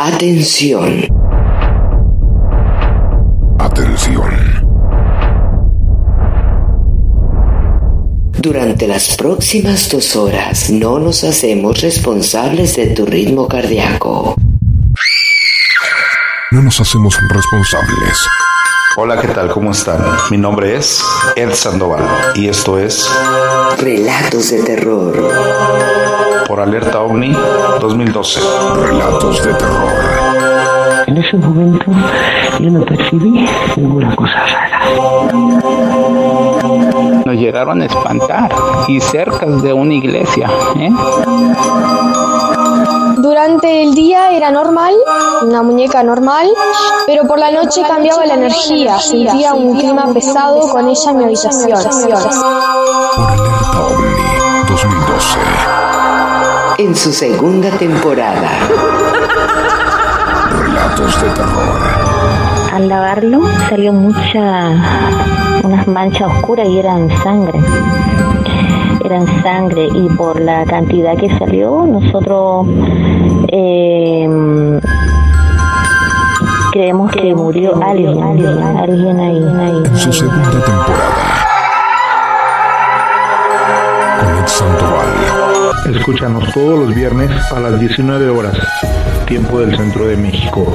[0.00, 1.08] Atención.
[3.58, 4.30] Atención.
[8.38, 14.36] Durante las próximas dos horas no nos hacemos responsables de tu ritmo cardíaco.
[16.52, 18.18] No nos hacemos responsables.
[19.00, 19.48] Hola, ¿qué tal?
[19.52, 20.00] ¿Cómo están?
[20.28, 21.00] Mi nombre es
[21.36, 22.02] Ed Sandoval
[22.34, 23.08] y esto es
[23.78, 25.14] Relatos de terror.
[26.48, 27.32] por Alerta OVNI
[27.80, 28.40] 2012.
[28.74, 29.92] Relatos de terror.
[31.06, 31.84] En ese momento
[32.58, 34.80] yo no percibí ninguna cosa rara.
[37.24, 38.50] Nos llegaron a espantar
[38.88, 40.50] y cerca de una iglesia.
[40.76, 40.90] ¿eh?
[43.18, 44.94] Durante el día era normal,
[45.42, 46.48] una muñeca normal,
[47.04, 51.24] pero por la noche cambiaba la energía, sentía un clima pesado con ella en mi
[51.24, 51.80] habitación.
[51.80, 52.28] Por Alerta
[53.80, 54.22] OVNI
[54.68, 55.38] 2012.
[56.78, 58.50] En su segunda temporada.
[60.60, 61.80] Relatos de terror.
[62.72, 67.58] Al lavarlo salió mucha, unas manchas oscuras y eran sangre.
[69.04, 72.66] Eran sangre y por la cantidad que salió nosotros
[73.48, 74.80] eh,
[76.72, 79.82] creemos que murió alguien, alguien ahí.
[79.84, 81.38] En su segunda temporada.
[84.20, 85.96] Con Ed Sandoval.
[85.96, 88.56] Escúchanos todos los viernes a las 19 horas,
[89.26, 90.72] tiempo del centro de México.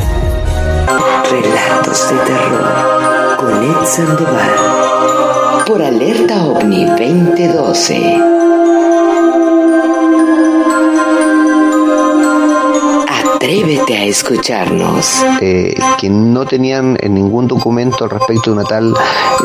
[1.29, 5.02] Relatos de terror con Ed Sandoval.
[5.65, 8.21] Por Alerta OVNI 2012.
[13.35, 15.23] Atrévete a escucharnos.
[15.41, 18.93] eh, que no tenían en ningún documento al respecto de una tal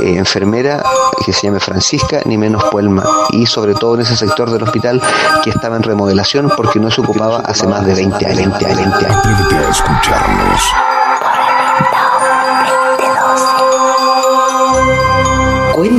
[0.03, 0.83] eh, enfermera
[1.25, 5.01] que se llame Francisca, ni menos Puelma, y sobre todo en ese sector del hospital
[5.43, 8.37] que estaba en remodelación porque no se ocupaba hace más de 20 años.
[8.37, 9.19] 20 años, 20 años.
[9.19, 10.63] Atrévete a escucharnos.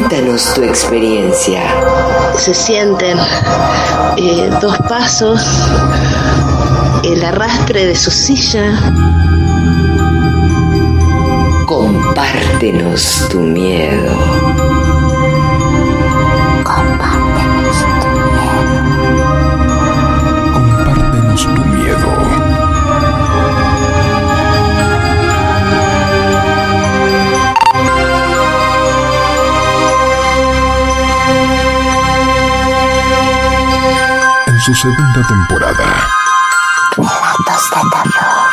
[0.10, 1.62] Cuéntanos tu experiencia.
[2.36, 3.16] se sienten
[4.18, 5.40] eh, dos pasos,
[7.04, 8.74] el arrastre de su silla,
[11.68, 14.79] Compártenos tu miedo.
[34.70, 36.08] Su segunda temporada.
[36.96, 38.50] Relatos de terror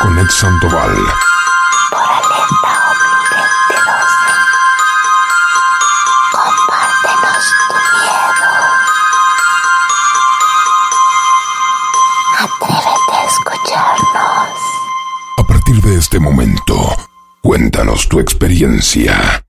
[0.00, 0.96] Con Ed Sandoval.
[1.88, 4.26] por Alerta OVNI 2012.
[6.32, 8.50] Compártenos tu miedo.
[12.40, 14.58] Atrévete a escucharnos.
[15.38, 16.74] A partir de este momento,
[17.40, 19.39] cuéntanos tu experiencia.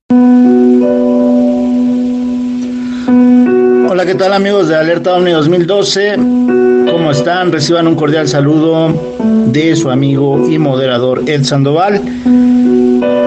[4.21, 6.15] Tal amigos de Alerta OVNI 2012?
[6.91, 7.51] ¿Cómo están?
[7.51, 8.93] Reciban un cordial saludo
[9.47, 11.99] de su amigo y moderador Ed Sandoval.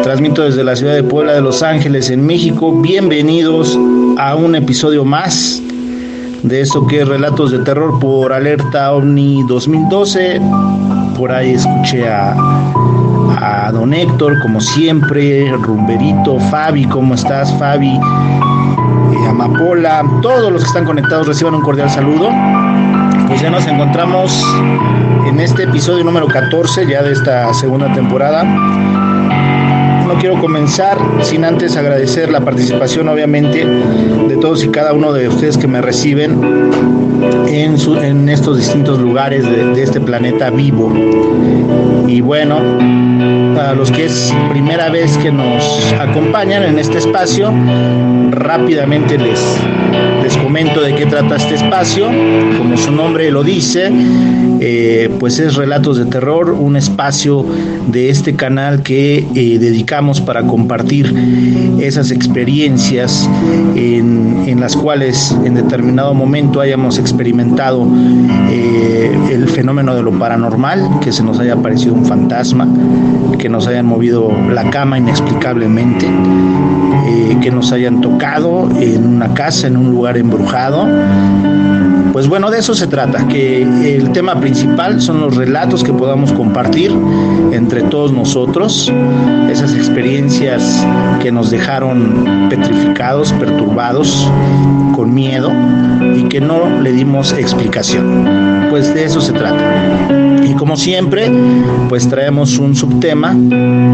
[0.05, 2.81] Transmito desde la ciudad de Puebla de Los Ángeles, en México.
[2.81, 3.77] Bienvenidos
[4.19, 5.60] a un episodio más
[6.44, 10.41] de esto que es Relatos de Terror por Alerta OVNI 2012.
[11.19, 12.37] Por ahí escuché a,
[13.41, 17.99] a don Héctor, como siempre, Rumberito, Fabi, ¿cómo estás, Fabi?
[19.29, 22.29] Amapola, todos los que están conectados reciban un cordial saludo.
[23.29, 24.43] Pues ya nos encontramos
[25.27, 28.45] en este episodio número 14 ya de esta segunda temporada.
[28.45, 35.29] No quiero comenzar sin antes agradecer la participación obviamente de todos y cada uno de
[35.29, 36.94] ustedes que me reciben
[37.49, 40.93] en, estos distintos lugares de, de este planeta vivo.
[42.06, 42.56] Y bueno,
[43.55, 47.53] para los que es primera vez que nos acompañan en este espacio,
[48.31, 49.41] rápidamente les
[50.54, 52.06] de qué trata este espacio.
[52.56, 53.91] Como su nombre lo dice,
[54.60, 57.44] eh, pues es Relatos de Terror, un espacio
[57.88, 61.12] de este canal que eh, dedicamos para compartir
[61.81, 63.29] esas experiencias
[63.75, 67.88] en, en las cuales en determinado momento hayamos experimentado
[68.49, 72.69] eh, el fenómeno de lo paranormal, que se nos haya aparecido un fantasma,
[73.40, 76.06] que nos hayan movido la cama inexplicablemente,
[77.06, 80.89] eh, que nos hayan tocado en una casa, en un lugar embrujado.
[82.12, 86.33] Pues bueno, de eso se trata, que el tema principal son los relatos que podamos
[86.33, 86.93] compartir
[87.51, 88.93] entre todos nosotros,
[89.51, 90.87] esas experiencias
[91.21, 94.31] que nos dejaron petrificados, perturbados,
[94.95, 95.51] con miedo
[96.17, 98.69] y que no le dimos explicación.
[98.71, 100.24] Pues de eso se trata.
[100.49, 101.31] Y como siempre,
[101.88, 103.37] pues traemos un subtema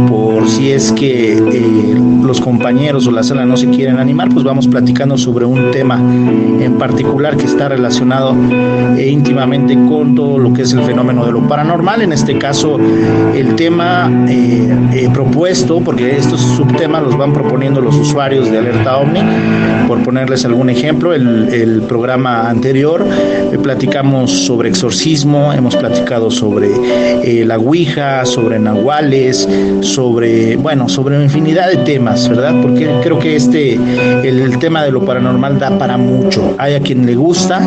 [0.09, 4.45] por si es que eh, los compañeros o la sala no se quieren animar, pues
[4.45, 8.35] vamos platicando sobre un tema en particular que está relacionado
[8.97, 12.03] eh, íntimamente con todo lo que es el fenómeno de lo paranormal.
[12.03, 12.79] En este caso,
[13.35, 19.21] el tema eh, propuesto, porque estos subtemas los van proponiendo los usuarios de Alerta OVNI,
[19.87, 23.05] por ponerles algún ejemplo, el, el programa anterior
[23.63, 26.40] platicamos sobre exorcismo, hemos platicado sobre
[27.45, 29.49] la Ouija, sobre nahuales,
[29.83, 32.55] sobre, bueno, sobre infinidad de temas, ¿verdad?
[32.63, 36.55] Porque creo que este, el, tema de lo paranormal da para mucho.
[36.59, 37.61] Hay a quien le gusta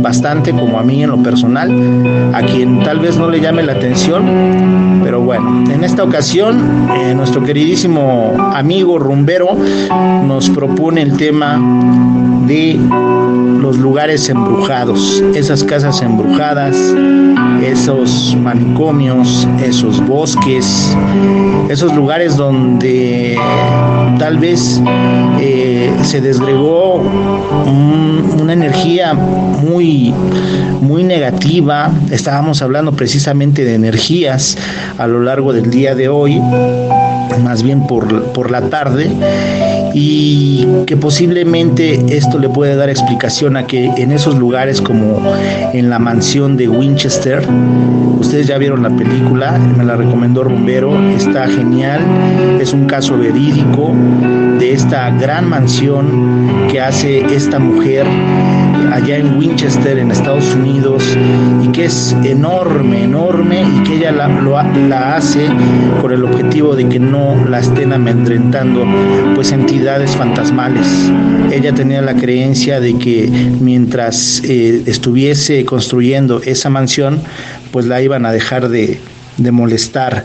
[0.00, 1.70] bastante, como a mí en lo personal,
[2.32, 7.14] a quien tal vez no le llame la atención, pero bueno, en esta ocasión, eh,
[7.14, 9.56] nuestro queridísimo amigo rumbero
[10.26, 11.60] nos propone el tema
[12.46, 12.78] de
[13.64, 16.76] los lugares embrujados, esas casas embrujadas,
[17.64, 20.94] esos manicomios, esos bosques,
[21.70, 23.38] esos lugares donde
[24.18, 24.82] tal vez
[25.40, 26.96] eh, se desgregó
[28.38, 30.12] una energía muy,
[30.82, 31.90] muy negativa.
[32.10, 34.58] Estábamos hablando precisamente de energías
[34.98, 36.38] a lo largo del día de hoy,
[37.42, 39.10] más bien por, por la tarde
[39.94, 45.22] y que posiblemente esto le puede dar explicación a que en esos lugares como
[45.72, 47.46] en la mansión de Winchester,
[48.24, 52.00] ustedes ya vieron la película, me la recomendó Rumbero, está genial,
[52.58, 53.94] es un caso verídico
[54.58, 58.06] de esta gran mansión que hace esta mujer
[58.92, 61.02] allá en Winchester, en Estados Unidos,
[61.62, 64.28] y que es enorme, enorme, y que ella la,
[64.88, 65.46] la hace
[66.00, 68.84] con el objetivo de que no la estén amedrentando
[69.34, 70.86] pues entidades fantasmales.
[71.52, 73.28] Ella tenía la creencia de que
[73.60, 77.20] mientras eh, estuviese construyendo esa mansión,
[77.74, 79.00] pues la iban a dejar de,
[79.36, 80.22] de molestar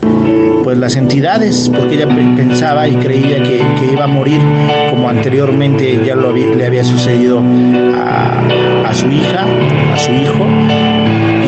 [0.62, 3.60] pues las entidades porque ella pensaba y creía que,
[3.92, 4.40] iba a morir
[4.88, 7.42] como anteriormente ya le había sucedido
[7.96, 9.46] a, su hija
[9.92, 10.46] a su hijo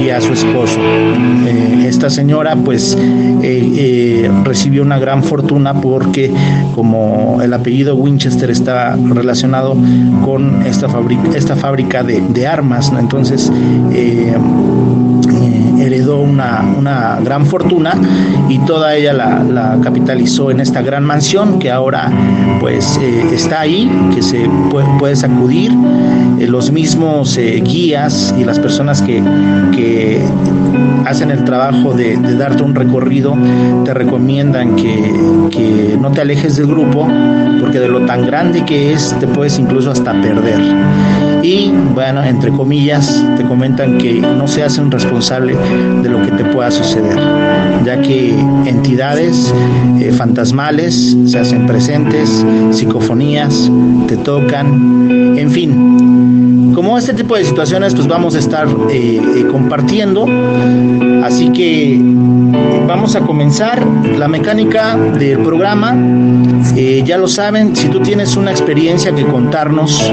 [0.04, 0.80] y a su esposo.
[0.80, 6.32] Eh, esta señora pues eh, eh, recibió una gran fortuna porque
[6.74, 9.76] como el apellido Winchester está relacionado
[10.24, 13.52] con esta fábrica esta fábrica de armas entonces
[15.82, 17.94] heredó una, una, gran fortuna
[18.48, 22.10] y toda ella la, capitalizó en esta gran mansión que ahora
[22.60, 25.72] pues eh, está ahí, que se puede, puedes acudir.
[26.38, 29.22] Eh, los mismos eh, guías y las personas que,
[29.72, 30.20] que
[31.06, 33.36] hacen el trabajo de, darte un recorrido
[33.84, 37.06] te recomiendan que, no te alejes del grupo
[37.60, 40.60] porque de lo tan grande que es te puedes incluso hasta perder
[41.42, 45.56] y bueno, entre comillas, te comentan que no se hacen responsable
[46.02, 47.18] de lo que te pueda suceder,
[47.84, 48.30] ya que
[48.66, 49.52] entidades
[49.98, 53.70] eh, fantasmales se hacen presentes, psicofonías,
[54.06, 56.51] te tocan, en fin.
[56.74, 60.26] Como este tipo de situaciones, pues vamos a estar eh, eh, compartiendo,
[61.22, 62.00] así que
[62.86, 63.86] vamos a comenzar
[64.18, 65.94] la mecánica del programa.
[66.74, 70.10] Eh, ya lo saben, si tú tienes una experiencia que contarnos,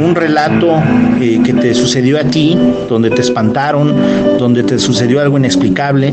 [0.00, 0.74] un relato
[1.18, 2.58] que te sucedió a ti,
[2.88, 3.94] donde te espantaron,
[4.38, 6.12] donde te sucedió algo inexplicable,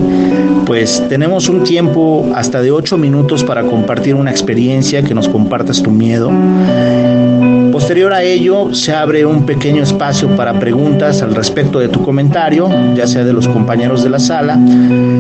[0.65, 5.83] pues tenemos un tiempo hasta de ocho minutos para compartir una experiencia, que nos compartas
[5.83, 6.31] tu miedo.
[7.81, 12.69] Posterior a ello, se abre un pequeño espacio para preguntas al respecto de tu comentario,
[12.93, 14.55] ya sea de los compañeros de la sala,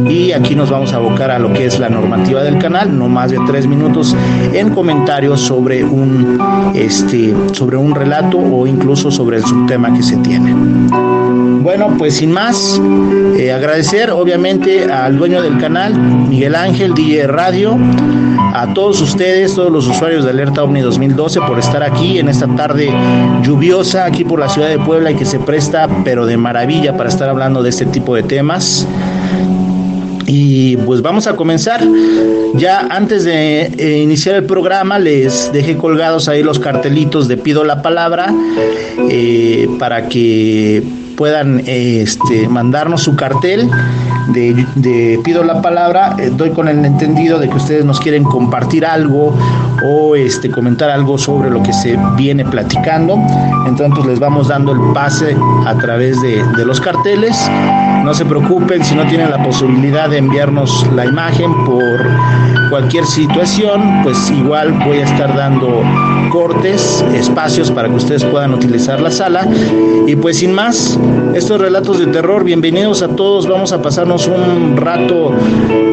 [0.07, 3.07] y aquí nos vamos a abocar a lo que es la normativa del canal, no
[3.07, 4.15] más de tres minutos
[4.53, 6.39] en comentarios sobre un,
[6.75, 10.53] este, sobre un relato o incluso sobre el subtema que se tiene.
[10.53, 12.79] Bueno, pues sin más,
[13.39, 17.75] eh, agradecer obviamente al dueño del canal, Miguel Ángel, DJ Radio,
[18.53, 22.47] a todos ustedes, todos los usuarios de Alerta OVNI 2012 por estar aquí en esta
[22.55, 22.91] tarde
[23.43, 27.09] lluviosa aquí por la ciudad de Puebla y que se presta pero de maravilla para
[27.09, 28.87] estar hablando de este tipo de temas.
[30.25, 31.81] Y pues vamos a comenzar.
[32.55, 37.63] Ya antes de eh, iniciar el programa les dejé colgados ahí los cartelitos de pido
[37.63, 38.33] la palabra
[39.09, 40.83] eh, para que
[41.15, 43.69] puedan este, mandarnos su cartel
[44.27, 48.85] de, pido la palabra, eh, doy con el entendido de que ustedes nos quieren compartir
[48.85, 49.35] algo
[49.83, 53.15] o este, comentar algo sobre lo que se viene platicando.
[53.67, 55.35] Entonces pues, les vamos dando el pase
[55.65, 57.37] a través de, de los carteles.
[58.03, 61.81] No se preocupen si no tienen la posibilidad de enviarnos la imagen por
[62.69, 65.83] cualquier situación, pues igual voy a estar dando
[66.31, 69.47] cortes, espacios para que ustedes puedan utilizar la sala.
[70.07, 70.97] Y pues sin más,
[71.35, 75.31] estos relatos de terror, bienvenidos a todos, vamos a pasarnos un rato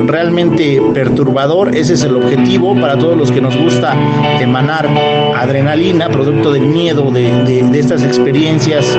[0.07, 3.95] realmente perturbador, ese es el objetivo para todos los que nos gusta
[4.41, 4.89] emanar
[5.37, 8.97] adrenalina, producto del miedo de, de estas experiencias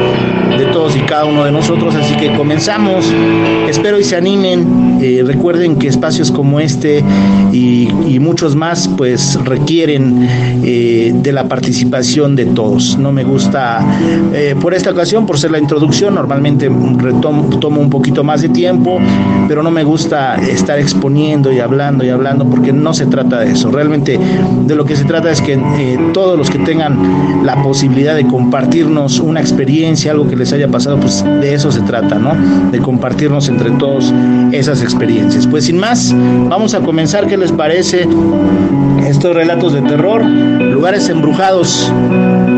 [0.58, 3.06] de todos y cada uno de nosotros, así que comenzamos,
[3.68, 7.04] espero y se animen, eh, recuerden que espacios como este
[7.52, 7.88] y,
[8.20, 10.28] muchos más pues requieren
[10.64, 13.80] eh, de la participación de todos, no me gusta
[14.34, 16.70] eh, por esta ocasión, por ser la introducción, normalmente
[17.22, 19.00] tomo un poquito más de tiempo,
[19.48, 23.54] pero no me gusta estar exponiendo y hablando y hablando porque no se trata de
[23.54, 24.20] eso, realmente
[24.68, 25.58] de lo que se trata es que
[26.14, 31.00] todos los que tengan la posibilidad de compartirnos una experiencia, algo que les haya pasado,
[31.00, 32.36] pues de eso se trata, ¿no?
[32.72, 34.14] De compartirnos entre todos
[34.52, 34.89] esas experiencias.
[35.50, 36.14] Pues sin más,
[36.48, 38.08] vamos a comenzar, ¿qué les parece?
[39.06, 41.92] Estos relatos de terror, lugares embrujados.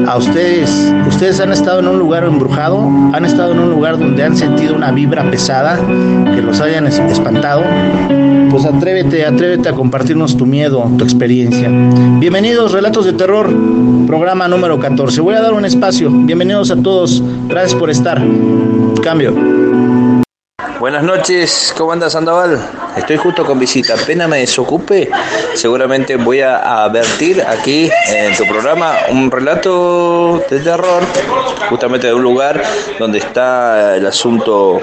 [0.08, 4.24] A ustedes, ustedes han estado en un lugar embrujado, han estado en un lugar donde
[4.24, 7.64] han sentido una vibra pesada, que los hayan espantado.
[8.50, 11.70] Pues atrévete, atrévete a compartirnos tu miedo, tu experiencia.
[12.20, 13.54] Bienvenidos, Relatos de Terror,
[14.08, 15.22] programa número 14.
[15.22, 16.10] Voy a dar un espacio.
[16.10, 17.24] Bienvenidos a todos.
[17.48, 18.22] Gracias por estar.
[19.04, 19.61] Cambio.
[20.82, 22.60] Buenas noches, ¿cómo andas Sandoval?
[22.98, 25.12] Estoy justo con visita, apenas me desocupe,
[25.54, 31.04] seguramente voy a advertir aquí en tu programa un relato de terror,
[31.70, 32.64] justamente de un lugar
[32.98, 34.82] donde está el asunto,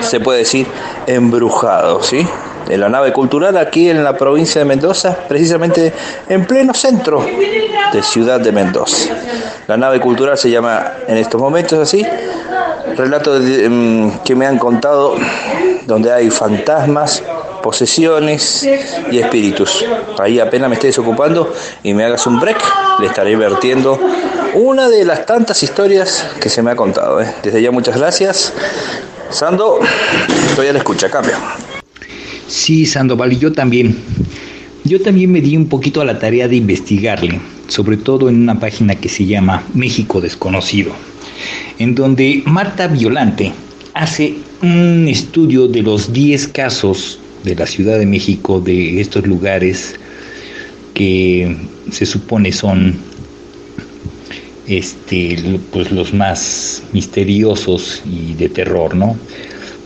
[0.00, 0.66] se puede decir,
[1.06, 2.26] embrujado, ¿sí?
[2.68, 5.92] En la nave cultural aquí en la provincia de Mendoza, precisamente
[6.28, 7.24] en pleno centro
[7.92, 9.14] de Ciudad de Mendoza.
[9.68, 12.04] La nave cultural se llama en estos momentos así,
[12.96, 15.16] relatos mm, que me han contado
[15.86, 17.22] donde hay fantasmas,
[17.62, 18.68] posesiones
[19.10, 19.84] y espíritus.
[20.18, 21.52] Ahí apenas me esté desocupando
[21.82, 22.58] y me hagas un break,
[23.00, 23.98] le estaré vertiendo
[24.54, 27.20] una de las tantas historias que se me ha contado.
[27.20, 27.32] ¿eh?
[27.42, 28.52] Desde ya muchas gracias.
[29.30, 29.80] Sando,
[30.48, 31.34] estoy a la escucha, cambio.
[32.48, 33.96] Sí, Sandoval, y yo también.
[34.84, 38.60] Yo también me di un poquito a la tarea de investigarle, sobre todo en una
[38.60, 40.92] página que se llama México Desconocido
[41.78, 43.52] en donde Marta Violante
[43.94, 49.94] hace un estudio de los 10 casos de la Ciudad de México, de estos lugares
[50.94, 51.56] que
[51.90, 52.96] se supone son
[54.66, 59.16] este, pues los más misteriosos y de terror, ¿no?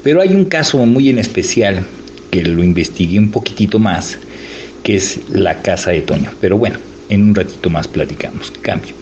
[0.02, 1.84] Pero hay un caso muy en especial
[2.30, 4.18] que lo investigué un poquitito más,
[4.82, 6.30] que es la casa de Toño.
[6.40, 8.50] Pero bueno, en un ratito más platicamos.
[8.62, 8.94] Cambio.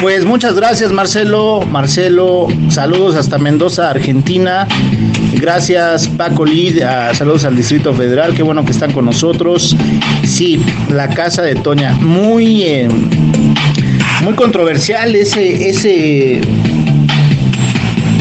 [0.00, 1.60] Pues muchas gracias Marcelo.
[1.60, 4.66] Marcelo, saludos hasta Mendoza, Argentina.
[5.34, 9.76] Gracias Paco Lid, saludos al Distrito Federal, qué bueno que están con nosotros.
[10.24, 12.88] Sí, la casa de Toña, muy, eh,
[14.22, 16.40] muy controversial ese, ese,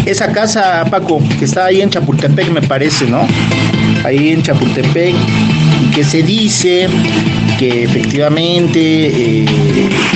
[0.06, 3.26] esa casa, Paco, que está ahí en Chapultepec, me parece, ¿no?
[4.04, 5.16] Ahí en Chapultepec,
[5.96, 6.90] que se dice
[7.60, 8.80] que efectivamente
[9.42, 9.46] eh,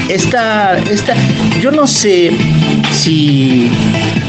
[0.08, 1.14] esta, esta,
[1.62, 2.32] yo no sé
[2.94, 3.70] si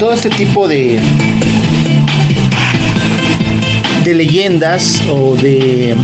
[0.01, 0.99] todo este tipo de
[4.05, 5.95] de leyendas o de,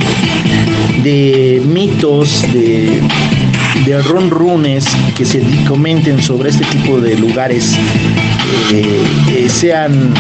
[1.03, 3.03] de mitos, de,
[3.85, 4.87] de runrunes
[5.17, 7.77] que se comenten sobre este tipo de lugares
[8.73, 10.13] eh, eh, sean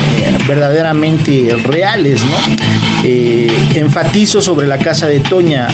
[0.46, 2.70] verdaderamente reales, ¿no?
[3.74, 5.68] enfatizo sobre la casa de Toña.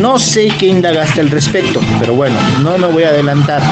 [0.00, 3.62] No sé qué indagaste al respecto, pero bueno, no me voy a adelantar.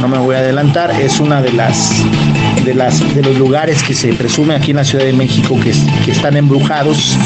[0.00, 0.90] No me voy a adelantar.
[1.00, 2.04] Es una de las
[2.64, 6.10] de las de los lugares que se presume aquí en la Ciudad de México que,
[6.10, 7.16] están embrujados.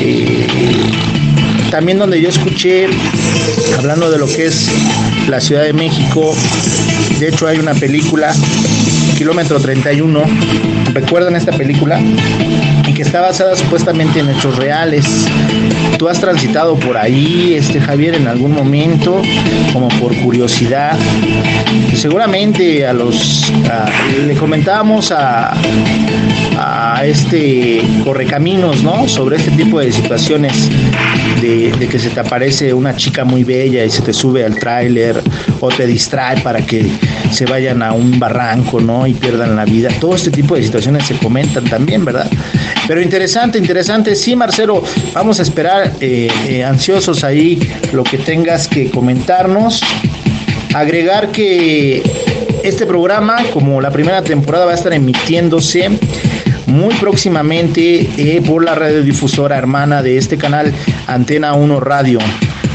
[0.00, 0.46] Eh,
[1.70, 2.86] también donde yo escuché,
[3.78, 4.68] hablando de lo que es
[5.28, 6.34] la Ciudad de México,
[7.18, 8.34] de hecho hay una película,
[9.16, 10.22] Kilómetro 31,
[10.92, 12.00] ¿recuerdan esta película?
[13.02, 15.26] Está basada supuestamente en hechos reales.
[15.98, 19.20] Tú has transitado por ahí, este Javier, en algún momento,
[19.72, 20.96] como por curiosidad.
[21.96, 23.52] Seguramente a los
[24.24, 25.52] le comentábamos a,
[26.56, 29.08] a este correcaminos, ¿no?
[29.08, 30.70] Sobre este tipo de situaciones
[31.40, 34.56] de, de, que se te aparece una chica muy bella y se te sube al
[34.58, 35.20] tráiler
[35.60, 36.86] o te distrae para que
[37.32, 39.06] se vayan a un barranco, ¿no?
[39.06, 39.88] Y pierdan la vida.
[40.00, 42.30] Todo este tipo de situaciones se comentan también, ¿verdad?
[42.92, 44.14] Pero interesante, interesante.
[44.14, 44.84] Sí, Marcelo,
[45.14, 47.58] vamos a esperar eh, eh, ansiosos ahí
[47.94, 49.80] lo que tengas que comentarnos.
[50.74, 52.02] Agregar que
[52.62, 55.88] este programa, como la primera temporada, va a estar emitiéndose
[56.66, 60.70] muy próximamente eh, por la radiodifusora hermana de este canal,
[61.06, 62.18] Antena 1 Radio.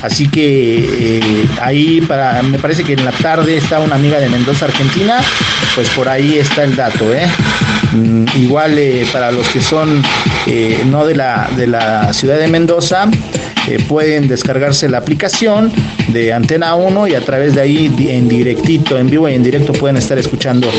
[0.02, 2.02] Así que eh, ahí
[2.50, 5.22] me parece que en la tarde está una amiga de Mendoza, Argentina,
[5.76, 7.28] pues por ahí está el dato, ¿eh?
[7.94, 10.02] Mm, igual eh, para los que son
[10.46, 13.10] eh, no de la, de la ciudad de Mendoza,
[13.90, 15.74] pueden descargarse la aplicación
[16.08, 19.74] de Antena 1 y a través de ahí en directito, en vivo y en directo
[19.74, 20.70] pueden estar escuchando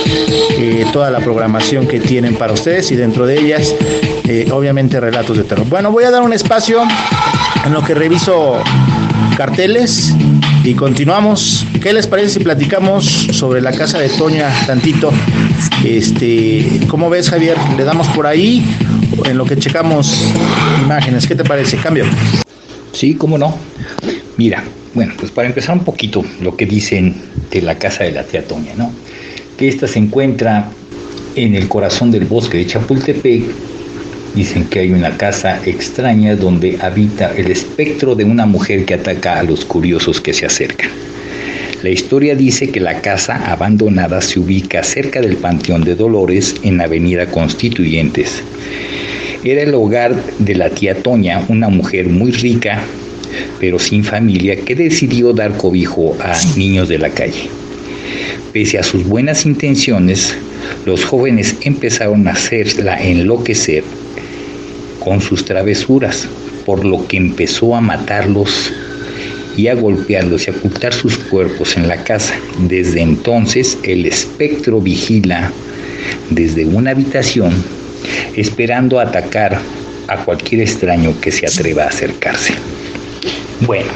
[0.90, 3.74] toda la programación que tienen para ustedes y dentro de ellas
[4.50, 5.66] obviamente relatos de terror.
[5.68, 6.82] Bueno, voy a dar un espacio
[7.66, 8.62] en lo que reviso
[9.36, 10.14] carteles
[10.68, 11.64] y continuamos.
[11.80, 15.10] ¿Qué les parece si platicamos sobre la casa de Toña tantito?
[15.82, 17.56] Este, ¿cómo ves, Javier?
[17.78, 18.62] ¿Le damos por ahí
[19.24, 20.30] en lo que checamos
[20.82, 21.26] imágenes?
[21.26, 21.78] ¿Qué te parece?
[21.78, 22.04] Cambio.
[22.92, 23.56] Sí, cómo no.
[24.36, 27.14] Mira, bueno, pues para empezar un poquito lo que dicen
[27.50, 28.92] de la casa de la tía Toña, ¿no?
[29.56, 30.68] Que esta se encuentra
[31.34, 33.44] en el corazón del bosque de Chapultepec
[34.38, 39.40] Dicen que hay una casa extraña donde habita el espectro de una mujer que ataca
[39.40, 40.90] a los curiosos que se acercan.
[41.82, 46.80] La historia dice que la casa abandonada se ubica cerca del Panteón de Dolores en
[46.80, 48.40] Avenida Constituyentes.
[49.42, 52.80] Era el hogar de la tía Toña, una mujer muy rica,
[53.58, 57.50] pero sin familia, que decidió dar cobijo a niños de la calle.
[58.52, 60.38] Pese a sus buenas intenciones,
[60.86, 63.82] los jóvenes empezaron a hacerla enloquecer
[65.08, 66.28] con sus travesuras,
[66.66, 68.70] por lo que empezó a matarlos
[69.56, 72.34] y a golpearlos y a ocultar sus cuerpos en la casa.
[72.68, 75.50] Desde entonces el espectro vigila
[76.28, 77.54] desde una habitación
[78.36, 79.58] esperando atacar
[80.08, 82.52] a cualquier extraño que se atreva a acercarse.
[83.60, 83.88] Bueno,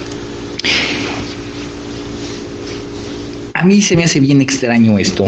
[3.52, 5.26] a mí se me hace bien extraño esto,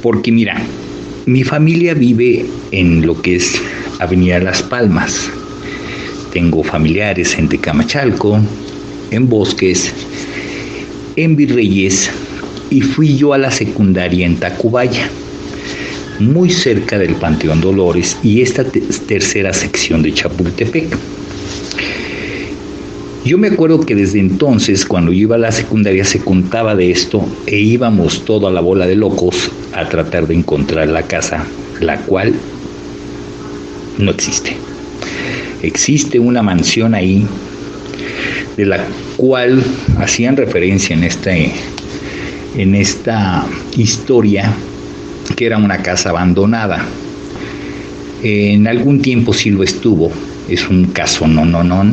[0.00, 0.56] porque mira,
[1.26, 3.60] mi familia vive en lo que es
[4.00, 5.30] Avenida Las Palmas.
[6.32, 8.40] Tengo familiares en Tecamachalco,
[9.10, 9.92] en Bosques,
[11.16, 12.10] en Virreyes
[12.70, 15.08] y fui yo a la secundaria en Tacubaya,
[16.18, 20.96] muy cerca del Panteón Dolores y esta tercera sección de Chapultepec.
[23.24, 26.90] Yo me acuerdo que desde entonces, cuando yo iba a la secundaria, se contaba de
[26.90, 31.44] esto e íbamos toda la bola de locos a tratar de encontrar la casa,
[31.80, 32.32] la cual
[33.98, 34.56] no existe.
[35.62, 37.26] Existe una mansión ahí
[38.56, 38.84] de la
[39.16, 39.62] cual
[39.98, 41.52] hacían referencia en este
[42.56, 44.52] en esta historia
[45.36, 46.84] que era una casa abandonada.
[48.22, 50.10] En algún tiempo sí lo estuvo,
[50.48, 51.84] es un caso no no no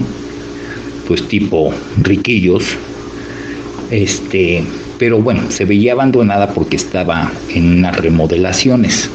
[1.07, 2.63] pues tipo riquillos
[3.91, 4.63] este
[4.97, 9.09] pero bueno se veía abandonada porque estaba en unas remodelaciones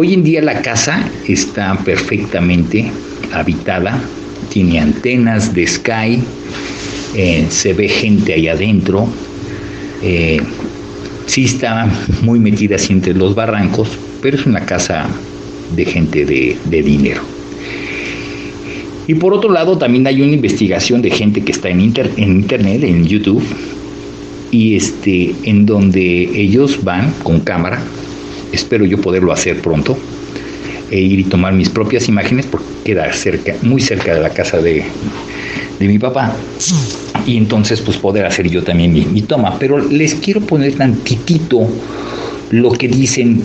[0.00, 2.88] Hoy en día la casa está perfectamente
[3.32, 4.00] habitada,
[4.48, 6.22] tiene antenas de Sky,
[7.16, 9.08] eh, se ve gente ahí adentro,
[10.00, 10.40] eh,
[11.26, 11.90] sí está
[12.22, 13.88] muy metida así entre los barrancos,
[14.22, 15.08] pero es una casa
[15.74, 17.22] de gente de, dinero.
[19.08, 22.84] Y por otro lado, también hay una investigación de gente que está en, en internet,
[22.84, 23.42] en YouTube,
[24.52, 27.82] y este, en donde ellos van con cámara
[28.52, 29.98] espero yo poderlo hacer pronto,
[30.90, 34.58] e ir y tomar mis propias imágenes porque queda cerca, muy cerca de la casa
[34.58, 34.84] de,
[35.80, 36.34] mi papá.
[37.26, 39.58] Y entonces pues poder hacer yo también mi, toma.
[39.58, 41.68] Pero les quiero poner tantitito
[42.50, 43.42] lo que dicen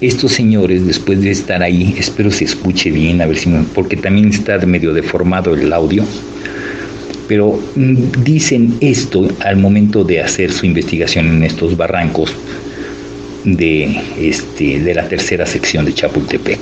[0.00, 1.94] estos señores después de estar ahí.
[1.96, 6.04] Espero se escuche bien, a ver si porque también está medio deformado el audio.
[7.28, 12.34] Pero mm, dicen esto al momento de hacer su investigación en estos barrancos
[13.56, 16.60] de, este, de la tercera sección de Chapultepec.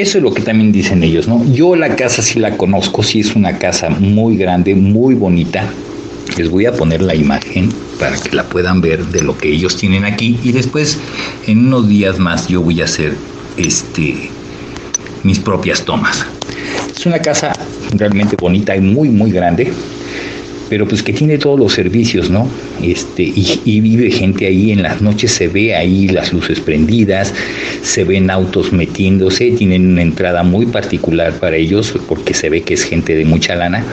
[0.00, 1.44] Eso es lo que también dicen ellos, ¿no?
[1.52, 5.68] Yo la casa sí la conozco, sí es una casa muy grande, muy bonita.
[6.36, 9.76] Les voy a poner la imagen para que la puedan ver de lo que ellos
[9.76, 10.98] tienen aquí y después
[11.46, 13.14] en unos días más yo voy a hacer
[13.56, 14.30] este
[15.22, 16.24] mis propias tomas.
[16.96, 17.52] Es una casa
[17.92, 19.72] realmente bonita y muy muy grande
[20.70, 22.48] pero pues que tiene todos los servicios, ¿no?
[22.80, 27.34] Este, y, vive gente ahí, en las noches se ve ahí las luces prendidas,
[27.82, 32.74] se ven autos metiéndose, tienen una entrada muy particular para ellos porque se ve que
[32.74, 33.84] es gente de mucha lana.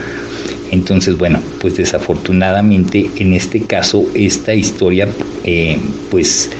[0.70, 5.08] Entonces, bueno, pues desafortunadamente en este caso esta historia,
[5.44, 5.78] eh,
[6.10, 6.50] pues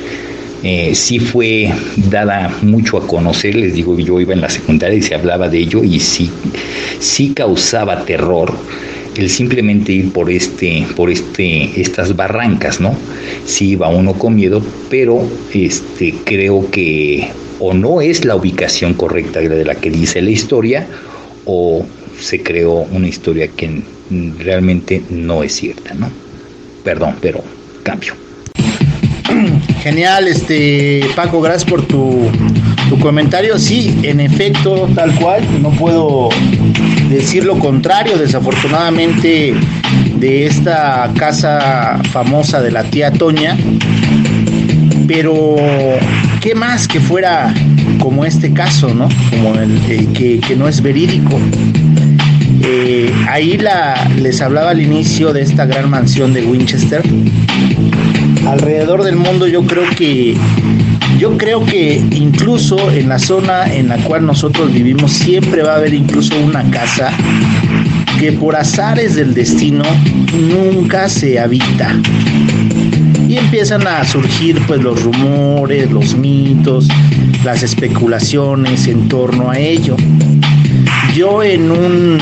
[0.63, 5.03] eh, sí fue dada mucho a conocer, les digo, yo iba en la secundaria y
[5.03, 6.31] se hablaba de ello y sí,
[6.99, 8.55] sí causaba terror
[9.19, 12.95] el simplemente ir por este, por este, estas barrancas, ¿no?
[13.45, 17.29] Sí iba uno con miedo, pero este, creo que
[17.61, 20.87] o no es la ubicación correcta de la que dice la historia,
[21.45, 21.85] o
[22.21, 23.83] se creó una historia que
[24.39, 26.11] realmente no es cierta, ¿no?
[26.85, 27.43] Perdón, pero
[27.83, 28.15] cambio.
[29.83, 32.31] Genial, este Paco, gracias por tu,
[32.89, 33.59] tu comentario.
[33.59, 36.29] Sí, en efecto, tal cual, no puedo
[37.09, 39.55] decir lo contrario, desafortunadamente,
[40.17, 43.57] de esta casa famosa de la tía Toña.
[45.07, 45.57] Pero,
[46.41, 47.53] ¿qué más que fuera
[47.99, 49.09] como este caso, ¿no?
[49.31, 49.81] Como el,
[50.13, 51.39] que, no es verídico.
[52.63, 57.03] Eh, ahí la, les hablaba al inicio de esta gran mansión de Winchester.
[58.47, 60.37] Alrededor del mundo yo creo que
[61.19, 65.77] yo creo que incluso en la zona en la cual nosotros vivimos siempre va a
[65.77, 67.11] haber incluso una casa
[68.21, 69.85] que por azares del destino
[70.33, 71.95] nunca se habita.
[73.29, 76.87] Y empiezan a surgir pues los rumores, los mitos,
[77.45, 79.97] las especulaciones en torno a ello.
[81.15, 82.19] Yo en un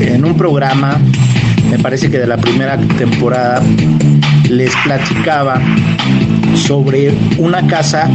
[0.00, 0.98] en un programa,
[1.70, 3.62] me parece que de la primera temporada,
[4.48, 5.60] les platicaba
[6.54, 8.10] sobre una casa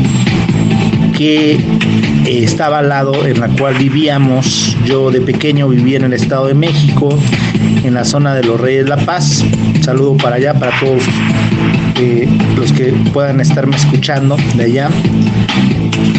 [1.18, 4.78] que eh, estaba al lado en la cual vivíamos.
[4.86, 7.18] Yo de pequeño vivía en el Estado de México,
[7.84, 9.44] en la zona de los Reyes La Paz.
[9.82, 11.04] saludo para allá, para todos
[12.00, 14.90] eh, los que puedan estarme escuchando de allá.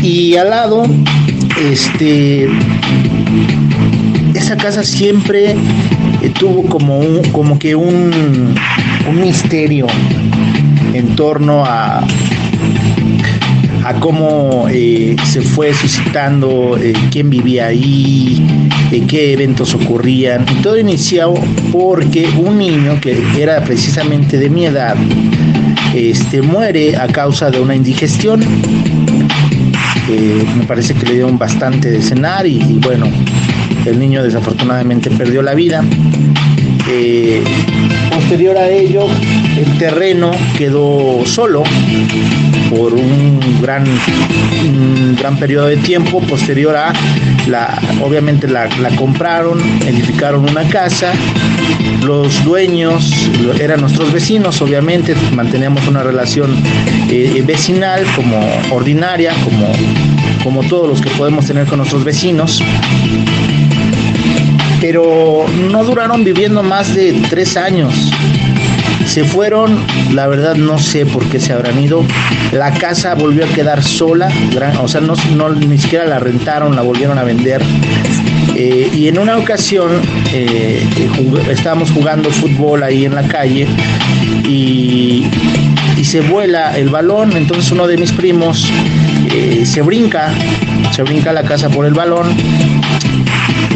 [0.03, 0.85] Y al lado,
[1.71, 2.49] este,
[4.35, 5.53] esa casa siempre
[6.23, 8.55] eh, tuvo como, un, como que un,
[9.09, 9.87] un misterio
[10.99, 12.05] en torno a,
[13.85, 18.45] a cómo eh, se fue suscitando, eh, quién vivía ahí,
[18.91, 20.45] eh, qué eventos ocurrían.
[20.51, 21.35] Y todo inició
[21.71, 24.97] porque un niño que era precisamente de mi edad
[25.95, 28.41] este, muere a causa de una indigestión.
[30.57, 33.07] me parece que le dieron bastante de cenar y, y bueno,
[33.87, 35.85] el niño desafortunadamente perdió la vida.
[38.11, 39.07] posterior a ello,
[39.59, 41.65] el terreno quedó solo
[42.71, 43.85] por un gran,
[45.17, 46.93] gran periodo de tiempo posterior a
[47.49, 51.13] la, obviamente la, compraron, edificaron una casa,
[52.05, 53.13] los dueños
[53.61, 56.55] eran nuestros vecinos, obviamente manteníamos una relación
[57.11, 58.39] eh, vecinal como
[58.71, 59.73] ordinaria, como,
[60.45, 62.63] como todos los que podemos tener con nuestros vecinos
[64.81, 68.13] pero no duraron viviendo más de tres años.
[69.19, 72.05] Se fueron, la verdad no sé por qué se habrán ido.
[72.53, 74.31] La casa volvió a quedar sola,
[74.81, 75.17] o sea, no,
[75.49, 77.61] ni siquiera la rentaron, la volvieron a vender.
[78.55, 80.01] Eh, y en una ocasión
[80.33, 80.87] eh,
[81.51, 83.67] estábamos jugando fútbol ahí en la calle
[84.45, 85.27] y,
[86.05, 88.71] se vuela el balón, entonces uno de mis primos
[89.35, 90.33] eh, se brinca,
[90.93, 92.37] se brinca la casa por el balón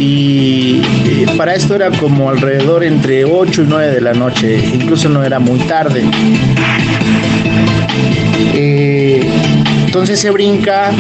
[0.03, 5.09] y eh, para esto era como alrededor entre 8 y 9 de la noche, incluso
[5.09, 6.03] no era muy tarde.
[8.55, 9.21] Eh,
[9.87, 10.91] entonces se brinca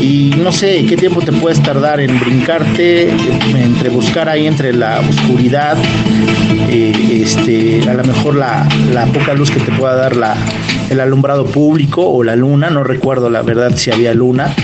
[0.00, 3.10] y no sé qué tiempo te puedes tardar en brincarte,
[3.54, 5.76] entre buscar ahí entre la oscuridad,
[6.70, 8.66] eh, este, a lo mejor la,
[9.12, 10.36] poca luz que te pueda dar la,
[10.88, 14.54] el alumbrado público o la luna, no recuerdo la verdad si había luna,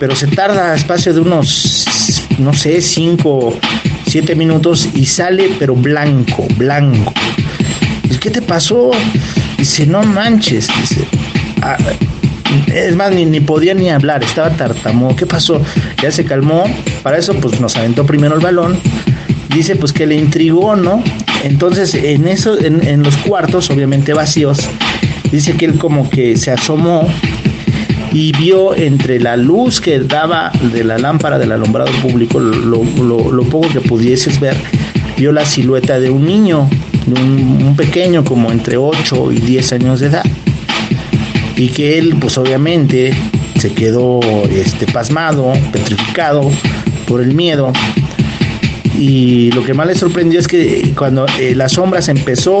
[0.00, 1.99] pero se tarda espacio de unos
[2.40, 3.58] no sé, 5,
[4.06, 7.12] 7 minutos y sale pero blanco, blanco.
[8.20, 8.90] ¿Qué te pasó?
[9.56, 10.68] Dice, no manches.
[11.62, 11.78] Ah,
[12.66, 15.16] es más, ni, podía ni hablar, estaba tartamudo.
[15.16, 15.62] ¿Qué pasó?
[16.02, 16.64] Ya se calmó.
[17.02, 18.78] Para eso, pues nos aventó primero el balón.
[19.54, 21.02] Dice, pues que le intrigó, ¿no?
[21.44, 24.68] Entonces, en, eso, en los cuartos, obviamente vacíos,
[25.32, 27.06] dice que él como que se asomó
[28.12, 32.82] y vio entre la luz que daba de la lámpara del alumbrado público, lo,
[33.44, 34.56] poco que pudieses ver,
[35.16, 36.68] vio la silueta de un niño,
[37.06, 40.24] de un, pequeño como entre 8 y 10 años de edad.
[41.56, 43.12] Y que él, pues obviamente,
[43.58, 44.20] se quedó
[44.50, 46.50] este, pasmado, petrificado
[47.06, 47.72] por el miedo.
[48.98, 52.58] y lo que más le sorprendió es que cuando eh, la sombra se empezó,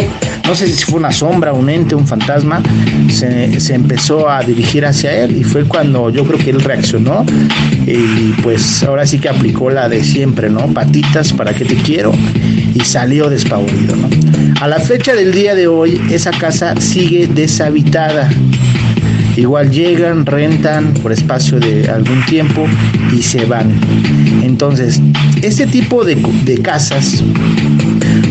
[0.50, 2.60] no sé si fue una sombra, un ente, un fantasma,
[3.08, 7.24] se, se empezó a dirigir hacia él y fue cuando yo creo que él reaccionó
[7.86, 10.66] y pues ahora sí que aplicó la de siempre, ¿no?
[10.72, 12.10] Patitas, ¿para qué te quiero?
[12.74, 14.08] Y salió despavorido, ¿no?
[14.60, 18.28] A la fecha del día de hoy, esa casa sigue deshabitada.
[19.36, 22.66] Igual llegan, rentan por espacio de algún tiempo
[23.16, 23.72] y se van.
[24.42, 25.00] Entonces,
[25.42, 27.22] este tipo de, de casas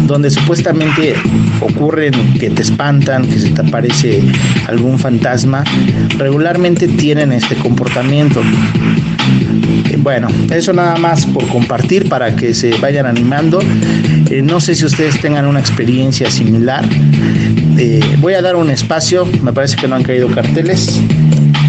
[0.08, 1.16] donde supuestamente
[1.62, 4.24] ocurren que te espantan, que se te aparece
[4.68, 5.64] algún fantasma,
[6.18, 8.42] regularmente tienen este comportamiento.
[10.00, 13.62] Bueno, eso nada más por compartir para que se vayan animando.
[14.30, 16.86] Eh, no sé si ustedes tengan una experiencia similar.
[17.82, 21.00] Eh, voy a dar un espacio, me parece que no han caído carteles.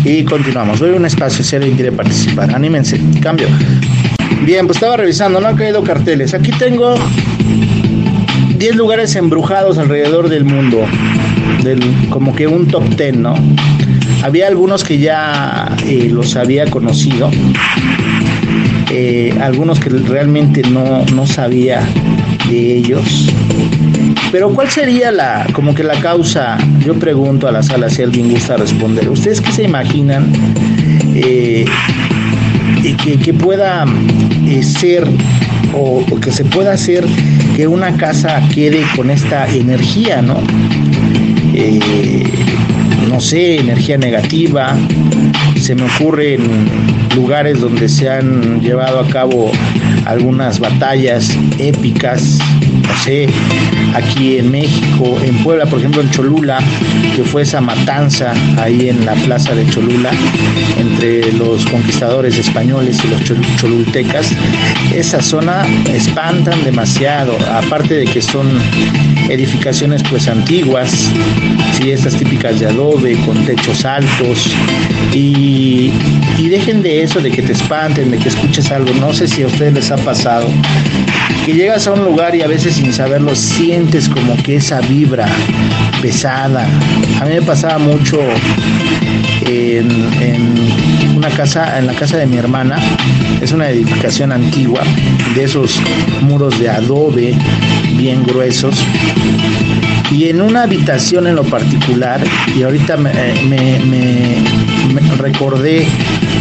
[0.05, 0.81] Y continuamos.
[0.81, 2.53] Doy un espacio si alguien quiere participar.
[2.53, 3.01] Anímense.
[3.20, 3.46] Cambio.
[4.44, 6.35] Bien, pues estaba revisando, no han caído carteles.
[6.35, 6.96] Aquí tengo
[8.59, 10.85] 10 lugares embrujados alrededor del mundo.
[12.09, 13.35] Como que un top 10, ¿no?
[14.25, 17.31] Había algunos que ya eh, los había conocido.
[18.90, 21.87] Eh, algunos que realmente no, no sabía
[22.49, 23.31] de ellos.
[24.33, 26.57] Pero ¿cuál sería la, como que la causa?
[26.85, 29.09] Yo pregunto a la sala si alguien gusta responder.
[29.09, 30.33] ¿Ustedes qué se imaginan
[31.14, 31.64] eh,
[33.23, 33.85] que, pueda
[34.47, 35.07] eh, ser
[35.75, 37.05] o, o, que se pueda hacer
[37.57, 40.40] que una casa quede con esta energía, ¿no?
[41.55, 42.23] Eh,
[43.09, 44.77] no sé, energía negativa.
[45.61, 46.40] Se me ocurren
[47.16, 49.51] lugares donde se han llevado a cabo
[50.07, 52.38] algunas batallas épicas,
[52.87, 53.29] no sé,
[53.94, 56.59] aquí en México, en Puebla, por ejemplo, en Cholula,
[57.16, 60.11] que fue esa matanza ahí en la plaza de Cholula
[60.79, 63.22] entre los conquistadores españoles y los
[63.57, 64.33] cholultecas.
[64.94, 68.46] Esa zona espantan demasiado, aparte de que son
[69.29, 71.11] edificaciones pues antiguas,
[71.74, 74.50] sí, estas típicas de adobe, con techos altos,
[75.12, 75.92] y,
[76.38, 79.42] y dejen de eso, de que te espanten, de que escuches algo, no sé si
[79.42, 80.48] a ustedes les ha pasado,
[81.45, 85.27] que llegas a un lugar y a veces sin saberlo sientes como que esa vibra
[86.03, 86.66] pesada.
[87.21, 88.21] A mí me pasaba mucho
[89.47, 89.90] en,
[90.23, 92.79] en, una casa, en la casa de mi hermana,
[93.43, 94.83] es una edificación antigua,
[95.35, 95.81] de esos
[96.23, 97.35] muros de adobe
[97.97, 98.75] bien gruesos.
[100.11, 102.21] Y en una habitación en lo particular,
[102.57, 103.12] y ahorita me,
[103.45, 104.37] me, me
[105.18, 105.87] recordé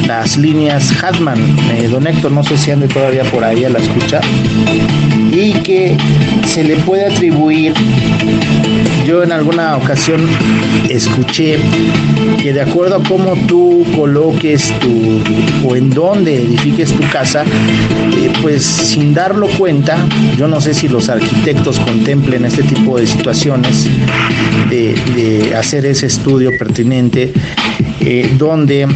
[0.08, 1.40] las líneas Hatman,
[1.72, 4.22] eh, don Héctor, no sé si ande todavía por ahí a la escucha,
[5.32, 5.96] y que
[6.48, 7.74] se le puede atribuir,
[9.06, 10.28] yo en alguna ocasión
[10.90, 11.60] escuché
[12.42, 15.22] que de acuerdo a cómo tú coloques tu,
[15.68, 19.98] o en dónde edifiques tu casa, eh, pues sin darlo cuenta,
[20.38, 23.88] yo no sé si los arquitectos contemplen este tipo de situaciones,
[24.70, 27.32] de, de hacer ese estudio pertinente,
[28.02, 28.88] eh, donde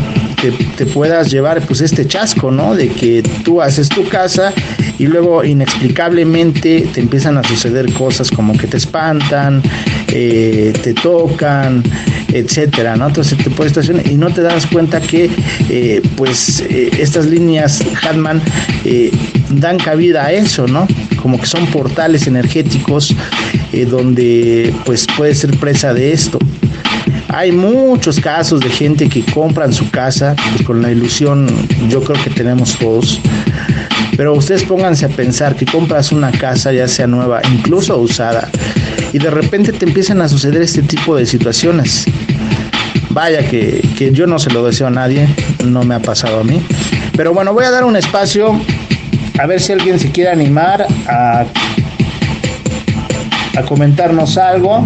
[0.78, 2.76] te, puedas llevar pues este chasco, ¿no?
[2.76, 4.54] De que tú haces tu casa
[5.00, 9.62] y luego inexplicablemente te empiezan a suceder cosas como que te espantan,
[10.10, 11.84] eh, te tocan,
[12.34, 13.08] etcétera, ¿no?
[13.08, 15.30] Entonces te puedes estacionar y no te das cuenta que
[15.70, 18.42] eh, pues eh, estas líneas Hatman
[19.50, 20.88] dan cabida a eso, ¿no?
[21.22, 23.16] Como que son portales energéticos
[23.90, 26.38] donde pues puede ser presa de esto.
[27.34, 31.48] Hay muchos casos de gente que compran su casa pues con la ilusión,
[31.90, 33.20] yo creo que tenemos todos.
[34.16, 38.48] Pero ustedes pónganse a pensar que compras una casa, ya sea nueva, incluso usada,
[39.12, 42.06] y de repente te empiezan a suceder este tipo de situaciones.
[43.10, 45.28] Vaya que, que yo no se lo deseo a nadie,
[45.66, 46.62] no me ha pasado a mí.
[47.18, 48.62] Pero bueno, voy a dar un espacio
[49.40, 51.46] a ver si alguien se quiere animar a,
[53.58, 54.86] a comentarnos algo.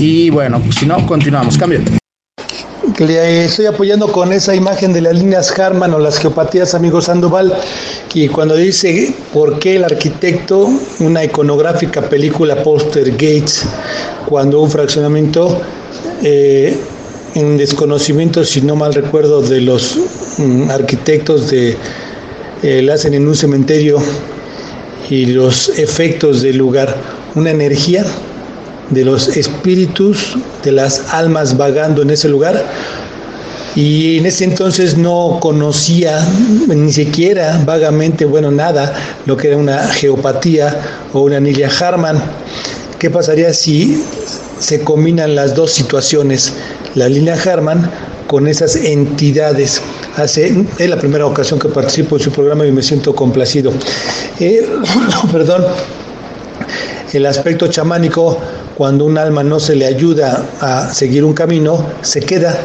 [0.00, 1.58] Y bueno, pues si no, continuamos.
[1.58, 1.80] Cambio.
[2.98, 7.54] Estoy apoyando con esa imagen de las líneas Harman o las geopatías, amigo Sandoval,
[8.08, 10.68] que cuando dice por qué el arquitecto,
[11.00, 13.64] una iconográfica película Poster Gates,
[14.26, 15.60] cuando un fraccionamiento
[16.22, 16.76] eh,
[17.34, 19.96] en desconocimiento, si no mal recuerdo, de los
[20.38, 21.76] mm, arquitectos de
[22.62, 23.98] eh, la hacen en un cementerio
[25.08, 26.96] y los efectos del lugar,
[27.36, 28.04] una energía
[28.90, 32.64] de los espíritus, de las almas vagando en ese lugar.
[33.74, 36.26] Y en ese entonces no conocía
[36.66, 38.94] ni siquiera vagamente, bueno, nada,
[39.26, 40.76] lo que era una geopatía
[41.12, 42.20] o una anilla Harman.
[42.98, 44.02] ¿Qué pasaría si
[44.58, 46.52] se combinan las dos situaciones,
[46.94, 47.90] la línea Harman
[48.26, 49.80] con esas entidades.
[50.16, 53.72] Hace, es la primera ocasión que participo en su programa y me siento complacido.
[54.40, 54.68] Eh,
[55.32, 55.64] perdón,
[57.12, 58.38] el aspecto chamánico,
[58.78, 62.56] cuando un alma no se le ayuda a seguir un camino, se queda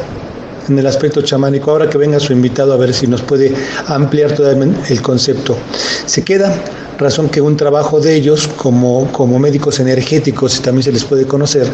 [0.68, 1.72] en el aspecto chamánico.
[1.72, 3.52] Ahora que venga su invitado a ver si nos puede
[3.88, 5.58] ampliar todo el concepto.
[6.06, 6.54] Se queda
[6.98, 11.26] razón que un trabajo de ellos como, como médicos energéticos, si también se les puede
[11.26, 11.66] conocer,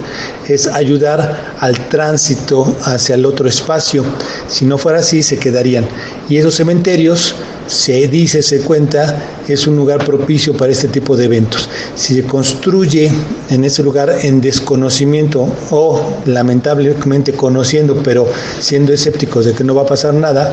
[0.48, 4.04] es ayudar al tránsito hacia el otro espacio.
[4.48, 5.86] Si no fuera así, se quedarían.
[6.28, 7.34] Y esos cementerios,
[7.66, 11.68] se dice, se cuenta, es un lugar propicio para este tipo de eventos.
[11.94, 13.10] Si se construye
[13.48, 18.26] en ese lugar en desconocimiento o lamentablemente conociendo, pero
[18.58, 20.52] siendo escépticos de que no va a pasar nada,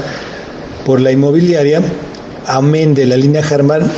[0.85, 1.81] por la inmobiliaria,
[2.45, 3.91] amén de la línea Harman,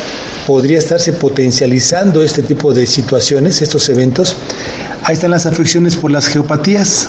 [0.50, 4.36] podría estarse potencializando este tipo de situaciones, estos eventos.
[5.04, 7.08] Ahí están las afecciones por las geopatías,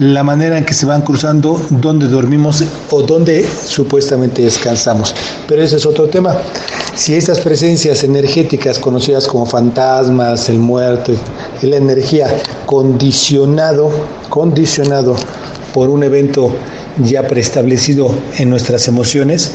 [0.00, 5.14] la manera en que se van cruzando, dónde dormimos o dónde supuestamente descansamos.
[5.46, 6.38] Pero ese es otro tema.
[6.96, 11.12] Si estas presencias energéticas conocidas como fantasmas, el muerto,
[11.62, 12.26] la energía
[12.66, 13.92] condicionado,
[14.28, 15.14] condicionado
[15.72, 16.52] por un evento
[16.98, 19.52] ya preestablecido en nuestras emociones,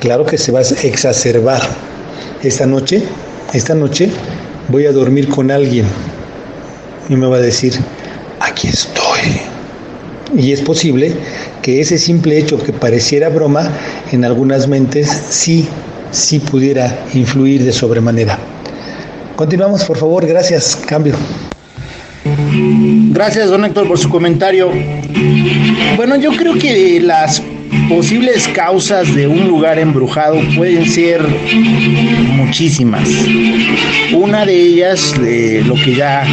[0.00, 1.95] claro que se va a exacerbar
[2.42, 3.02] esta noche,
[3.52, 4.10] esta noche
[4.68, 5.86] voy a dormir con alguien
[7.08, 7.74] y me va a decir,
[8.40, 9.40] aquí estoy.
[10.36, 11.12] Y es posible
[11.62, 13.70] que ese simple hecho que pareciera broma,
[14.12, 15.66] en algunas mentes sí,
[16.10, 18.38] sí pudiera influir de sobremanera.
[19.36, 21.14] Continuamos, por favor, gracias, cambio.
[23.12, 24.70] Gracias, don Héctor, por su comentario.
[25.96, 27.42] Bueno, yo creo que las
[27.88, 31.20] posibles causas de un lugar embrujado pueden ser
[32.32, 33.08] muchísimas.
[34.12, 36.26] Una de ellas, lo que ya,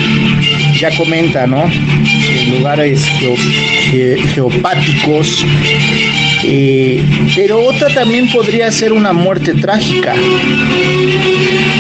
[0.79, 1.69] ya comenta, ¿no?
[2.57, 3.05] Lugares
[4.33, 5.45] geopáticos.
[6.45, 7.01] Eh,
[7.35, 10.13] pero otra también podría ser una muerte trágica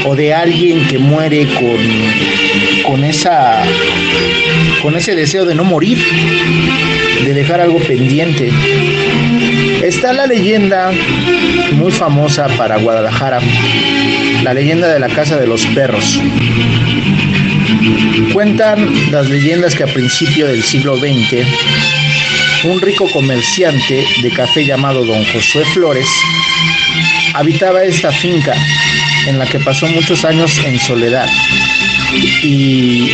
[0.05, 3.61] o de alguien que muere con, con esa
[4.81, 5.97] con ese deseo de no morir,
[7.23, 8.51] de dejar algo pendiente.
[9.83, 10.93] Está la leyenda
[11.73, 13.41] muy famosa para Guadalajara,
[14.41, 16.21] la leyenda de la Casa de los Perros.
[18.31, 21.45] Cuentan las leyendas que a principio del siglo XX,
[22.63, 26.07] un rico comerciante de café llamado don Josué Flores
[27.33, 28.55] habitaba esta finca
[29.27, 31.27] en la que pasó muchos años en soledad
[32.43, 33.11] y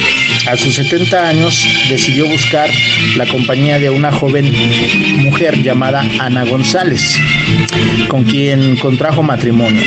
[0.47, 2.69] a sus 70 años decidió buscar
[3.15, 4.51] la compañía de una joven
[5.17, 7.17] mujer llamada Ana González,
[8.07, 9.81] con quien contrajo matrimonio.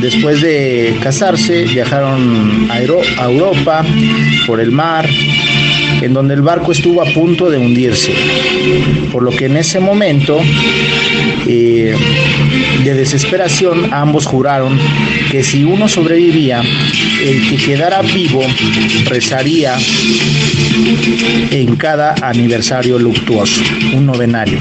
[0.00, 3.84] Después de casarse, viajaron a Europa
[4.46, 5.08] por el mar,
[6.02, 8.12] en donde el barco estuvo a punto de hundirse,
[9.12, 10.40] por lo que en ese momento
[11.46, 11.94] eh,
[12.84, 14.78] de desesperación ambos juraron
[15.30, 16.62] que si uno sobrevivía,
[17.22, 18.42] el que quedara vivo
[19.04, 19.76] rezaría
[21.50, 23.60] en cada aniversario luctuoso,
[23.94, 24.58] un novenario.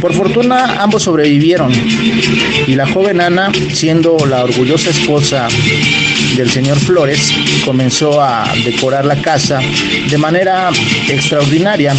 [0.00, 1.72] Por fortuna ambos sobrevivieron
[2.66, 5.48] y la joven Ana, siendo la orgullosa esposa
[6.36, 7.32] del señor Flores,
[7.64, 9.60] comenzó a decorar la casa
[10.08, 10.70] de manera
[11.08, 11.94] extraordinaria,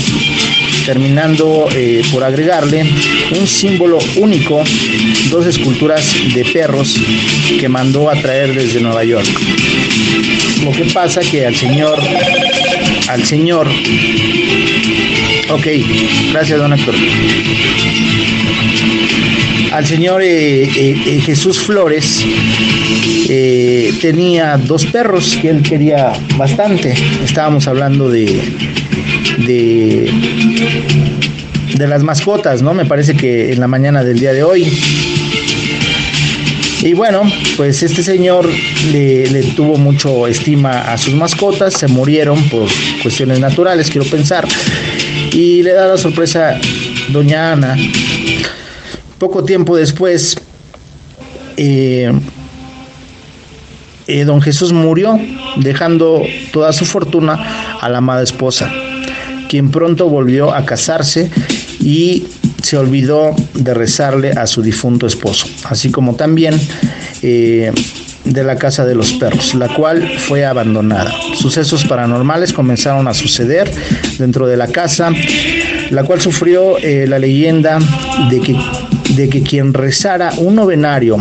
[0.86, 2.86] terminando eh, por agregarle
[3.40, 4.64] un símbolo único,
[5.30, 7.00] dos esculturas de perros
[7.60, 9.28] que mandó a traer desde Nueva York.
[10.64, 12.00] Lo que pasa que al señor,
[13.08, 13.68] al señor,
[15.50, 15.68] ok,
[16.32, 16.96] gracias don Héctor.
[19.76, 22.24] Al señor eh, eh, Jesús Flores
[24.00, 26.94] tenía dos perros que él quería bastante.
[27.26, 28.42] Estábamos hablando de,
[29.46, 30.10] de,
[31.76, 32.74] de las mascotas, ¿no?
[32.74, 34.66] Me parece que en la mañana del día de hoy.
[36.82, 37.24] Y bueno,
[37.58, 38.48] pues este señor
[38.94, 42.70] le, le, tuvo mucho estima a sus mascotas, se murieron por
[43.02, 44.48] cuestiones naturales, quiero pensar.
[45.34, 46.58] Y le da la sorpresa
[47.10, 47.76] doña Ana.
[49.26, 50.36] Poco tiempo después,
[51.58, 52.14] eh,
[54.06, 55.20] eh, don Jesús murió,
[55.58, 56.22] dejando
[56.54, 57.34] toda su fortuna
[57.82, 58.72] a la amada esposa,
[59.50, 61.32] quien pronto volvió a casarse
[61.80, 62.28] y
[62.62, 66.62] se olvidó de rezarle a su difunto esposo, así como también
[67.24, 67.72] eh,
[68.26, 71.12] de la casa de los perros, la cual fue abandonada.
[71.34, 73.72] Sucesos paranormales comenzaron a suceder
[74.20, 75.10] dentro de la casa,
[75.90, 77.80] la cual sufrió la leyenda
[78.30, 78.56] de que,
[79.16, 81.18] de que quien rezara un novenario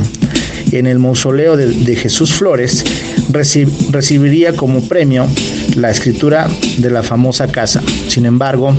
[0.72, 2.84] en el mausoleo de, Jesús Flores
[3.90, 5.26] recibiría como premio
[5.76, 7.82] la escritura de la famosa casa.
[8.09, 8.74] Sin embargo,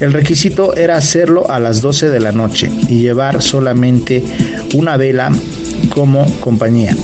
[0.00, 4.24] El requisito era hacerlo a las 12 de la noche y llevar solamente
[4.72, 5.30] una vela
[5.90, 6.96] como compañía.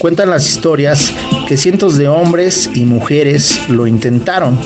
[0.00, 1.12] Cuentan las historias
[1.46, 4.58] que cientos de hombres y mujeres lo intentaron,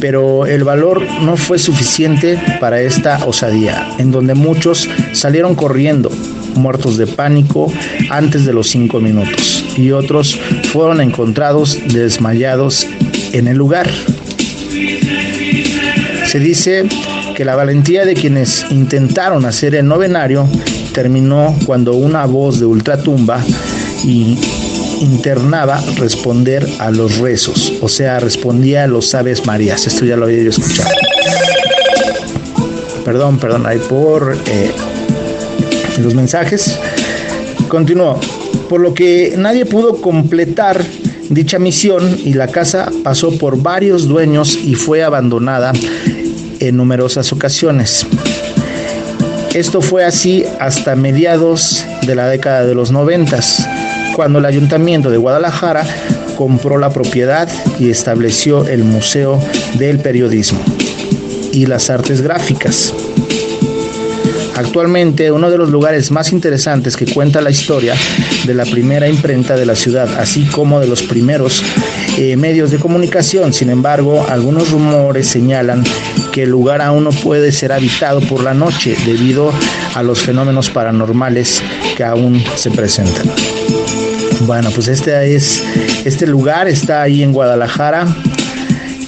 [0.00, 6.10] pero el valor no fue suficiente para esta osadía, en donde muchos salieron corriendo,
[6.54, 7.72] muertos de pánico
[8.10, 10.38] antes de los cinco minutos, y otros
[10.72, 12.86] fueron encontrados desmayados
[13.32, 13.88] en el lugar.
[16.26, 16.84] Se dice
[17.36, 20.48] que la valentía de quienes intentaron hacer el novenario
[20.92, 23.42] terminó cuando una voz de ultratumba
[24.04, 24.38] y
[25.00, 29.86] internaba responder a los rezos, o sea, respondía a los Aves Marías.
[29.86, 30.90] Esto ya lo había yo escuchado.
[33.04, 34.70] Perdón, perdón, ahí por eh,
[35.98, 36.78] los mensajes.
[37.68, 38.20] Continuó.
[38.68, 40.84] Por lo que nadie pudo completar
[41.28, 45.72] dicha misión y la casa pasó por varios dueños y fue abandonada
[46.60, 48.06] en numerosas ocasiones.
[49.54, 53.66] Esto fue así hasta mediados de la década de los noventas,
[54.20, 55.82] cuando el ayuntamiento de Guadalajara
[56.36, 57.48] compró la propiedad
[57.78, 59.42] y estableció el Museo
[59.78, 60.60] del Periodismo
[61.52, 62.92] y las Artes Gráficas.
[64.56, 67.94] Actualmente uno de los lugares más interesantes que cuenta la historia
[68.44, 71.62] de la primera imprenta de la ciudad, así como de los primeros
[72.18, 73.54] eh, medios de comunicación.
[73.54, 75.82] Sin embargo, algunos rumores señalan
[76.30, 79.50] que el lugar aún no puede ser habitado por la noche debido
[79.94, 81.62] a los fenómenos paranormales
[81.96, 83.26] que aún se presentan.
[84.46, 85.62] Bueno, pues este es
[86.04, 88.06] este lugar está ahí en Guadalajara.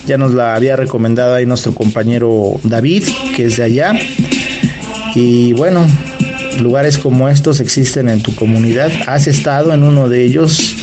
[0.07, 3.05] Ya nos la había recomendado ahí nuestro compañero David,
[3.35, 3.93] que es de allá.
[5.15, 5.87] Y bueno,
[6.61, 8.91] lugares como estos existen en tu comunidad.
[9.07, 10.75] ¿Has estado en uno de ellos?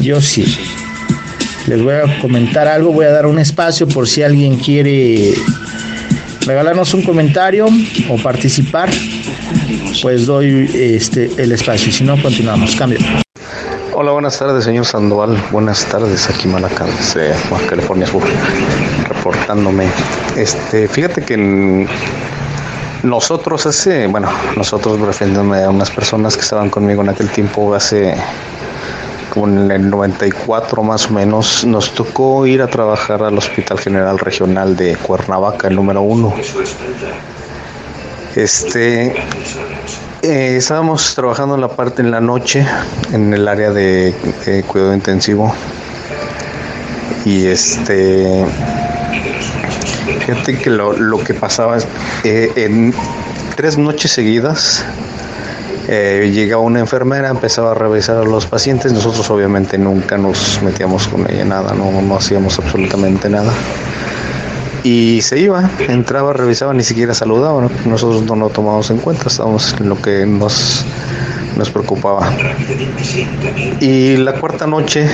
[0.00, 0.44] Yo sí.
[1.66, 5.34] Les voy a comentar algo, voy a dar un espacio por si alguien quiere
[6.44, 7.68] regalarnos un comentario
[8.08, 8.90] o participar,
[10.00, 11.92] pues doy este el espacio.
[11.92, 12.74] Si no, continuamos.
[12.74, 12.98] Cambio.
[13.94, 15.36] Hola, buenas tardes, señor Sandoval.
[15.50, 18.22] Buenas tardes, aquí desde Baja California Sur,
[19.06, 19.86] reportándome.
[20.34, 21.86] Este, fíjate que
[23.02, 28.14] nosotros hace, bueno, nosotros refiriéndome a unas personas que estaban conmigo en aquel tiempo, hace
[29.28, 34.18] como en el 94 más o menos, nos tocó ir a trabajar al Hospital General
[34.18, 36.34] Regional de Cuernavaca, el número uno.
[38.34, 39.14] Este,
[40.22, 42.66] eh, estábamos trabajando en la parte en la noche,
[43.12, 44.14] en el área de
[44.46, 45.54] eh, cuidado intensivo.
[47.24, 48.44] Y este,
[50.26, 51.78] Fíjate que lo, lo que pasaba
[52.24, 52.94] eh, en
[53.56, 54.84] tres noches seguidas
[55.88, 58.92] eh, llegaba una enfermera, empezaba a revisar a los pacientes.
[58.92, 63.52] Nosotros obviamente nunca nos metíamos con ella nada, no, no hacíamos absolutamente nada.
[64.84, 67.68] Y se iba, entraba, revisaba, ni siquiera saludaba.
[67.86, 70.84] Nosotros no lo tomamos en cuenta, estábamos en lo que nos,
[71.56, 72.32] nos preocupaba.
[73.80, 75.08] Y la cuarta noche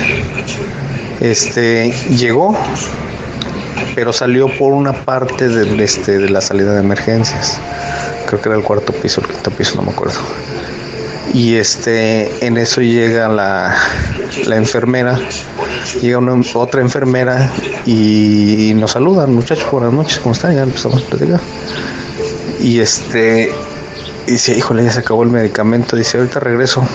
[1.19, 2.57] este, llegó,
[3.93, 7.59] pero salió por una parte de, este, de la salida de emergencias.
[8.25, 10.19] Creo que era el cuarto piso, el quinto piso, no me acuerdo.
[11.33, 13.75] Y este, en eso llega la,
[14.45, 15.19] la enfermera,
[16.01, 17.51] llega una, otra enfermera
[17.85, 20.55] y, nos saluda, muchachos, buenas noches, ¿cómo están?
[20.55, 21.39] Ya empezamos a platicar.
[22.59, 23.51] Y este,
[24.25, 26.87] dice, híjole, ya se acabó el medicamento, dice, ahorita regreso.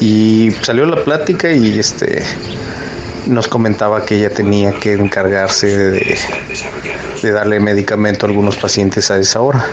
[0.00, 2.22] Y salió la plática y este
[3.26, 6.18] nos comentaba que ella tenía que encargarse de,
[7.22, 9.64] darle medicamento a algunos pacientes a esa hora.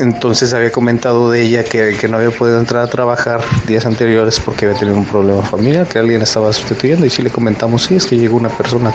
[0.00, 4.64] Entonces había comentado de ella que, no había podido entrar a trabajar días anteriores porque
[4.64, 8.06] había tenido un problema familiar, que alguien estaba sustituyendo y sí le comentamos, sí, es
[8.06, 8.94] que llegó una persona.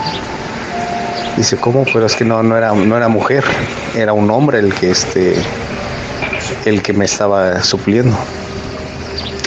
[1.36, 1.84] Dice, ¿cómo?
[1.84, 3.44] Pero es que no, no, era, no era mujer,
[3.94, 5.36] era un hombre el que, este,
[6.64, 8.16] el que me estaba supliendo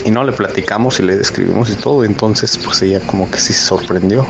[0.06, 3.52] y no le platicamos y le describimos y todo, entonces pues ella como que sí
[3.52, 4.26] se sorprendió.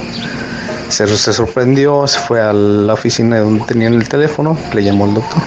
[0.88, 5.14] Se, se sorprendió, se fue a la oficina donde tenían el teléfono, le llamó al
[5.14, 5.40] doctor.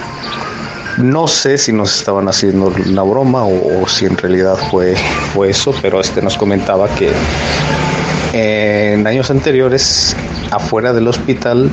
[0.98, 4.94] No sé si nos estaban haciendo una broma o, si en realidad fue,
[5.32, 7.12] fue eso, pero este nos comentaba que
[8.32, 10.16] en años anteriores
[10.50, 11.70] afuera del hospital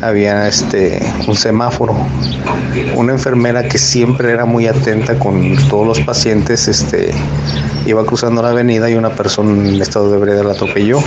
[0.00, 1.96] había este un semáforo.
[2.94, 7.12] Una enfermera que siempre era muy atenta con todos los pacientes este
[7.86, 11.00] iba cruzando la avenida y una persona en estado de ebriedad la atropelló.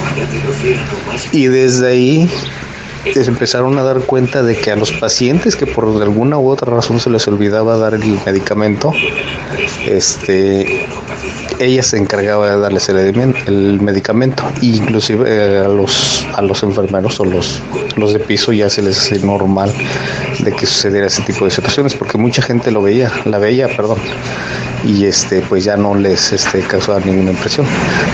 [1.32, 2.30] Y desde ahí
[3.14, 6.74] se empezaron a dar cuenta de que a los pacientes que por alguna u otra
[6.74, 8.94] razón se les olvidaba dar el medicamento,
[9.88, 10.88] este,
[11.60, 17.26] ella se encargaba de darles el, medicamento, inclusive eh, a los a los enfermeros o
[17.26, 17.62] los
[17.96, 19.72] los de piso ya se les hace normal
[20.40, 24.00] de que sucediera ese tipo de situaciones, porque mucha gente lo veía, la veía, perdón,
[24.86, 27.66] y este pues ya no les este causaba ninguna impresión.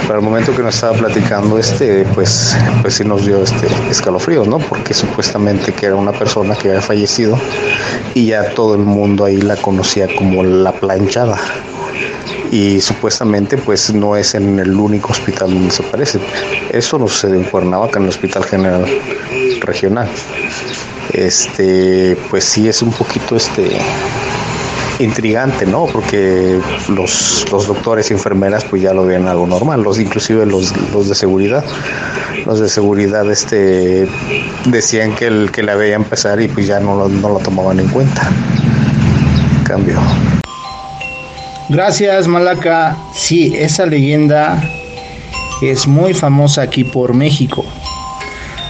[0.04, 4.48] Pero al momento que nos estaba platicando este, pues pues sí nos dio este escalofríos,
[4.48, 4.58] ¿no?
[4.60, 7.38] Porque supuestamente que era una persona que había fallecido
[8.14, 11.38] y ya todo el mundo ahí la conocía como la planchada
[12.52, 16.20] y supuestamente pues no es en el único hospital donde se aparece.
[16.70, 18.86] Eso no sucede en Cuernavaca, en el Hospital General
[19.62, 20.10] Regional.
[21.14, 23.80] Este, pues sí es un poquito este
[25.04, 25.86] intrigante, ¿no?
[25.86, 30.74] Porque los, los doctores y enfermeras pues ya lo ven algo normal, los inclusive los,
[30.92, 31.64] los de seguridad,
[32.46, 34.08] los de seguridad este
[34.66, 37.80] decían que el que la veían pasar y pues ya no lo, no lo tomaban
[37.80, 38.30] en cuenta.
[39.66, 40.00] Cambio.
[41.70, 42.98] Gracias, Malaca.
[43.14, 44.62] Sí, esa leyenda
[45.62, 47.64] es muy famosa aquí por México.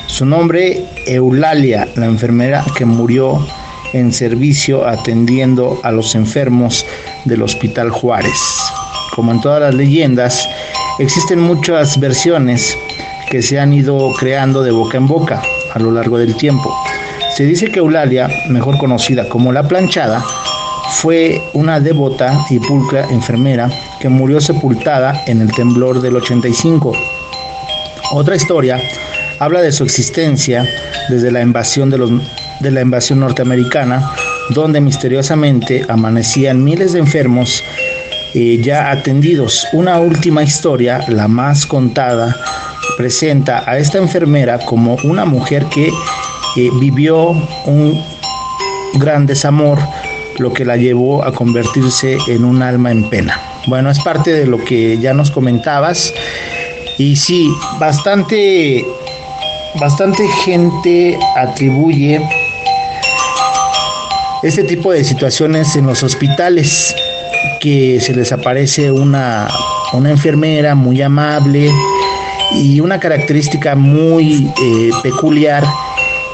[0.07, 3.43] Su nombre, Eulalia, la enfermera que murió
[3.93, 6.85] en servicio atendiendo a los enfermos
[7.25, 8.39] del Hospital Juárez.
[9.15, 10.47] Como en todas las leyendas,
[10.99, 12.77] existen muchas versiones
[13.29, 15.41] que se han ido creando de boca en boca
[15.73, 16.73] a lo largo del tiempo.
[17.35, 20.23] Se dice que Eulalia, mejor conocida como la planchada,
[20.91, 23.69] fue una devota y pulcra enfermera
[23.99, 26.91] que murió sepultada en el temblor del 85.
[28.11, 28.77] Otra historia
[29.39, 30.65] habla de su existencia
[31.09, 32.11] desde la invasión de, los,
[32.61, 34.11] de la invasión norteamericana,
[34.49, 37.63] donde misteriosamente amanecían miles de enfermos
[38.33, 39.67] eh, ya atendidos.
[39.73, 42.35] Una última historia, la más contada,
[42.97, 47.29] presenta a esta enfermera como una mujer que eh, vivió
[47.65, 48.03] un
[48.95, 49.79] gran desamor
[50.37, 53.39] lo que la llevó a convertirse en un alma en pena.
[53.67, 56.13] Bueno, es parte de lo que ya nos comentabas.
[56.97, 58.85] Y sí, bastante,
[59.79, 62.21] bastante gente atribuye
[64.43, 66.93] este tipo de situaciones en los hospitales,
[67.59, 69.47] que se les aparece una,
[69.93, 71.71] una enfermera muy amable
[72.55, 75.63] y una característica muy eh, peculiar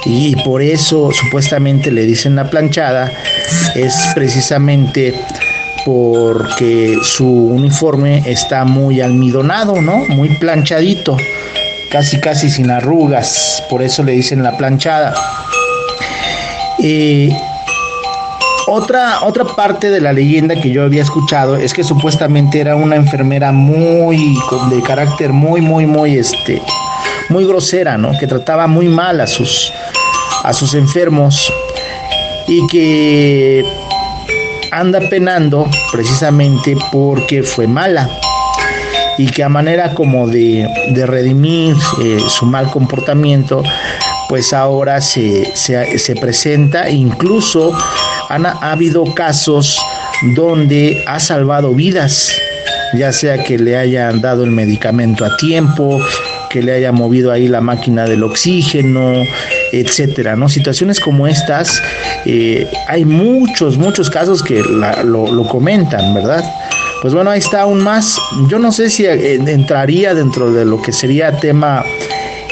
[0.06, 3.12] y por eso supuestamente le dicen la planchada,
[3.76, 5.14] es precisamente
[5.86, 9.98] porque su uniforme está muy almidonado, ¿no?
[10.10, 11.18] Muy planchadito,
[11.92, 15.14] casi casi sin arrugas, por eso le dicen la planchada.
[16.82, 17.30] Eh,
[18.68, 22.96] otra, otra parte de la leyenda que yo había escuchado es que supuestamente era una
[22.96, 24.38] enfermera muy,
[24.70, 26.62] de carácter muy, muy, muy, este,
[27.30, 28.12] muy grosera, ¿no?
[28.20, 29.72] Que trataba muy mal a sus,
[30.44, 31.52] a sus enfermos
[32.48, 33.64] y que
[34.72, 38.10] anda penando precisamente porque fue mala
[39.18, 40.68] y que a manera como de,
[41.06, 43.64] redimir eh, su mal comportamiento,
[44.30, 47.72] pues ahora se, se, presenta, incluso
[48.30, 49.78] han, ha habido casos
[50.36, 52.32] donde ha salvado vidas,
[52.98, 56.00] ya sea que le hayan dado el medicamento a tiempo,
[56.50, 59.24] que le haya movido ahí la máquina del oxígeno,
[59.72, 60.50] etcétera, ¿no?
[60.50, 61.82] Situaciones como estas,
[62.26, 66.44] eh, hay muchos, muchos casos que lo, comentan, ¿verdad?
[67.02, 68.18] Pues bueno, ahí está aún más.
[68.50, 71.84] Yo no sé si eh, entraría dentro de lo que sería tema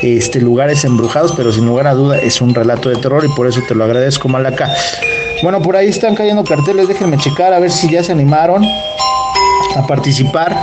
[0.03, 3.47] este, lugares embrujados, pero sin lugar a duda es un relato de terror y por
[3.47, 4.69] eso te lo agradezco, Malaca.
[5.45, 8.65] Bueno, por ahí están cayendo carteles, déjenme checar a ver si ya se animaron
[9.75, 10.57] a participar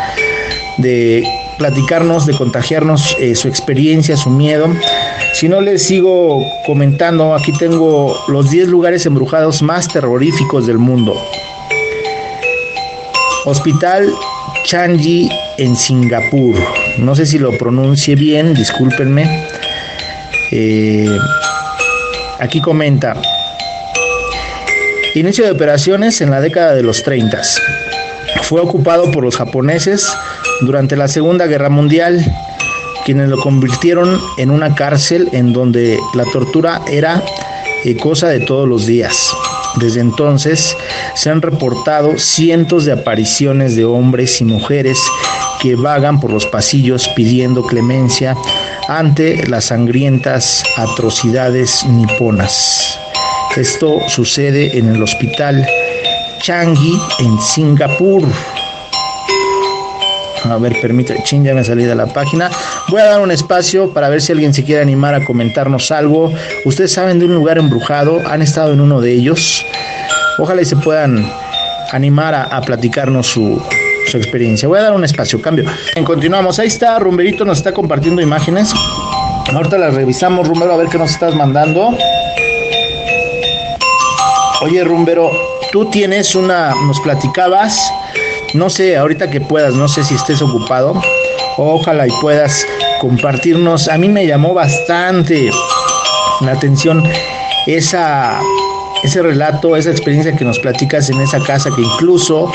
[0.78, 1.22] de
[1.56, 4.66] platicarnos, de contagiarnos eh, su experiencia, su miedo.
[5.34, 11.14] Si no les sigo comentando, aquí tengo los 10 lugares embrujados más terroríficos del mundo.
[13.44, 14.12] Hospital
[14.64, 16.56] Changi en Singapur.
[16.98, 19.46] No sé si lo pronuncie bien, discúlpenme.
[20.50, 21.16] Eh,
[22.40, 23.14] aquí comenta.
[25.14, 27.42] Inicio de operaciones en la década de los 30.
[28.44, 30.10] Fue ocupado por los japoneses
[30.62, 32.24] durante la Segunda Guerra Mundial,
[33.04, 37.22] quienes lo convirtieron en una cárcel en donde la tortura era
[37.84, 39.14] eh, cosa de todos los días.
[39.80, 40.74] Desde entonces
[41.14, 44.98] se han reportado cientos de apariciones de hombres y mujeres
[45.60, 48.34] que vagan por los pasillos pidiendo clemencia
[48.88, 53.01] ante las sangrientas atrocidades niponas.
[53.56, 55.66] Esto sucede en el hospital
[56.40, 58.22] Changi en Singapur.
[60.44, 62.50] A ver, permítame, ching, ya me salí de la página.
[62.88, 66.32] Voy a dar un espacio para ver si alguien se quiere animar a comentarnos algo.
[66.64, 69.62] Ustedes saben de un lugar embrujado, han estado en uno de ellos.
[70.38, 71.30] Ojalá y se puedan
[71.92, 73.62] animar a, platicarnos su,
[74.10, 74.66] su experiencia.
[74.66, 75.66] Voy a dar un espacio, cambio.
[76.04, 78.72] Continuamos, ahí está, Rumberito nos está compartiendo imágenes.
[79.52, 81.94] Ahorita las revisamos, Rumbero, a ver qué nos estás mandando.
[84.62, 85.32] Oye, Rumbero,
[85.72, 87.76] tú tienes una, nos platicabas,
[88.54, 91.02] no sé, ahorita que puedas, no sé si estés ocupado,
[91.56, 92.64] ojalá y puedas
[93.00, 93.88] compartirnos.
[93.88, 95.50] A mí me llamó bastante
[96.42, 97.02] la atención
[97.66, 98.40] esa,
[99.02, 102.52] ese relato, esa experiencia que nos platicas en esa casa que incluso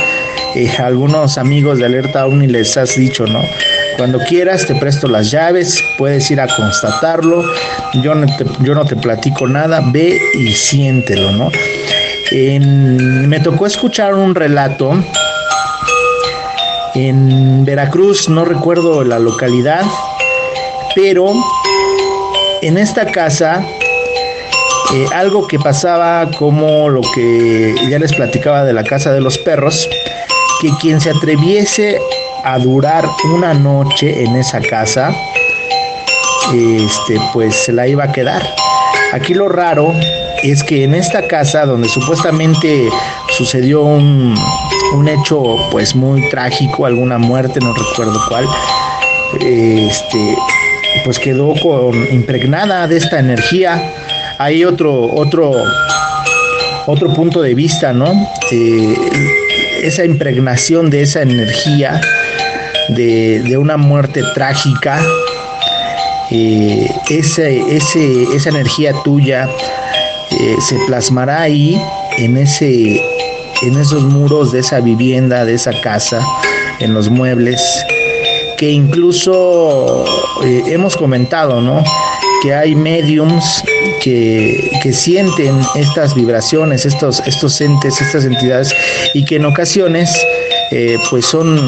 [0.55, 3.41] eh, algunos amigos de Alerta OVNI les has dicho, ¿no?
[3.97, 7.43] Cuando quieras te presto las llaves, puedes ir a constatarlo,
[8.01, 8.27] yo no
[8.61, 11.49] yo no te platico nada, ve y siéntelo, ¿no?
[12.31, 14.91] Me tocó escuchar un relato
[16.93, 19.83] en Veracruz, no recuerdo la localidad,
[20.95, 21.31] pero
[22.61, 23.65] en esta casa
[24.93, 29.37] eh, algo que pasaba como lo que ya les platicaba de la casa de los
[29.37, 29.87] perros,
[30.61, 31.99] que quien se atreviese
[32.43, 35.11] a durar una noche en esa casa,
[36.53, 38.41] este, pues se la iba a quedar.
[39.13, 39.93] Aquí lo raro
[40.51, 42.89] es que en esta casa donde supuestamente
[43.37, 44.35] sucedió un,
[44.93, 48.45] un hecho pues muy trágico, alguna muerte, no recuerdo cuál,
[49.41, 50.37] este,
[51.03, 51.53] pues quedó
[52.11, 53.93] impregnada de esta energía.
[54.37, 55.51] Hay otro, otro,
[56.85, 58.29] otro punto de vista, ¿no?
[58.51, 58.95] Eh,
[59.83, 62.01] esa impregnación de esa energía
[62.89, 65.01] de, una muerte trágica,
[66.31, 69.47] eh, esa energía tuya
[70.39, 71.81] eh, se plasmará ahí
[72.17, 73.01] en ese
[73.63, 76.21] en esos muros de esa vivienda, de esa casa,
[76.79, 77.61] en los muebles,
[78.57, 80.05] que incluso
[80.43, 81.83] eh, hemos comentado, ¿no?
[82.43, 83.63] Que hay mediums
[84.03, 88.71] que, que, sienten estas vibraciones, estos, estos entes, estas entidades,
[89.15, 90.15] y que en ocasiones
[90.71, 91.59] eh, pues son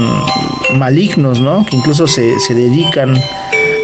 [0.77, 1.65] malignos, ¿no?
[1.65, 3.19] Que incluso se, se dedican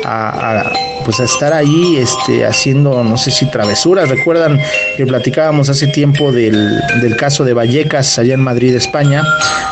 [0.03, 0.63] a,
[1.05, 4.09] pues a estar ahí este, haciendo, no sé si travesuras.
[4.09, 4.59] Recuerdan
[4.97, 9.23] que platicábamos hace tiempo del, del caso de Vallecas allá en Madrid, España,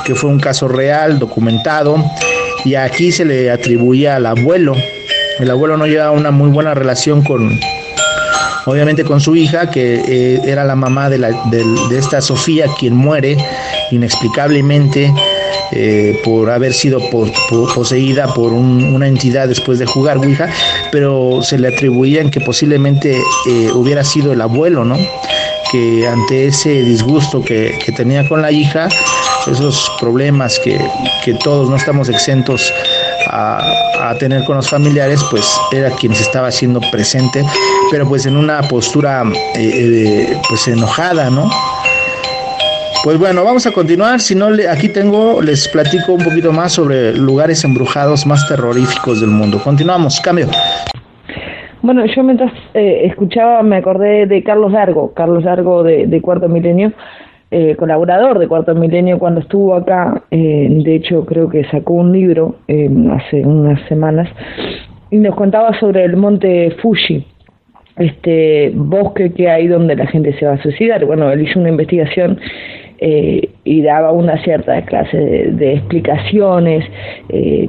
[0.06, 1.98] que fue un caso real, documentado,
[2.64, 4.76] y aquí se le atribuía al abuelo.
[5.40, 7.60] El abuelo no llevaba una muy buena relación con,
[8.66, 12.68] obviamente con su hija, que eh, era la mamá de, la, de, de, esta Sofía,
[12.80, 13.38] quien muere
[13.92, 15.12] inexplicablemente
[15.76, 17.00] eh, por haber sido
[17.74, 20.48] poseída por una entidad después de jugar Ouija,
[20.92, 23.18] pero se le atribuían que posiblemente
[23.50, 24.98] eh, hubiera sido el abuelo, ¿no?
[25.72, 28.88] Que ante ese disgusto que, tenía con la hija,
[29.52, 30.80] esos problemas que,
[31.44, 32.72] todos no estamos exentos
[33.28, 37.44] a, tener con los familiares, pues era quien se estaba haciendo presente,
[37.90, 39.24] pero pues en una postura
[39.56, 41.50] eh, pues enojada, ¿no?
[43.04, 44.22] Pues bueno, vamos a continuar.
[44.22, 49.30] Si no, aquí tengo, les platico un poquito más sobre lugares embrujados más terroríficos del
[49.30, 49.60] mundo.
[49.62, 50.48] Continuamos, cambio.
[51.82, 56.94] Bueno, yo mientras eh, escuchaba me acordé de Carlos Largo, Carlos Largo de, Cuarto Milenio,
[57.52, 60.24] eh, colaborador de Cuarto Milenio cuando estuvo acá.
[60.32, 64.30] Eh, de hecho, creo que sacó un libro hace unas semanas
[65.12, 67.28] y nos contaba sobre el monte Fuji
[67.98, 71.06] este bosque que hay donde la gente se va a suicidar.
[71.06, 72.40] Bueno, él hizo una investigación
[73.00, 76.86] eh, y daba una cierta clase de, explicaciones,
[77.30, 77.68] eh,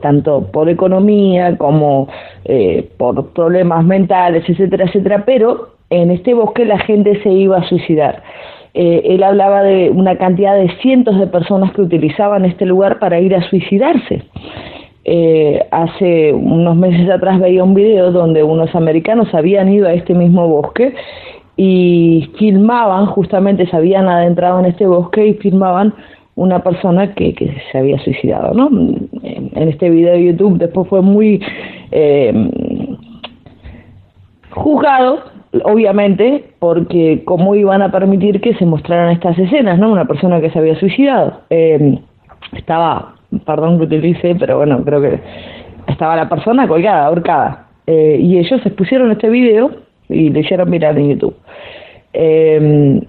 [0.00, 2.08] tanto por economía como
[2.44, 7.68] eh, por problemas mentales, etcétera, etcétera, pero en este bosque la gente se iba a
[7.68, 8.22] suicidar.
[8.74, 13.34] él hablaba de una cantidad de cientos de personas que utilizaban este lugar para ir
[13.34, 14.22] a suicidarse.
[15.70, 20.48] hace unos meses atrás veía un video donde unos americanos habían ido a este mismo
[20.48, 20.94] bosque
[21.56, 25.94] y filmaban, justamente se habían adentrado en este bosque y filmaban
[26.34, 28.68] una persona que, que se había suicidado, ¿no?
[29.22, 31.42] En, este video de YouTube después fue muy
[31.90, 32.50] eh,
[34.50, 35.20] juzgado,
[35.64, 39.92] obviamente, porque cómo iban a permitir que se mostraran estas escenas, ¿no?
[39.92, 41.40] Una persona que se había suicidado.
[41.50, 41.98] Eh,
[42.52, 45.20] estaba, perdón que utilice, pero bueno, creo que
[45.86, 47.66] estaba la persona colgada, ahorcada.
[47.86, 49.70] Eh, y ellos expusieron este video
[50.08, 51.34] y le hicieron mirar en YouTube.
[52.12, 53.02] Eh,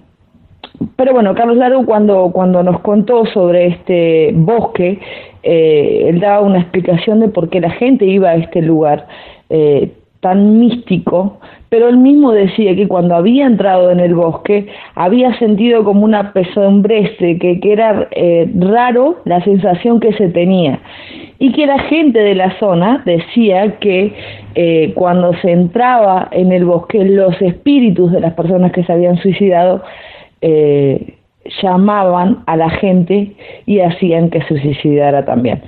[0.96, 4.98] pero bueno, Carlos Largo cuando, cuando nos contó sobre este bosque,
[5.42, 9.06] eh, él daba una explicación de por qué la gente iba a este lugar
[9.50, 11.38] eh, tan místico,
[11.74, 16.32] pero él mismo decía que cuando había entrado en el bosque había sentido como una
[16.32, 20.78] pesadumbre, que, que era eh, raro la sensación que se tenía
[21.40, 24.12] y que la gente de la zona decía que
[24.54, 29.16] eh, cuando se entraba en el bosque los espíritus de las personas que se habían
[29.16, 29.82] suicidado
[30.42, 31.16] eh,
[31.60, 33.32] llamaban a la gente
[33.66, 35.60] y hacían que se suicidara también.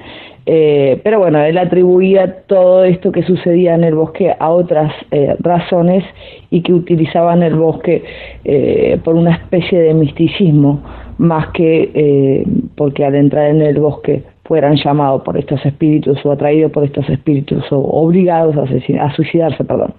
[0.48, 5.34] Eh, pero bueno, él atribuía todo esto que sucedía en el bosque a otras eh,
[5.40, 6.04] razones
[6.50, 8.04] y que utilizaban el bosque
[8.44, 10.80] eh, por una especie de misticismo,
[11.18, 12.44] más que
[12.76, 17.08] porque al entrar en el bosque fueran llamados por estos espíritus o atraídos por estos
[17.08, 19.94] espíritus o obligados a, suicidarse, perdón.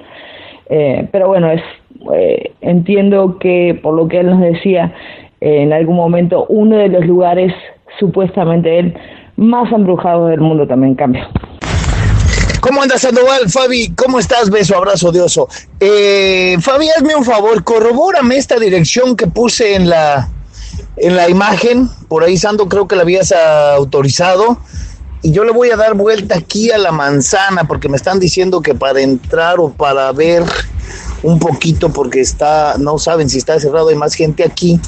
[1.12, 1.62] pero bueno, es
[2.62, 4.94] entiendo que por lo que él nos decía,
[5.42, 7.52] en algún momento uno de los lugares
[8.00, 8.94] supuestamente él
[9.38, 11.30] más embrujados del mundo también cambia.
[12.60, 13.50] ¿Cómo andas, Sandoval?
[13.50, 14.50] Fabi, ¿cómo estás?
[14.50, 15.26] Beso, abrazo de.
[15.80, 20.28] Eh, Fabi, hazme un favor, corrobórame esta dirección que puse en la,
[20.98, 21.88] en la imagen.
[22.10, 24.58] Por ahí, Sando, creo que la habías autorizado.
[25.22, 28.62] Y yo le voy a dar vuelta aquí a la manzana porque me están diciendo
[28.62, 30.44] que para entrar o para ver
[31.24, 34.80] un poquito porque está, no saben si está cerrado, hay más gente aquí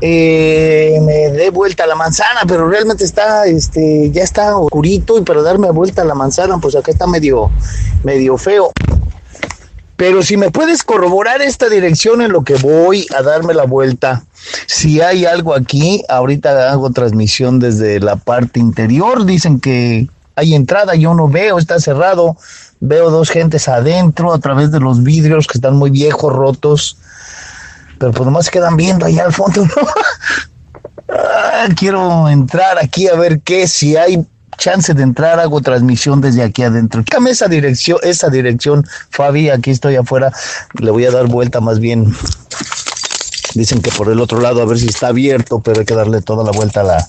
[0.00, 5.22] eh, me dé vuelta a la manzana, pero realmente está, este, ya está oscurito y
[5.22, 7.50] para darme vuelta a la manzana, pues acá está medio,
[8.04, 8.70] medio feo.
[9.96, 14.24] Pero si me puedes corroborar esta dirección en lo que voy a darme la vuelta,
[14.66, 20.94] si hay algo aquí, ahorita hago transmisión desde la parte interior, dicen que hay entrada,
[20.94, 22.36] yo no veo, está cerrado,
[22.78, 26.96] veo dos gentes adentro a través de los vidrios que están muy viejos, rotos
[27.98, 29.66] pero pues nomás se quedan viendo allá al fondo,
[31.08, 34.24] ah, quiero entrar aquí a ver qué, si hay
[34.56, 37.02] chance de entrar, hago transmisión desde aquí adentro.
[37.02, 40.32] Dígame esa dirección, esa dirección, Fabi, aquí estoy afuera,
[40.80, 42.12] le voy a dar vuelta más bien.
[43.54, 46.20] Dicen que por el otro lado a ver si está abierto, pero hay que darle
[46.20, 47.06] toda la vuelta a la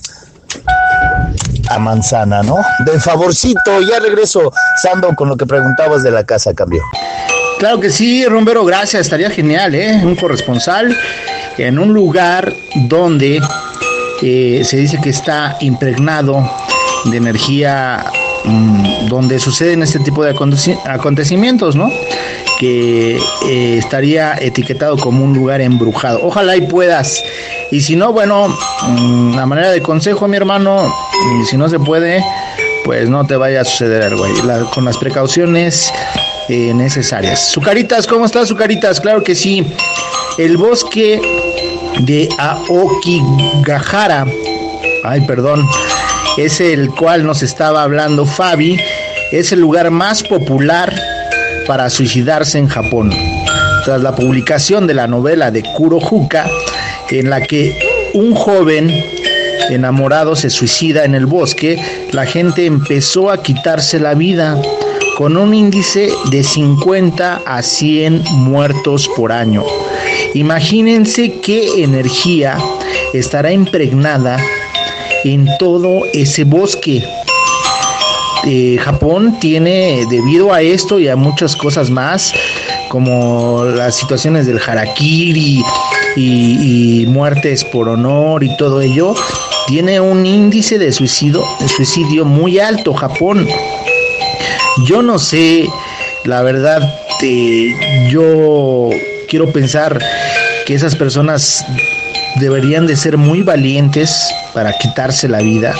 [1.70, 2.58] a manzana, ¿no?
[2.86, 6.82] De favorcito, ya regreso, Sando, con lo que preguntabas de la casa, cambio.
[7.60, 10.00] Claro que sí, Rombero, gracias, estaría genial, ¿eh?
[10.02, 10.98] Un corresponsal
[11.58, 12.54] en un lugar
[12.88, 13.42] donde
[14.22, 16.50] eh, se dice que está impregnado
[17.04, 18.06] de energía,
[18.46, 20.34] mm, donde suceden este tipo de
[20.86, 21.90] acontecimientos, ¿no?
[22.62, 26.22] Que eh, estaría etiquetado como un lugar embrujado.
[26.24, 27.22] Ojalá y puedas.
[27.72, 28.48] Y si no, bueno,
[28.88, 30.94] mm, a manera de consejo, mi hermano,
[31.50, 32.24] si no se puede,
[32.86, 34.24] pues no te vaya a suceder algo.
[34.74, 35.92] con las precauciones
[36.50, 37.52] eh, necesarias.
[37.52, 39.00] Sucaritas, ¿cómo estás, Sucaritas?
[39.00, 39.66] Claro que sí.
[40.40, 41.22] El bosque
[42.00, 44.26] de Aokigahara,
[45.04, 45.64] ay, perdón,
[46.38, 48.80] es el cual nos estaba hablando Fabi,
[49.32, 50.92] es el lugar más popular
[51.68, 53.12] para suicidarse en Japón.
[53.86, 56.50] Tras la publicación de la novela de Kurohuka,
[57.12, 57.78] en la que
[58.14, 58.92] un joven
[59.70, 64.60] enamorado se suicida en el bosque, la gente empezó a quitarse la vida
[65.20, 69.66] con un índice de 50 a 100 muertos por año.
[70.34, 72.58] Imagínense qué energía
[73.14, 74.42] estará impregnada
[75.26, 77.04] en todo ese bosque.
[78.46, 82.32] Eh, Japón tiene, debido a esto y a muchas cosas más,
[82.88, 85.62] como las situaciones del harakiri
[86.16, 89.16] y, muertes por honor y todo ello,
[89.68, 93.50] tiene un índice de suicidio muy alto Japón.
[94.86, 95.68] Yo no sé,
[96.26, 96.82] la verdad,
[98.10, 98.90] yo
[99.28, 100.00] quiero pensar
[100.66, 101.66] que esas personas
[102.40, 105.74] deberían de ser muy valientes para quitarse la vida,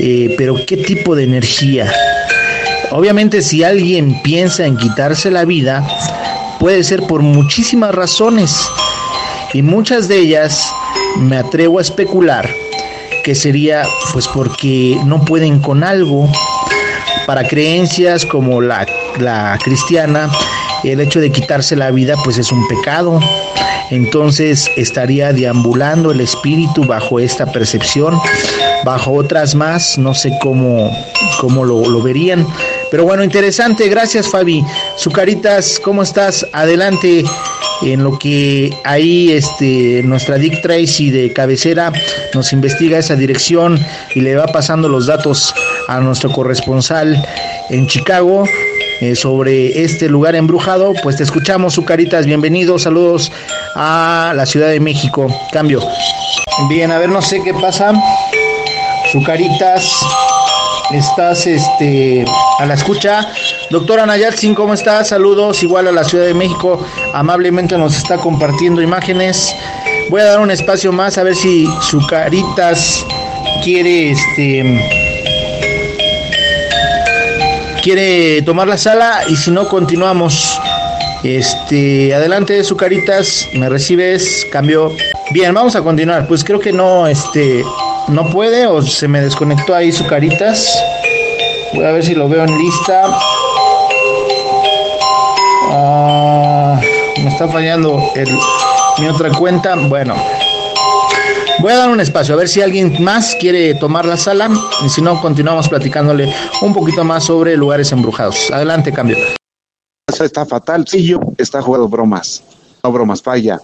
[0.00, 1.92] eh, pero ¿qué tipo de energía?
[2.90, 5.86] Obviamente si alguien piensa en quitarse la vida,
[6.58, 8.56] puede ser por muchísimas razones
[9.52, 10.64] y muchas de ellas
[11.18, 12.48] me atrevo a especular
[13.24, 13.82] que sería
[14.12, 16.30] pues porque no pueden con algo
[17.28, 18.86] para creencias como la,
[19.62, 20.30] cristiana,
[20.82, 23.20] el hecho de quitarse la vida pues es un pecado.
[23.90, 28.18] Entonces estaría deambulando el espíritu bajo esta percepción,
[28.82, 30.90] bajo otras más, no sé cómo,
[31.38, 32.46] cómo lo, lo verían.
[32.90, 34.64] Pero bueno, interesante, gracias Fabi.
[34.96, 36.46] Sucaritas, ¿cómo estás?
[36.54, 37.24] Adelante
[37.82, 41.92] en lo que ahí este, nuestra Dick Tracy de cabecera
[42.34, 43.78] nos investiga esa dirección
[44.14, 45.54] y le va pasando los datos
[45.88, 47.20] a nuestro corresponsal
[47.70, 48.44] en Chicago
[49.00, 53.32] eh, sobre este lugar embrujado, pues te escuchamos, Sucaritas, bienvenidos, saludos
[53.74, 55.28] a la Ciudad de México.
[55.52, 55.80] Cambio.
[56.68, 57.92] Bien, a ver, no sé qué pasa.
[59.12, 59.88] Sucaritas,
[60.90, 62.24] estás este,
[62.58, 63.26] a la escucha.
[63.70, 65.08] Doctora Nayatsin, ¿cómo estás?
[65.08, 66.84] Saludos, igual a la Ciudad de México,
[67.14, 69.54] amablemente nos está compartiendo imágenes.
[70.10, 73.06] Voy a dar un espacio más a ver si su caritas
[73.62, 74.97] quiere este
[77.88, 80.60] quiere tomar la sala y si no continuamos.
[81.24, 84.92] Este, adelante, Zucaritas, me recibes, cambio.
[85.30, 86.28] Bien, vamos a continuar.
[86.28, 87.64] Pues creo que no, este,
[88.08, 90.78] no puede o se me desconectó ahí Zucaritas.
[91.72, 93.04] Voy a ver si lo veo en lista.
[95.70, 96.78] Ah,
[97.16, 98.28] me está fallando el,
[98.98, 99.76] mi otra cuenta.
[99.76, 100.14] Bueno,
[101.60, 104.48] voy a dar un espacio a ver si alguien más quiere tomar la sala
[104.84, 106.32] y si no, continuamos platicándole
[106.62, 108.50] un poquito más sobre lugares embrujados.
[108.50, 109.16] Adelante, cambio.
[110.08, 110.86] Está fatal.
[110.86, 112.42] Sí, yo está jugando bromas.
[112.82, 113.60] No bromas, falla.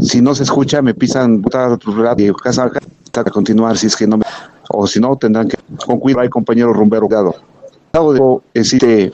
[0.00, 1.42] Si no se escucha, me pisan
[2.18, 2.70] y casa
[3.14, 3.78] a continuar.
[3.78, 4.24] Si es que no me,
[4.70, 7.08] o si no, tendrán que con cuidado, hay compañero rumbero.
[8.54, 9.12] Existe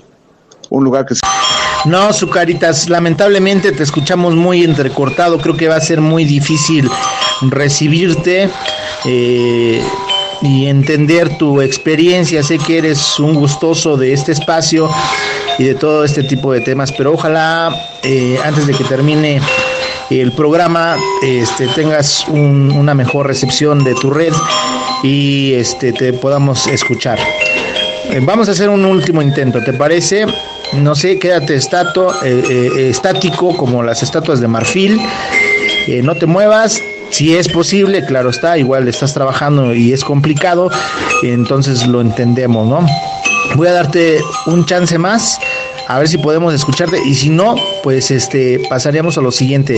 [0.71, 1.21] un lugar que se
[1.87, 5.39] no, Zucaritas, lamentablemente te escuchamos muy entrecortado.
[5.39, 6.91] Creo que va a ser muy difícil
[7.43, 8.51] recibirte
[9.07, 9.83] eh,
[10.43, 12.43] y entender tu experiencia.
[12.43, 14.91] Sé que eres un gustoso de este espacio
[15.59, 19.41] y de todo este tipo de temas, pero ojalá eh, antes de que termine
[20.11, 24.33] el programa este, tengas una mejor recepción de tu red
[25.03, 27.19] y este, te podamos escuchar.
[28.11, 30.27] Eh, vamos a hacer un último intento, ¿te parece?
[30.73, 35.01] No sé, quédate estato, eh, eh, estático como las estatuas de marfil,
[35.87, 40.71] eh, no te muevas, si es posible, claro está, igual estás trabajando y es complicado,
[41.23, 42.87] entonces lo entendemos, ¿no?
[43.57, 45.39] Voy a darte un chance más,
[45.89, 49.77] a ver si podemos escucharte, y si no, pues este pasaríamos a lo siguiente,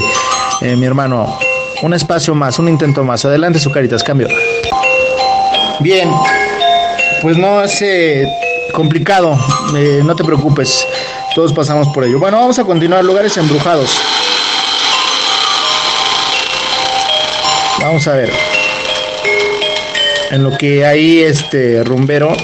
[0.61, 1.39] mi hermano,
[1.83, 4.29] un espacio más, un intento más, adelante su caritas, cambio.
[5.81, 6.11] Bien,
[7.23, 8.29] pues no hace
[8.73, 9.39] complicado,
[9.77, 10.87] eh, no te preocupes,
[11.35, 12.19] todos pasamos por ello.
[12.19, 13.91] Bueno, vamos a continuar, lugares embrujados.
[17.81, 18.33] Vamos a ver.
[20.31, 22.35] En lo que ahí este rumbero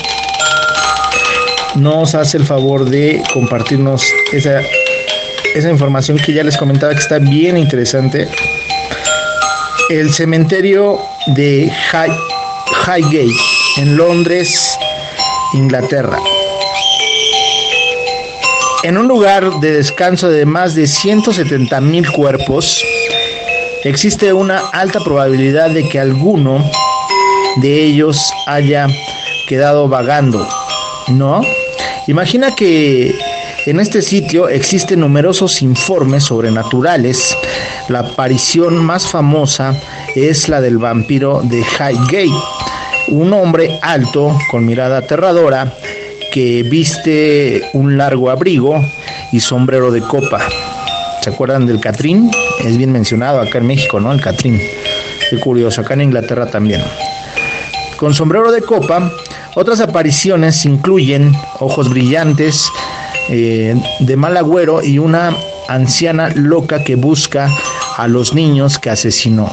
[1.77, 4.03] nos hace el favor de compartirnos
[4.33, 4.61] esa,
[5.55, 8.29] esa información que ya les comentaba que está bien interesante.
[9.91, 11.73] El cementerio de
[12.87, 13.33] Highgate
[13.79, 14.77] en Londres
[15.55, 16.19] Inglaterra.
[18.85, 22.83] En un lugar de descanso de más de 170 mil cuerpos,
[23.85, 26.65] existe una alta probabilidad de que alguno
[27.57, 28.87] de ellos haya
[29.49, 30.47] quedado vagando,
[31.09, 31.41] ¿no?
[32.07, 33.15] Imagina que
[33.67, 37.37] en este sitio existen numerosos informes sobrenaturales.
[37.89, 39.75] La aparición más famosa
[40.15, 42.58] es la del vampiro de Highgate
[43.11, 45.73] un hombre alto con mirada aterradora
[46.33, 48.81] que viste un largo abrigo
[49.33, 50.41] y sombrero de copa.
[51.23, 52.31] ¿Se acuerdan del Catrín?
[52.65, 54.13] Es bien mencionado acá en México, ¿no?
[54.13, 54.61] El Catrín.
[55.31, 56.83] Qué curioso, acá en Inglaterra también.
[57.97, 59.11] Con sombrero de copa,
[59.55, 62.71] otras apariciones incluyen ojos brillantes,
[63.31, 65.35] eh, de mal agüero y una
[65.69, 67.51] anciana loca que busca
[67.97, 69.53] a los niños que asesinó.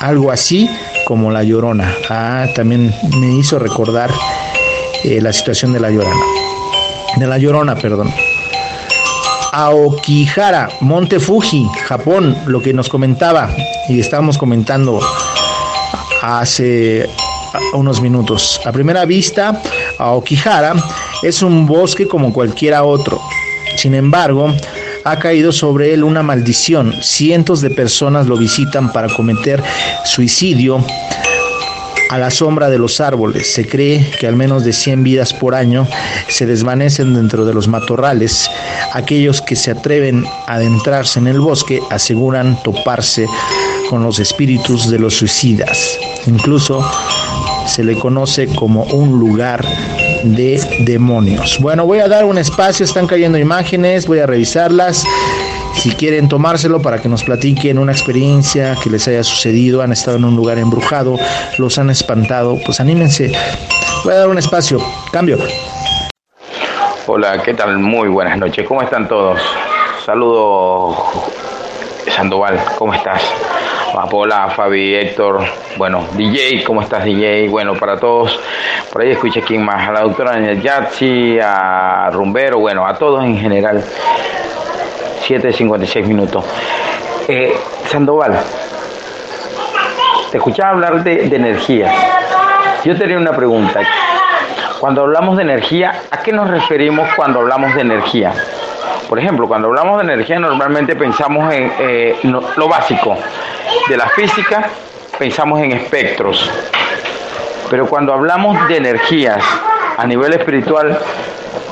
[0.00, 0.68] Algo así
[1.06, 1.94] como La Llorona.
[2.10, 4.10] Ah, también me hizo recordar
[5.04, 6.24] eh, la situación de La Llorona.
[7.16, 8.12] De La Llorona, perdón.
[9.52, 13.48] Aokihara, Monte Fuji, Japón, lo que nos comentaba
[13.88, 15.00] y estábamos comentando
[16.22, 17.08] hace
[17.72, 18.60] unos minutos.
[18.64, 19.62] A primera vista,
[19.98, 20.74] Aokihara
[21.22, 23.20] es un bosque como cualquiera otro.
[23.76, 24.52] Sin embargo,
[25.06, 26.92] ha caído sobre él una maldición.
[27.00, 29.62] Cientos de personas lo visitan para cometer
[30.04, 30.84] suicidio
[32.10, 33.52] a la sombra de los árboles.
[33.52, 35.86] Se cree que al menos de 100 vidas por año
[36.28, 38.50] se desvanecen dentro de los matorrales.
[38.94, 43.26] Aquellos que se atreven a adentrarse en el bosque aseguran toparse
[43.88, 45.78] con los espíritus de los suicidas.
[46.26, 46.84] Incluso
[47.68, 49.64] se le conoce como un lugar
[50.34, 51.58] de demonios.
[51.60, 55.04] Bueno, voy a dar un espacio, están cayendo imágenes, voy a revisarlas.
[55.74, 60.16] Si quieren tomárselo para que nos platiquen una experiencia que les haya sucedido, han estado
[60.16, 61.18] en un lugar embrujado,
[61.58, 63.32] los han espantado, pues anímense.
[64.04, 64.80] Voy a dar un espacio.
[65.12, 65.38] Cambio.
[67.06, 67.78] Hola, ¿qué tal?
[67.78, 68.66] Muy buenas noches.
[68.66, 69.40] ¿Cómo están todos?
[70.04, 70.96] Saludos,
[72.08, 72.58] Sandoval.
[72.78, 73.22] ¿Cómo estás?
[73.98, 75.40] Hola, Fabi, Héctor.
[75.78, 77.48] Bueno, DJ, ¿cómo estás, DJ?
[77.48, 78.38] Bueno, para todos,
[78.92, 83.38] por ahí escucha quién más, a la doctora Yatsi, a Rumbero, bueno, a todos en
[83.38, 83.82] general.
[85.26, 86.44] 7.56 minutos.
[87.26, 87.56] Eh,
[87.88, 88.38] Sandoval,
[90.30, 91.90] te escuchaba hablar de energía.
[92.84, 93.80] Yo tenía una pregunta.
[94.78, 98.34] Cuando hablamos de energía, ¿a qué nos referimos cuando hablamos de energía?
[99.08, 103.16] Por ejemplo, cuando hablamos de energía normalmente pensamos en eh, lo básico
[103.88, 104.68] de la física,
[105.18, 106.50] pensamos en espectros.
[107.70, 109.42] Pero cuando hablamos de energías
[109.96, 110.98] a nivel espiritual,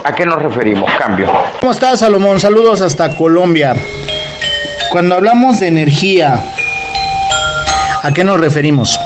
[0.07, 0.91] ¿A qué nos referimos?
[0.99, 1.32] Cambio.
[1.61, 2.39] ¿Cómo estás, Salomón?
[2.39, 3.74] Saludos hasta Colombia.
[4.93, 6.45] Cuando hablamos de energía,
[8.03, 9.01] ¿a qué nos referimos?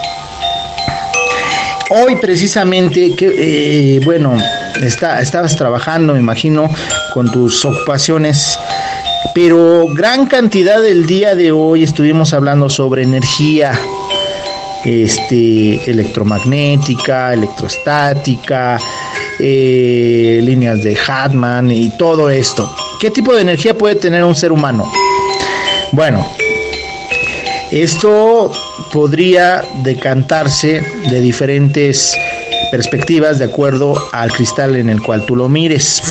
[1.91, 4.37] Hoy precisamente, que, eh, bueno,
[4.83, 6.71] está, estabas trabajando, me imagino,
[7.15, 8.59] con tus ocupaciones,
[9.35, 13.79] pero gran cantidad del día de hoy estuvimos hablando sobre energía
[14.85, 18.79] este, electromagnética, electrostática,
[19.39, 22.75] eh, líneas de Hartmann y todo esto.
[23.01, 24.91] ¿Qué tipo de energía puede tener un ser humano?
[25.93, 26.27] Bueno,
[27.71, 28.51] esto
[28.93, 32.17] podría decantarse de diferentes
[32.71, 36.03] perspectivas de acuerdo al cristal en el cual tú lo mires.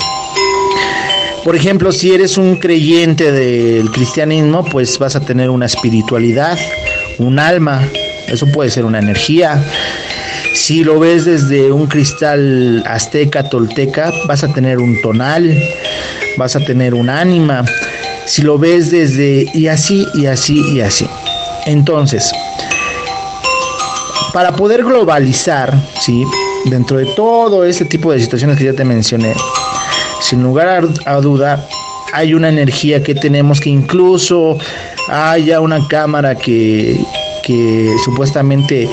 [1.43, 6.57] Por ejemplo, si eres un creyente del cristianismo, pues vas a tener una espiritualidad,
[7.19, 7.87] un alma,
[8.27, 9.63] eso puede ser una energía.
[10.53, 15.57] Si lo ves desde un cristal azteca, tolteca, vas a tener un tonal,
[16.37, 17.63] vas a tener un ánima.
[18.25, 21.07] Si lo ves desde y así, y así, y así.
[21.65, 22.29] Entonces,
[24.33, 26.25] para poder globalizar, ¿sí?
[26.69, 29.33] Dentro de todo este tipo de situaciones que ya te mencioné,
[30.21, 31.67] sin lugar a, duda,
[32.13, 34.57] hay una energía que tenemos que incluso
[35.09, 36.99] haya una cámara que,
[37.43, 38.89] que supuestamente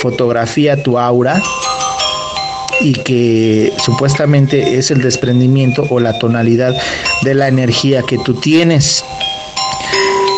[0.00, 1.40] fotografía tu aura
[2.80, 6.74] y que supuestamente es el desprendimiento o la tonalidad
[7.22, 9.04] de la energía que tú tienes.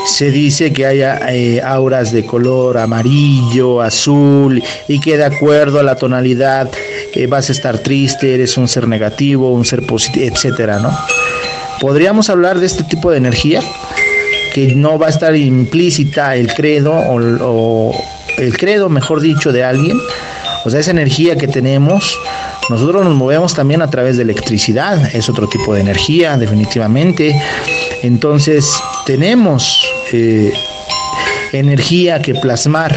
[0.06, 5.82] Se dice que haya eh, auras de color amarillo, azul y que de acuerdo a
[5.82, 6.68] la tonalidad
[7.14, 10.90] eh, vas a estar triste, eres un ser negativo, un ser positivo, etcétera, ¿no?
[11.80, 13.60] Podríamos hablar de este tipo de energía
[14.54, 17.94] que no va a estar implícita el credo o,
[18.38, 19.98] el credo, mejor dicho, de alguien,
[20.64, 22.16] o sea, esa energía que tenemos,
[22.70, 27.34] nosotros nos movemos también a través de electricidad, es otro tipo de energía, definitivamente.
[28.02, 28.70] Entonces,
[29.06, 30.52] tenemos eh,
[31.52, 32.94] energía que plasmar.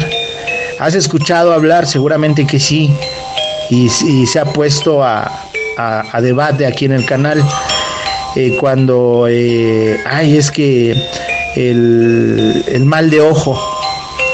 [0.78, 1.86] ¿Has escuchado hablar?
[1.86, 2.90] Seguramente que sí.
[3.70, 5.30] Y, se ha puesto a,
[6.20, 7.42] debate aquí en el canal.
[8.36, 10.94] Eh, cuando, eh, ay, es que
[11.56, 13.58] el, el mal de ojo,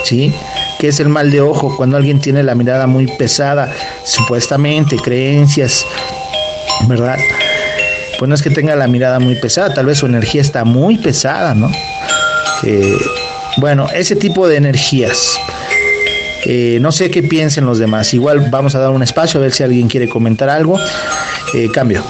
[0.05, 0.35] ¿sí?
[0.81, 1.77] ¿Qué es el mal de ojo?
[1.77, 3.73] Cuando alguien tiene la mirada muy pesada,
[4.05, 5.87] supuestamente, creencias,
[6.89, 7.19] ¿verdad?
[8.23, 10.97] Pues no es que tenga la mirada muy pesada, tal vez su energía está muy
[10.97, 11.69] pesada, ¿no?
[12.63, 12.97] Eh,
[13.57, 15.37] bueno, ese tipo de energías.
[16.81, 18.15] No sé qué piensen los demás.
[18.15, 20.79] Igual vamos a dar un espacio a ver si alguien quiere comentar algo.
[21.53, 22.05] Eh, cambio.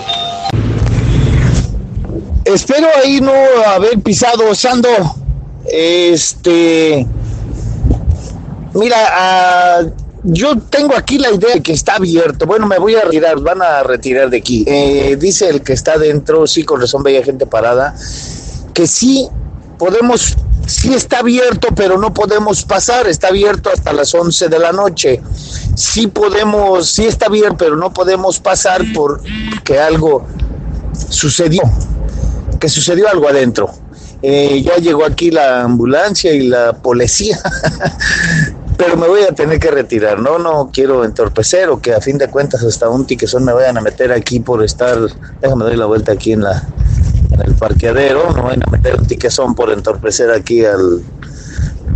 [2.45, 3.33] Espero ahí no
[3.69, 4.91] haber pisado Sando.
[5.65, 7.07] Este.
[8.75, 9.81] Mira, ah,
[10.25, 12.47] yo tengo aquí la idea de que está abierto.
[12.47, 14.65] Bueno, me voy a retirar, van a retirar de aquí.
[14.67, 17.95] Eh, dice el que está dentro, sí, con razón veía gente parada,
[18.75, 19.29] que sí
[19.79, 23.09] podemos, sí está abierto, pero no podemos pasar.
[23.09, 25.21] Está abierto hasta las 11 de la noche.
[25.75, 30.27] Sí podemos, sí está abierto, pero no podemos pasar porque algo
[31.09, 31.63] sucedió
[32.63, 33.71] que sucedió algo adentro.
[34.23, 37.41] Eh, ya llegó aquí la ambulancia y la policía,
[38.77, 40.39] pero me voy a tener que retirar, ¿no?
[40.39, 43.81] No quiero entorpecer o que a fin de cuentas hasta un tiquezón me vayan a
[43.81, 44.99] meter aquí por estar,
[45.41, 46.67] déjame dar la vuelta aquí en la
[47.31, 51.03] en el parqueadero, no vayan a meter un tiquezón por entorpecer aquí al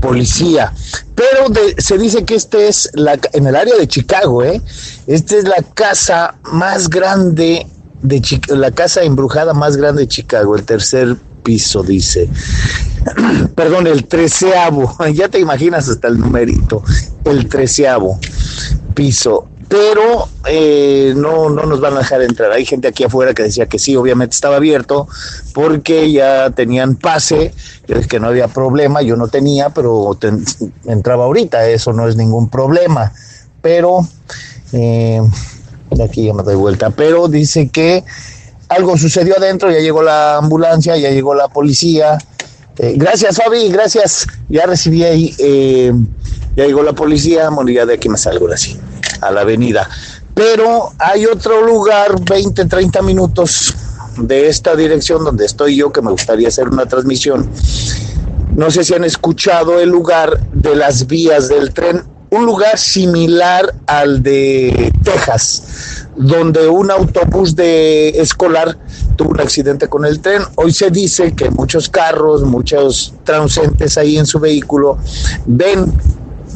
[0.01, 0.72] policía.
[1.14, 4.61] Pero se dice que este es la, en el área de Chicago, ¿eh?
[5.07, 7.66] Esta es la casa más grande
[8.03, 11.16] de la casa embrujada más grande de Chicago, el tercer
[11.47, 12.28] piso, dice.
[13.55, 16.82] Perdón, el treceavo, ya te imaginas hasta el numerito,
[17.24, 18.18] el treceavo
[18.94, 19.47] piso.
[19.68, 22.53] Pero eh, no, no nos van a dejar entrar.
[22.53, 25.09] Hay gente aquí afuera que decía que sí, obviamente estaba abierto,
[25.55, 27.53] porque ya tenían pase,
[28.09, 30.16] que no había problema, yo no tenía, pero
[30.84, 33.12] entraba ahorita, eso no es ningún problema.
[33.61, 34.07] Pero
[34.72, 35.20] eh,
[36.05, 38.05] aquí ya me doy vuelta, pero dice que
[38.69, 42.19] algo sucedió adentro, ya llegó la ambulancia, ya llegó la policía.
[42.79, 44.27] Eh, gracias, Fabi, gracias.
[44.49, 45.93] Ya recibí ahí, eh,
[46.57, 48.79] ya llegó la policía, bueno, ya de aquí me salgo así,
[49.21, 49.89] a la avenida.
[50.35, 53.75] Pero hay otro lugar, 20, 30 minutos
[54.19, 57.51] de esta dirección donde estoy yo, que me gustaría hacer una transmisión.
[58.55, 63.74] No sé si han escuchado el lugar de las vías del tren un lugar similar
[63.87, 68.77] al de Texas, donde un autobús de escolar
[69.16, 70.43] tuvo un accidente con el tren.
[70.57, 74.99] Hoy se dice que muchos carros, muchos transeúntes ahí en su vehículo
[75.47, 75.93] ven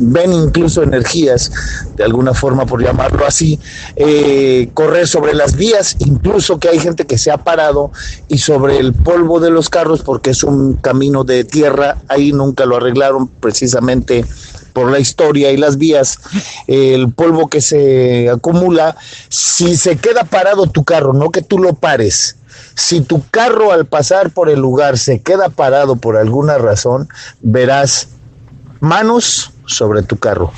[0.00, 1.52] ven incluso energías,
[1.96, 3.60] de alguna forma por llamarlo así,
[3.96, 7.92] eh, correr sobre las vías, incluso que hay gente que se ha parado
[8.28, 12.64] y sobre el polvo de los carros, porque es un camino de tierra, ahí nunca
[12.64, 14.24] lo arreglaron precisamente
[14.72, 16.18] por la historia y las vías,
[16.66, 18.96] el polvo que se acumula,
[19.28, 22.36] si se queda parado tu carro, no que tú lo pares,
[22.74, 27.08] si tu carro al pasar por el lugar se queda parado por alguna razón,
[27.40, 28.08] verás
[28.80, 30.52] manos sobre tu carro.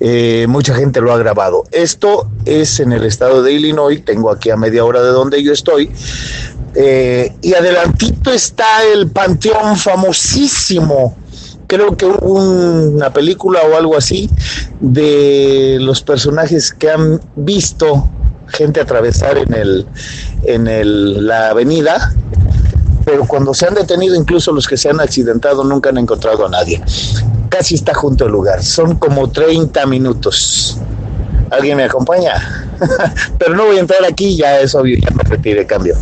[0.00, 1.64] Eh, mucha gente lo ha grabado.
[1.70, 5.52] Esto es en el estado de Illinois, tengo aquí a media hora de donde yo
[5.52, 5.90] estoy.
[6.74, 11.16] Eh, y adelantito está el panteón famosísimo
[11.70, 14.28] creo que hubo una película o algo así
[14.80, 18.10] de los personajes que han visto
[18.48, 19.86] gente atravesar en el
[20.42, 22.12] en el, la avenida
[23.04, 26.48] pero cuando se han detenido incluso los que se han accidentado nunca han encontrado a
[26.50, 26.82] nadie
[27.48, 30.76] casi está junto al lugar son como 30 minutos
[31.50, 32.68] ¿Alguien me acompaña?
[33.38, 35.96] Pero no voy a entrar aquí, ya es obvio, ya me retire, cambio.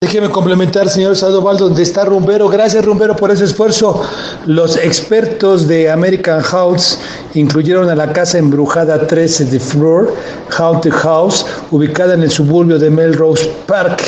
[0.00, 2.48] Déjeme complementar, señor Sadoval, donde está Rumbero.
[2.48, 4.00] Gracias, Rumbero, por ese esfuerzo.
[4.46, 7.00] Los expertos de American House
[7.34, 10.14] incluyeron a la casa embrujada 13 de Floor,
[10.56, 14.00] Haunted House, ubicada en el suburbio de Melrose Park.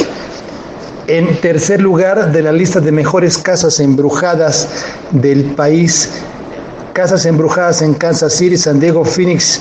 [1.09, 4.69] En tercer lugar de la lista de mejores casas embrujadas
[5.11, 6.09] del país
[6.93, 9.61] Casas embrujadas en Kansas City, San Diego, Phoenix,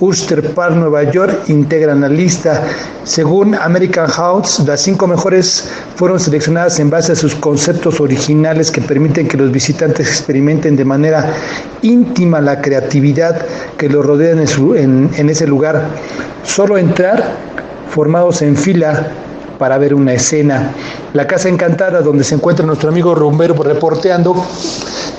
[0.00, 2.62] Worcester Park, Nueva York integran la lista.
[3.04, 8.80] Según American House, las cinco mejores fueron seleccionadas en base a sus conceptos originales que
[8.80, 11.34] permiten que los visitantes experimenten de manera
[11.82, 15.88] íntima la creatividad que los rodea en, en, ese lugar.
[16.44, 17.36] Solo entrar
[17.90, 19.08] formados en fila
[19.58, 20.72] para ver una escena.
[21.12, 24.46] La Casa Encantada, donde se encuentra nuestro amigo Rumbero reporteando,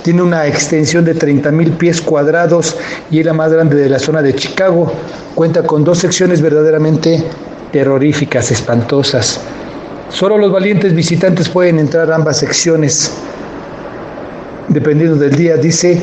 [0.04, 2.76] tiene una extensión de 30 mil pies cuadrados
[3.10, 4.92] y es la más grande de la zona de Chicago.
[5.36, 7.24] Cuenta con dos secciones verdaderamente
[7.72, 9.40] terroríficas, espantosas.
[10.10, 13.12] Solo los valientes visitantes pueden entrar a ambas secciones.
[14.68, 16.02] Dependiendo del día, dice,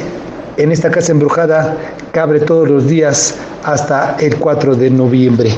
[0.57, 1.77] en esta casa embrujada
[2.13, 3.35] cabre todos los días
[3.65, 5.51] hasta el 4 de noviembre.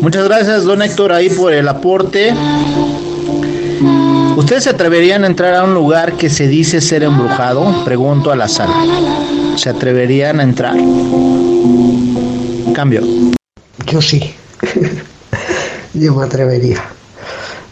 [0.00, 2.34] Muchas gracias, don Héctor, ahí por el aporte.
[4.36, 7.84] ¿Ustedes se atreverían a entrar a un lugar que se dice ser embrujado?
[7.84, 8.74] Pregunto a la sala.
[9.56, 10.74] ¿Se atreverían a entrar?
[12.74, 13.02] Cambio.
[13.86, 14.34] Yo sí.
[15.94, 16.82] Yo me atrevería.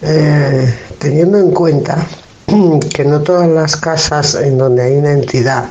[0.02, 2.06] Eh, teniendo en cuenta
[2.94, 5.64] que no todas las casas en donde hay una entidad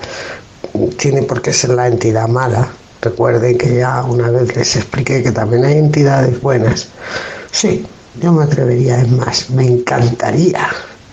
[0.97, 2.67] tiene por qué ser la entidad mala.
[3.01, 6.89] Recuerden que ya una vez les expliqué que también hay entidades buenas.
[7.51, 7.85] Sí,
[8.21, 10.67] yo me atrevería, es más, me encantaría.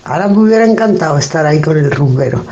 [0.05, 2.45] Ahora me hubiera encantado estar ahí con el rumbero.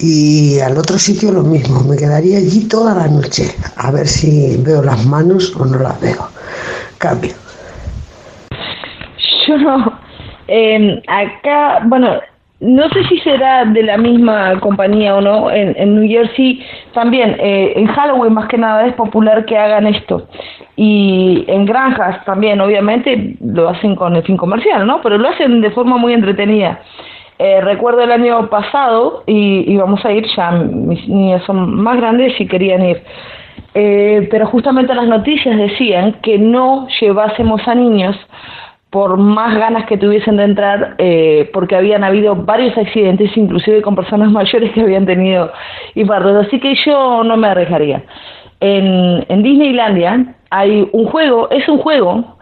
[0.00, 4.56] Y al otro sitio lo mismo, me quedaría allí toda la noche a ver si
[4.58, 6.28] veo las manos o no las veo.
[6.98, 7.34] Cambio.
[9.46, 9.98] Yo no.
[10.48, 12.20] Eh, acá, bueno,
[12.60, 16.60] no sé si será de la misma compañía o no, en, en New Jersey
[16.92, 20.26] también, eh, en Halloween más que nada es popular que hagan esto.
[20.74, 25.00] Y en granjas también, obviamente, lo hacen con el fin comercial, ¿no?
[25.02, 26.80] Pero lo hacen de forma muy entretenida.
[27.38, 32.40] Eh, recuerdo el año pasado, y íbamos a ir ya, mis niñas son más grandes
[32.40, 33.02] y querían ir.
[33.74, 38.16] Eh, pero justamente las noticias decían que no llevásemos a niños
[38.90, 43.94] por más ganas que tuviesen de entrar, eh, porque habían habido varios accidentes, inclusive con
[43.94, 45.52] personas mayores que habían tenido
[45.94, 46.46] infartos.
[46.46, 48.02] Así que yo no me arriesgaría.
[48.60, 52.38] En, en Disneylandia hay un juego, es un juego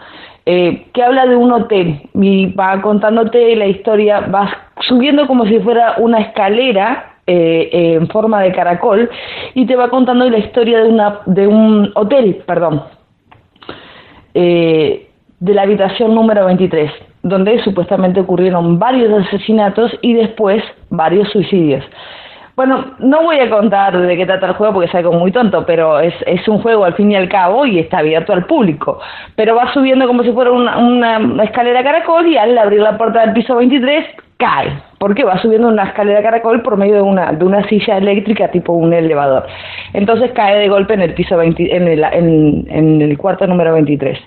[0.49, 5.59] eh, que habla de un hotel y va contándote la historia, vas subiendo como si
[5.59, 9.11] fuera una escalera eh, en forma de caracol
[9.55, 12.85] y te va contando la historia de, una, de un hotel, perdón.
[14.35, 15.06] Eh,
[15.41, 16.91] de la habitación número 23,
[17.23, 21.85] donde supuestamente ocurrieron varios asesinatos y después varios suicidios.
[22.57, 26.01] Bueno, no voy a contar de qué trata el juego porque es muy tonto, pero
[26.01, 28.99] es, es un juego al fin y al cabo y está abierto al público.
[29.35, 33.21] Pero va subiendo como si fuera una, una escalera caracol y al abrir la puerta
[33.21, 34.07] del piso 23
[34.39, 38.51] cae, porque va subiendo una escalera caracol por medio de una, de una silla eléctrica
[38.51, 39.47] tipo un elevador.
[39.93, 44.19] Entonces cae de golpe en el piso 20, en el, en el cuarto número 23.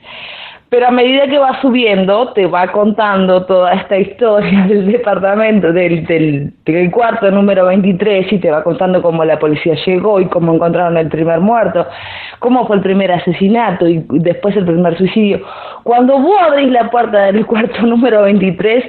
[0.70, 6.06] Pero a medida que va subiendo, te va contando toda esta historia del departamento, del,
[6.06, 10.54] del, del, cuarto número 23, y te va contando cómo la policía llegó y cómo
[10.54, 11.88] encontraron el primer muerto,
[12.38, 15.42] cómo fue el primer asesinato y después el primer suicidio.
[15.84, 18.86] Cuando vos abrís la puerta del cuarto número 23,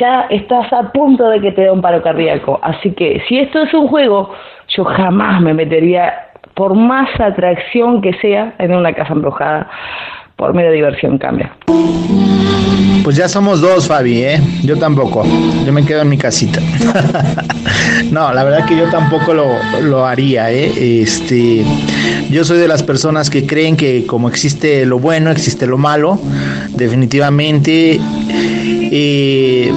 [0.00, 2.58] ya estás a punto de que te dé un paro cardíaco.
[2.62, 4.32] Así que si esto es un juego,
[4.68, 9.68] yo jamás me metería, por más atracción que sea, en una casa embrujada.
[10.36, 11.56] Por mera diversión cambia.
[13.02, 14.40] Pues ya somos dos, Fabi, ¿eh?
[14.64, 15.24] Yo tampoco.
[15.64, 16.60] Yo me quedo en mi casita.
[18.10, 19.46] no, la verdad que yo tampoco lo,
[19.80, 21.00] lo, haría, ¿eh?
[21.02, 21.64] Este,
[22.30, 26.18] yo soy de las personas que creen que como existe lo bueno, existe lo malo.
[26.70, 27.98] Definitivamente.
[28.92, 29.72] Eh,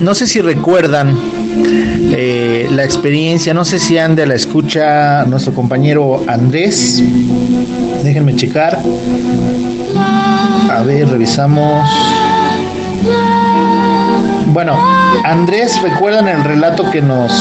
[0.00, 1.16] no sé si recuerdan
[1.58, 7.02] eh, la experiencia, no sé si ande la escucha nuestro compañero Andrés.
[8.02, 8.78] Déjenme checar.
[10.70, 11.88] A ver, revisamos.
[14.46, 14.78] Bueno,
[15.24, 17.32] Andrés, ¿recuerdan el relato que nos,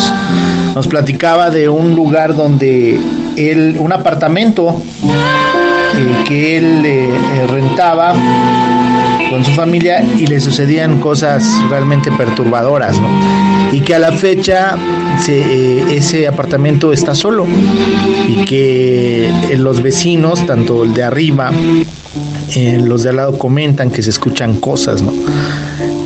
[0.73, 2.99] nos platicaba de un lugar donde
[3.37, 8.13] él, un apartamento eh, que él eh, rentaba
[9.29, 13.09] con su familia y le sucedían cosas realmente perturbadoras, ¿no?
[13.71, 14.77] Y que a la fecha
[15.19, 17.45] se, ese apartamento está solo
[18.27, 21.51] y que los vecinos, tanto el de arriba,
[22.55, 25.13] eh, los de al lado comentan que se escuchan cosas, ¿no?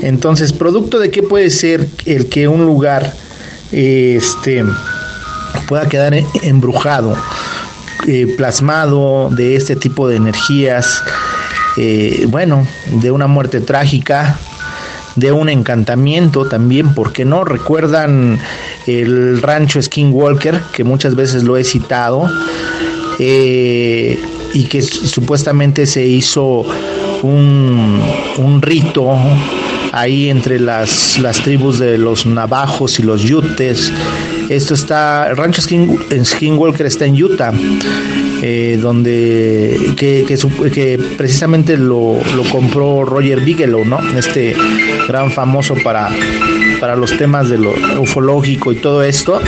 [0.01, 3.13] Entonces, ¿producto de qué puede ser el que un lugar
[3.71, 4.63] este,
[5.67, 7.15] pueda quedar embrujado,
[8.07, 11.03] eh, plasmado de este tipo de energías?
[11.77, 14.37] Eh, bueno, de una muerte trágica,
[15.15, 17.43] de un encantamiento también, porque no?
[17.43, 18.39] Recuerdan
[18.87, 22.29] el rancho Skinwalker, que muchas veces lo he citado,
[23.19, 24.19] eh,
[24.53, 26.65] y que supuestamente se hizo
[27.21, 28.01] un,
[28.37, 29.15] un rito
[29.91, 33.91] ahí entre las, las, tribus de los navajos y los yutes.
[34.49, 37.53] Esto está, rancho Skin, Skinwalker está en Utah,
[38.41, 40.25] eh, donde que,
[40.73, 43.99] que precisamente lo, lo, compró Roger Bigelow, ¿no?
[44.17, 44.55] Este
[45.07, 46.09] gran famoso para,
[46.79, 49.39] para los temas de lo ufológico y todo esto.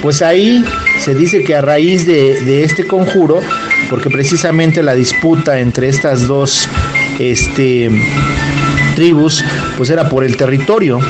[0.00, 0.64] Pues ahí
[1.04, 3.40] se dice que a raíz de, de este conjuro,
[3.90, 6.66] porque precisamente la disputa entre estas dos
[7.18, 7.90] este,
[8.96, 9.44] tribus,
[9.76, 11.00] pues era por el territorio.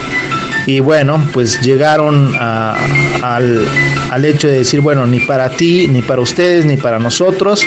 [0.69, 3.67] Y bueno, pues llegaron al,
[4.11, 7.63] al, hecho de decir, bueno, ni para ti, ni para ustedes, ni para nosotros,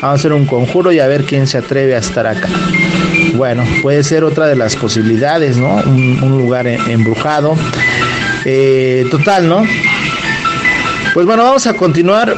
[0.00, 2.48] vamos a hacer un conjuro y a ver quién se atreve a estar acá.
[3.34, 5.74] Bueno, puede ser otra de las posibilidades, ¿no?
[5.84, 7.56] Un, lugar embrujado.
[8.46, 9.62] Eh, total, ¿no?
[11.12, 12.34] Pues bueno, vamos a continuar.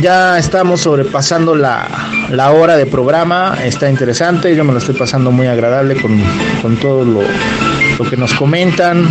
[0.00, 1.86] Ya estamos sobrepasando la,
[2.30, 3.56] la hora de programa.
[3.64, 4.56] Está interesante.
[4.56, 6.20] Yo me lo estoy pasando muy agradable con,
[6.60, 7.22] con todo lo,
[7.98, 9.08] lo, que nos comentan.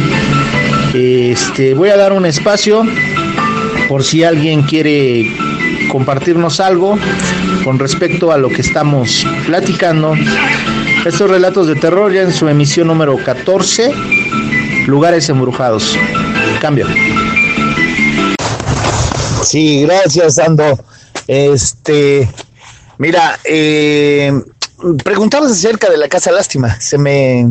[0.94, 2.84] Este, voy a dar un espacio
[3.88, 5.32] por si alguien quiere
[5.92, 6.98] compartirnos algo
[7.64, 10.16] con respecto a lo que estamos platicando.
[11.06, 13.94] Estos relatos de terror ya en su emisión número 14,
[14.88, 15.96] Lugares Embrujados.
[16.62, 16.88] Cambio.
[19.44, 20.78] Sí, gracias, Ando.
[21.28, 22.30] Este,
[22.98, 24.34] mira, eh,
[25.04, 26.80] preguntabas acerca de la Casa Lástima.
[26.80, 27.46] Se me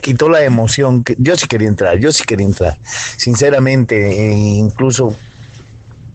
[0.00, 1.04] quitó la emoción.
[1.18, 2.78] Yo sí quería entrar, yo sí quería entrar.
[2.82, 5.14] Sinceramente, e incluso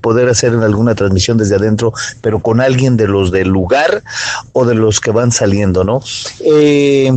[0.04, 4.04] poder hacer alguna transmisión desde adentro, pero con alguien de los del lugar
[4.52, 6.04] o de los que van saliendo, ¿no?
[6.46, 7.10] Eh,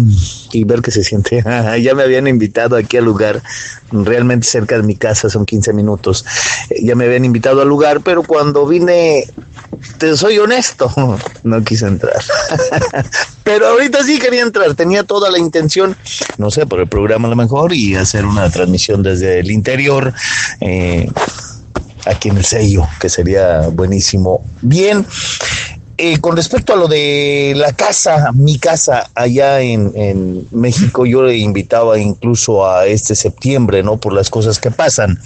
[0.53, 1.43] y ver qué se siente.
[1.83, 3.43] ya me habían invitado aquí al lugar,
[3.91, 6.25] realmente cerca de mi casa, son 15 minutos.
[6.81, 9.27] ya me habían invitado al lugar, pero cuando vine,
[9.99, 10.89] te soy honesto,
[11.43, 12.23] no quise entrar.
[13.43, 15.97] pero ahorita sí quería entrar, tenía toda la intención,
[16.39, 20.15] no sé, por el programa a lo mejor y hacer una transmisión desde el interior.
[20.61, 21.11] Eh,
[22.07, 24.43] aquí en el sello, que sería buenísimo.
[24.63, 25.05] Bien,
[25.99, 31.23] eh, con respecto a lo de la casa, mi casa allá en, en, México, yo
[31.23, 33.97] le invitaba incluso a este septiembre, ¿no?
[33.97, 35.19] Por las cosas que pasan.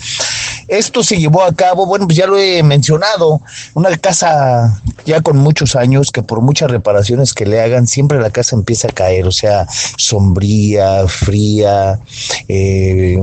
[0.70, 3.40] Esto se llevó a cabo, bueno, pues ya lo he mencionado,
[3.74, 8.30] una casa ya con muchos años que por muchas reparaciones que le hagan, siempre la
[8.30, 9.66] casa empieza a caer, o sea,
[9.96, 11.98] sombría, fría,
[12.46, 13.18] eh,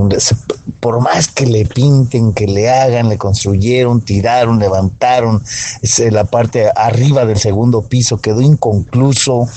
[0.80, 5.42] por más que le pinten, que le hagan, le construyeron, tiraron, levantaron,
[6.10, 9.48] la parte arriba del segundo piso quedó inconcluso,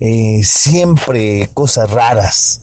[0.00, 2.62] eh, siempre cosas raras.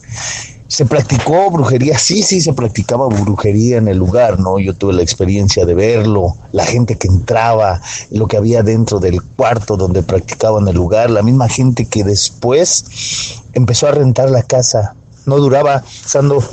[0.74, 2.00] ¿Se practicó brujería?
[2.00, 4.58] Sí, sí, se practicaba brujería en el lugar, ¿no?
[4.58, 7.80] Yo tuve la experiencia de verlo, la gente que entraba,
[8.10, 13.44] lo que había dentro del cuarto donde practicaban el lugar, la misma gente que después
[13.54, 14.96] empezó a rentar la casa.
[15.28, 16.44] No duraba, Sando,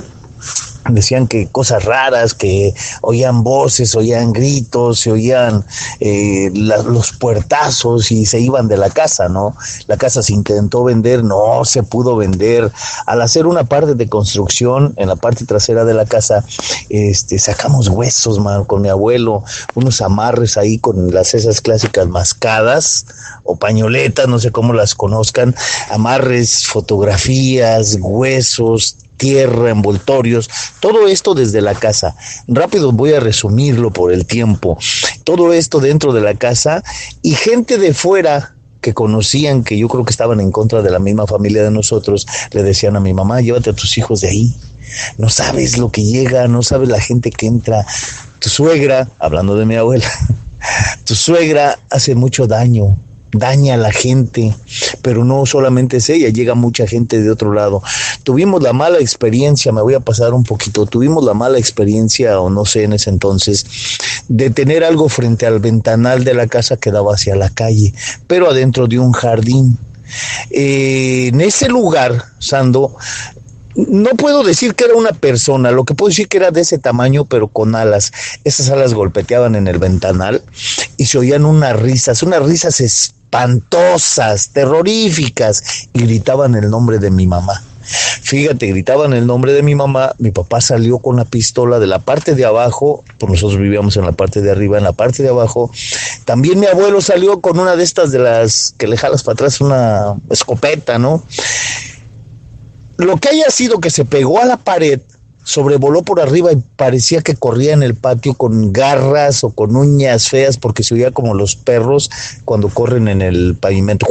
[0.89, 5.65] decían que cosas raras, que oían voces, oían gritos, se oían
[5.99, 9.55] eh, los puertazos y se iban de la casa, ¿no?
[9.87, 12.71] La casa se intentó vender, no se pudo vender.
[13.05, 16.43] Al hacer una parte de construcción en la parte trasera de la casa,
[16.89, 19.43] este, sacamos huesos, man, con mi abuelo,
[19.75, 23.05] unos amarres ahí con las esas clásicas mascadas
[23.43, 25.55] o pañoletas, no sé cómo las conozcan,
[25.89, 30.49] amarres, fotografías, huesos, tierra, envoltorios,
[30.79, 32.15] todo esto desde la casa.
[32.47, 34.79] Rápido voy a resumirlo por el tiempo.
[35.23, 36.83] Todo esto dentro de la casa
[37.21, 40.97] y gente de fuera que conocían, que yo creo que estaban en contra de la
[40.97, 44.55] misma familia de nosotros, le decían a mi mamá, llévate a tus hijos de ahí.
[45.19, 47.85] No sabes lo que llega, no sabes la gente que entra.
[48.39, 50.09] Tu suegra, hablando de mi abuela,
[51.05, 52.97] tu suegra hace mucho daño,
[53.31, 54.55] daña a la gente,
[55.01, 57.81] pero no solamente es ella, llega mucha gente de otro lado.
[58.23, 62.49] Tuvimos la mala experiencia, me voy a pasar un poquito, tuvimos la mala experiencia, o
[62.49, 63.65] no sé en ese entonces,
[64.27, 67.93] de tener algo frente al ventanal de la casa que daba hacia la calle,
[68.27, 69.77] pero adentro de un jardín.
[70.49, 72.97] Eh, en ese lugar, Sando,
[73.75, 76.77] no puedo decir que era una persona, lo que puedo decir que era de ese
[76.77, 78.11] tamaño, pero con alas.
[78.43, 80.43] Esas alas golpeteaban en el ventanal
[80.97, 82.81] y se oían unas risas, unas risas
[83.31, 87.63] espantosas, terroríficas, y gritaban el nombre de mi mamá.
[88.21, 91.99] Fíjate, gritaban el nombre de mi mamá, mi papá salió con la pistola de la
[91.99, 95.29] parte de abajo, pues nosotros vivíamos en la parte de arriba, en la parte de
[95.29, 95.71] abajo.
[96.25, 99.61] También mi abuelo salió con una de estas de las que le jalas para atrás,
[99.61, 101.23] una escopeta, ¿no?
[102.97, 105.01] Lo que haya sido que se pegó a la pared,
[105.43, 110.29] sobrevoló por arriba y parecía que corría en el patio con garras o con uñas
[110.29, 112.09] feas porque se oía como los perros
[112.45, 114.07] cuando corren en el pavimento,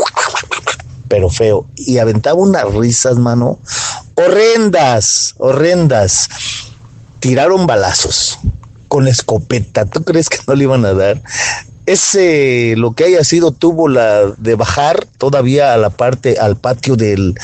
[1.09, 1.67] pero feo.
[1.77, 3.59] Y aventaba unas risas, mano,
[4.15, 6.29] horrendas, horrendas.
[7.21, 8.39] Tiraron balazos
[8.89, 9.85] con escopeta.
[9.87, 11.23] ¿Tú crees que no le iban a dar?
[11.93, 16.97] Ese lo que haya sido tuvo la de bajar todavía a la parte al patio
[16.97, 17.35] del,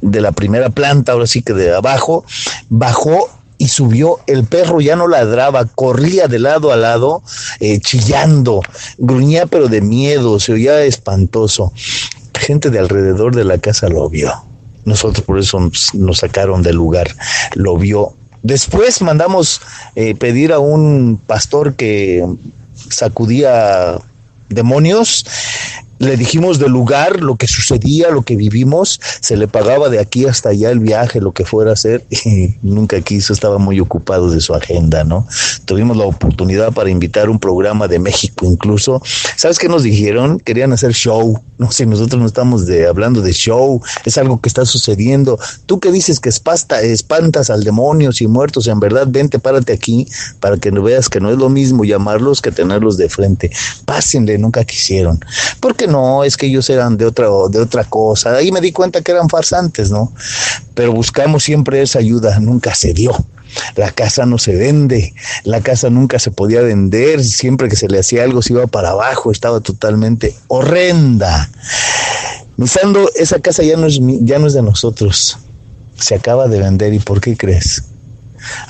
[0.00, 2.24] de la primera planta ahora sí que de abajo
[2.68, 7.22] bajó y subió, el perro ya no ladraba, corría de lado a lado,
[7.60, 8.60] eh, chillando,
[8.98, 11.72] gruñía pero de miedo, se oía espantoso.
[12.34, 14.32] Gente de alrededor de la casa lo vio.
[14.84, 17.14] Nosotros por eso nos sacaron del lugar,
[17.54, 18.14] lo vio.
[18.42, 19.62] Después mandamos
[19.94, 22.26] eh, pedir a un pastor que
[22.94, 23.98] sacudía
[24.48, 25.26] demonios
[26.04, 30.26] le dijimos del lugar, lo que sucedía, lo que vivimos, se le pagaba de aquí
[30.26, 34.30] hasta allá el viaje, lo que fuera a hacer, y nunca quiso, estaba muy ocupado
[34.30, 35.26] de su agenda, ¿no?
[35.64, 39.02] Tuvimos la oportunidad para invitar un programa de México incluso.
[39.36, 40.38] ¿Sabes qué nos dijeron?
[40.40, 41.40] Querían hacer show.
[41.58, 45.38] No sé, nosotros no estamos de, hablando de show, es algo que está sucediendo.
[45.66, 50.06] Tú que dices que espasta, espantas al demonios y muertos, en verdad, vente, párate aquí
[50.40, 53.50] para que veas que no es lo mismo llamarlos que tenerlos de frente.
[53.84, 55.20] Pásenle, nunca quisieron.
[55.60, 58.34] Porque no, es que ellos eran de otra, de otra cosa.
[58.34, 60.12] Ahí me di cuenta que eran farsantes, ¿no?
[60.74, 63.12] Pero buscamos siempre esa ayuda, nunca se dio.
[63.76, 65.14] La casa no se vende,
[65.44, 68.90] la casa nunca se podía vender, siempre que se le hacía algo se iba para
[68.90, 71.48] abajo, estaba totalmente horrenda.
[72.56, 75.38] Misando, esa casa ya no es ya no es de nosotros.
[75.96, 77.84] Se acaba de vender y ¿por qué crees?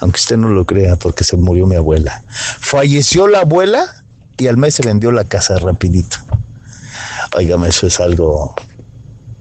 [0.01, 2.23] Aunque usted no lo crea, porque se murió mi abuela.
[2.61, 4.05] Falleció la abuela
[4.37, 6.19] y al mes se vendió la casa rapidito.
[7.35, 8.55] Óigame, eso es algo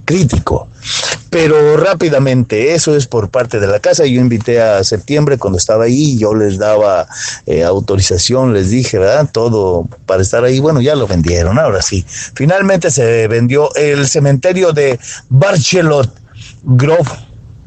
[0.06, 0.68] crítico.
[1.30, 4.06] Pero rápidamente, eso es por parte de la casa.
[4.06, 7.08] Yo invité a septiembre cuando estaba ahí, yo les daba
[7.46, 9.30] eh, autorización, les dije, ¿verdad?
[9.32, 10.60] Todo para estar ahí.
[10.60, 12.06] Bueno, ya lo vendieron, ahora sí.
[12.36, 15.00] Finalmente se vendió el cementerio de
[15.30, 16.14] Barchelot
[16.64, 17.10] Grove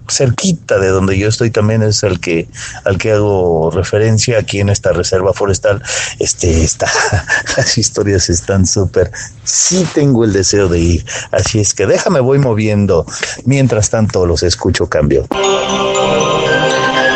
[0.08, 2.48] cerquita de donde yo estoy también es al que
[2.84, 5.82] al que hago referencia aquí en esta reserva forestal.
[6.18, 6.90] Este está
[7.56, 9.10] las historias están súper.
[9.44, 11.06] Sí tengo el deseo de ir.
[11.30, 13.06] Así es que déjame voy moviendo.
[13.44, 15.26] Mientras tanto los escucho cambio.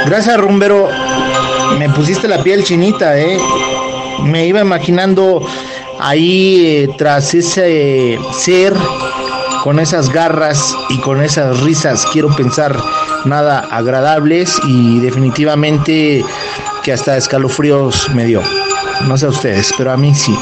[0.07, 0.89] Gracias rumbero.
[1.79, 3.39] Me pusiste la piel chinita eh
[4.25, 5.47] me iba imaginando
[5.99, 8.75] ahí eh, tras ese ser
[9.63, 12.77] con esas garras y con esas risas, quiero pensar
[13.25, 16.25] nada agradables y definitivamente
[16.83, 18.43] que hasta escalofríos me dio.
[19.07, 20.35] No sé a ustedes, pero a mí sí.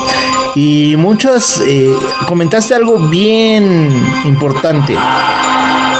[0.54, 1.92] Y muchos, eh,
[2.26, 3.90] comentaste algo bien
[4.24, 4.96] importante.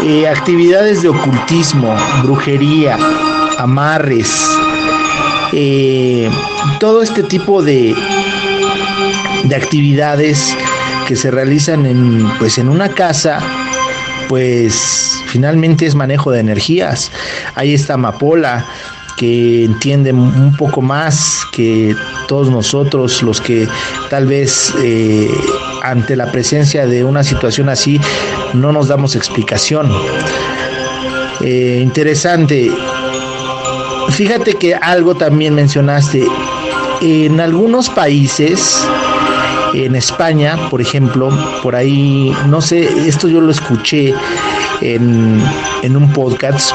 [0.02, 2.98] Eh, actividades de ocultismo, brujería,
[3.58, 4.30] amarres,
[5.52, 6.30] eh,
[6.78, 7.94] todo este tipo de,
[9.44, 10.56] de actividades
[11.08, 13.40] que se realizan en, pues, en una casa,
[14.28, 17.10] pues finalmente es manejo de energías.
[17.54, 18.66] Ahí está Amapola,
[19.16, 23.66] que entiende un poco más que todos nosotros, los que
[24.10, 25.30] tal vez eh,
[25.82, 27.98] ante la presencia de una situación así
[28.52, 29.90] no nos damos explicación.
[31.40, 32.70] Eh, interesante.
[34.10, 36.22] Fíjate que algo también mencionaste.
[37.00, 38.86] En algunos países,
[39.74, 41.30] en España, por ejemplo,
[41.62, 44.14] por ahí, no sé, esto yo lo escuché
[44.80, 45.42] en,
[45.82, 46.72] en un podcast,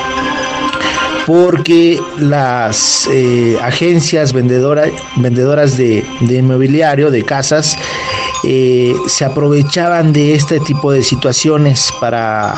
[1.25, 7.77] porque las eh, agencias vendedoras vendedoras de, de, inmobiliario, de casas,
[8.43, 12.55] eh, se aprovechaban de este tipo de situaciones para,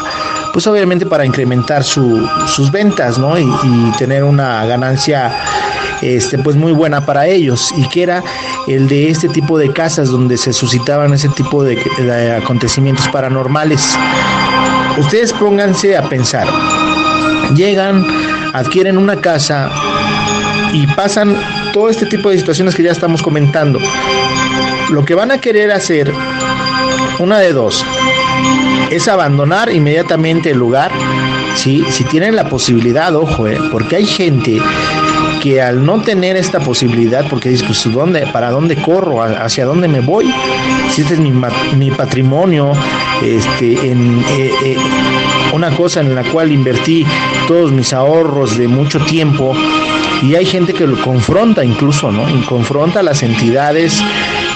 [0.52, 3.38] pues obviamente para incrementar su, sus ventas, ¿no?
[3.38, 5.32] Y, y, tener una ganancia,
[6.02, 7.74] este, pues muy buena para ellos.
[7.78, 8.24] Y que era
[8.68, 13.98] el de este tipo de casas donde se suscitaban ese tipo de, de acontecimientos paranormales.
[14.98, 16.48] Ustedes pónganse a pensar.
[17.56, 18.06] Llegan,
[18.54, 19.72] adquieren una casa
[20.74, 21.36] y pasan
[21.74, 23.80] todo este tipo de situaciones que ya estamos comentando.
[24.90, 26.12] Lo que van a querer hacer,
[27.20, 27.84] una de dos,
[28.90, 30.92] es abandonar inmediatamente el lugar,
[31.56, 31.84] ¿sí?
[31.90, 33.58] si tienen la posibilidad, ojo, ¿eh?
[33.72, 34.62] porque hay gente
[35.46, 39.22] que al no tener esta posibilidad, porque dices, pues, ¿dónde, ¿para dónde corro?
[39.22, 40.34] ¿Hacia dónde me voy?
[40.90, 42.72] Si este es mi, patrimonio,
[43.24, 44.78] este, en eh, eh,
[45.54, 47.06] una cosa en la cual invertí
[47.48, 49.56] todos mis ahorros de mucho tiempo,
[50.24, 52.28] y hay gente que lo confronta incluso, ¿no?
[52.28, 54.02] Y confronta a las entidades.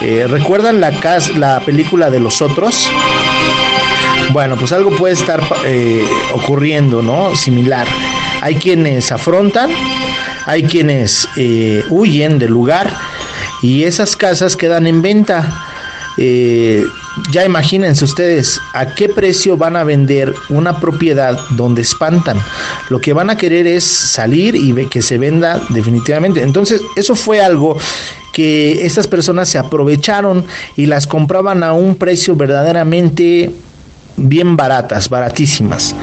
[0.01, 0.91] Eh, ¿Recuerdan la,
[1.37, 2.89] la película de los otros?
[4.31, 6.03] Bueno, pues algo puede estar eh,
[6.33, 7.35] ocurriendo, ¿no?
[7.35, 7.87] Similar.
[8.41, 9.69] Hay quienes afrontan,
[10.49, 12.91] hay quienes eh, huyen del lugar
[13.61, 15.47] y esas casas quedan en venta.
[16.17, 16.83] Eh,
[17.31, 22.41] ya imagínense ustedes a qué precio van a vender una propiedad donde espantan.
[22.89, 26.41] Lo que van a querer es salir y que se venda definitivamente.
[26.41, 27.77] Entonces, eso fue algo
[28.33, 30.45] que estas personas se aprovecharon
[30.75, 33.51] y las compraban a un precio verdaderamente
[34.17, 35.95] bien baratas, baratísimas.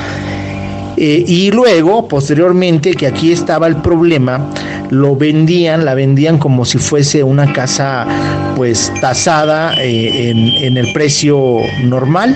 [0.96, 4.50] Eh, y luego, posteriormente, que aquí estaba el problema,
[4.90, 8.06] lo vendían, la vendían como si fuese una casa
[8.56, 12.34] pues tasada eh, en, en, el precio normal.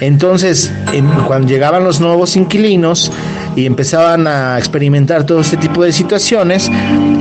[0.00, 3.12] Entonces, en, cuando llegaban los nuevos inquilinos
[3.56, 6.70] y empezaban a experimentar todo este tipo de situaciones,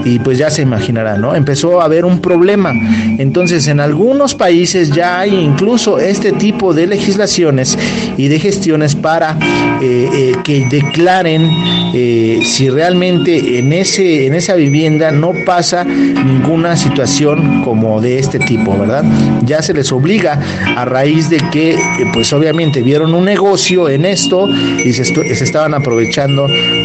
[0.05, 1.35] y pues ya se imaginarán, ¿no?
[1.35, 2.73] Empezó a haber un problema.
[3.17, 7.77] Entonces, en algunos países ya hay incluso este tipo de legislaciones
[8.17, 9.37] y de gestiones para
[9.81, 11.47] eh, eh, que declaren
[11.93, 18.39] eh, si realmente en, ese, en esa vivienda no pasa ninguna situación como de este
[18.39, 19.03] tipo, ¿verdad?
[19.43, 20.39] Ya se les obliga
[20.75, 21.77] a raíz de que,
[22.13, 26.20] pues obviamente vieron un negocio en esto y se, se estaban aprovechando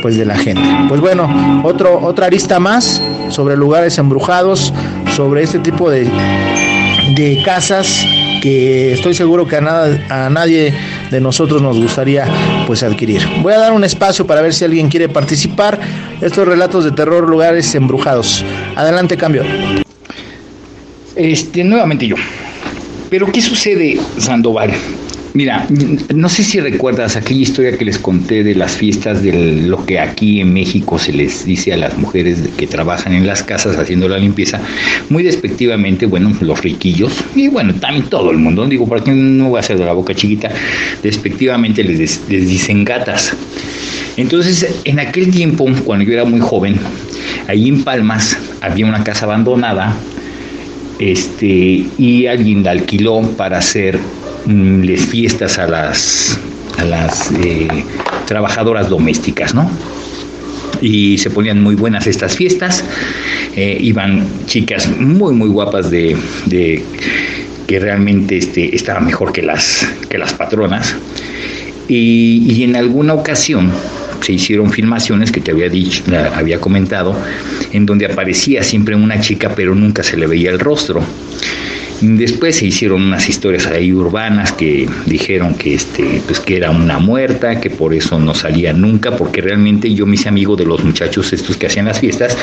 [0.02, 0.62] pues de la gente.
[0.88, 4.72] Pues bueno, otro, otra arista más sobre lugares embrujados,
[5.14, 6.04] sobre este tipo de,
[7.14, 8.04] de casas
[8.42, 10.72] que estoy seguro que a, nada, a nadie
[11.10, 12.26] de nosotros nos gustaría
[12.66, 13.22] pues adquirir.
[13.42, 15.78] Voy a dar un espacio para ver si alguien quiere participar.
[16.20, 18.44] Estos relatos de terror, lugares embrujados.
[18.74, 19.42] Adelante, cambio.
[21.14, 22.16] Este, nuevamente yo.
[23.10, 24.72] Pero ¿qué sucede, Sandoval?
[25.36, 25.66] Mira,
[26.14, 30.00] no sé si recuerdas aquella historia que les conté de las fiestas de lo que
[30.00, 34.08] aquí en México se les dice a las mujeres que trabajan en las casas haciendo
[34.08, 34.62] la limpieza,
[35.10, 39.50] muy despectivamente, bueno, los riquillos, y bueno, también todo el mundo, digo, para que no
[39.50, 40.48] voy a hacer de la boca chiquita,
[41.02, 43.36] despectivamente les, les dicen gatas.
[44.16, 46.80] Entonces, en aquel tiempo, cuando yo era muy joven,
[47.46, 49.94] ahí en Palmas había una casa abandonada,
[50.98, 53.98] este, y alguien la alquiló para hacer
[54.47, 56.39] les fiestas a las,
[56.78, 57.68] a las eh,
[58.27, 59.70] trabajadoras domésticas, ¿no?
[60.81, 62.85] Y se ponían muy buenas estas fiestas,
[63.55, 66.16] eh, iban chicas muy, muy guapas de,
[66.47, 66.85] de
[67.66, 70.94] que realmente este, estaban mejor que las, que las patronas.
[71.89, 73.70] Y, y, en alguna ocasión
[74.20, 76.02] se hicieron filmaciones que te había dicho,
[76.35, 77.16] había comentado,
[77.73, 81.01] en donde aparecía siempre una chica, pero nunca se le veía el rostro.
[82.01, 86.98] Después se hicieron unas historias ahí urbanas que dijeron que este, pues que era una
[86.98, 90.85] muerta, que por eso no salía nunca, porque realmente yo me hice amigo de los
[90.85, 92.36] muchachos estos que hacían las fiestas,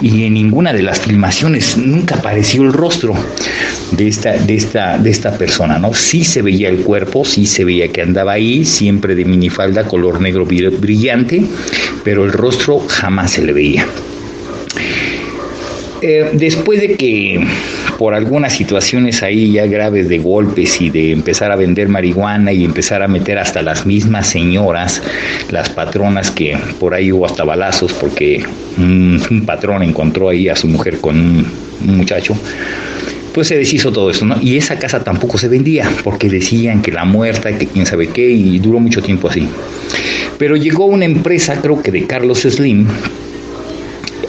[0.00, 3.14] y en ninguna de las filmaciones nunca apareció el rostro
[3.92, 5.94] de esta, de esta, de esta persona, ¿no?
[5.94, 10.20] Sí se veía el cuerpo, sí se veía que andaba ahí, siempre de minifalda, color
[10.20, 11.44] negro brillante,
[12.02, 13.86] pero el rostro jamás se le veía.
[16.02, 17.44] Eh, después de que
[17.98, 22.64] por algunas situaciones ahí ya graves de golpes y de empezar a vender marihuana y
[22.64, 25.02] empezar a meter hasta las mismas señoras,
[25.50, 28.42] las patronas que por ahí hubo hasta balazos porque
[28.78, 32.36] un, patrón encontró ahí a su mujer con un, muchacho,
[33.34, 34.36] pues se deshizo todo eso, ¿no?
[34.40, 38.30] Y esa casa tampoco se vendía porque decían que la muerta, que quién sabe qué,
[38.30, 39.48] y duró mucho tiempo así.
[40.38, 42.86] Pero llegó una empresa, creo que de Carlos Slim,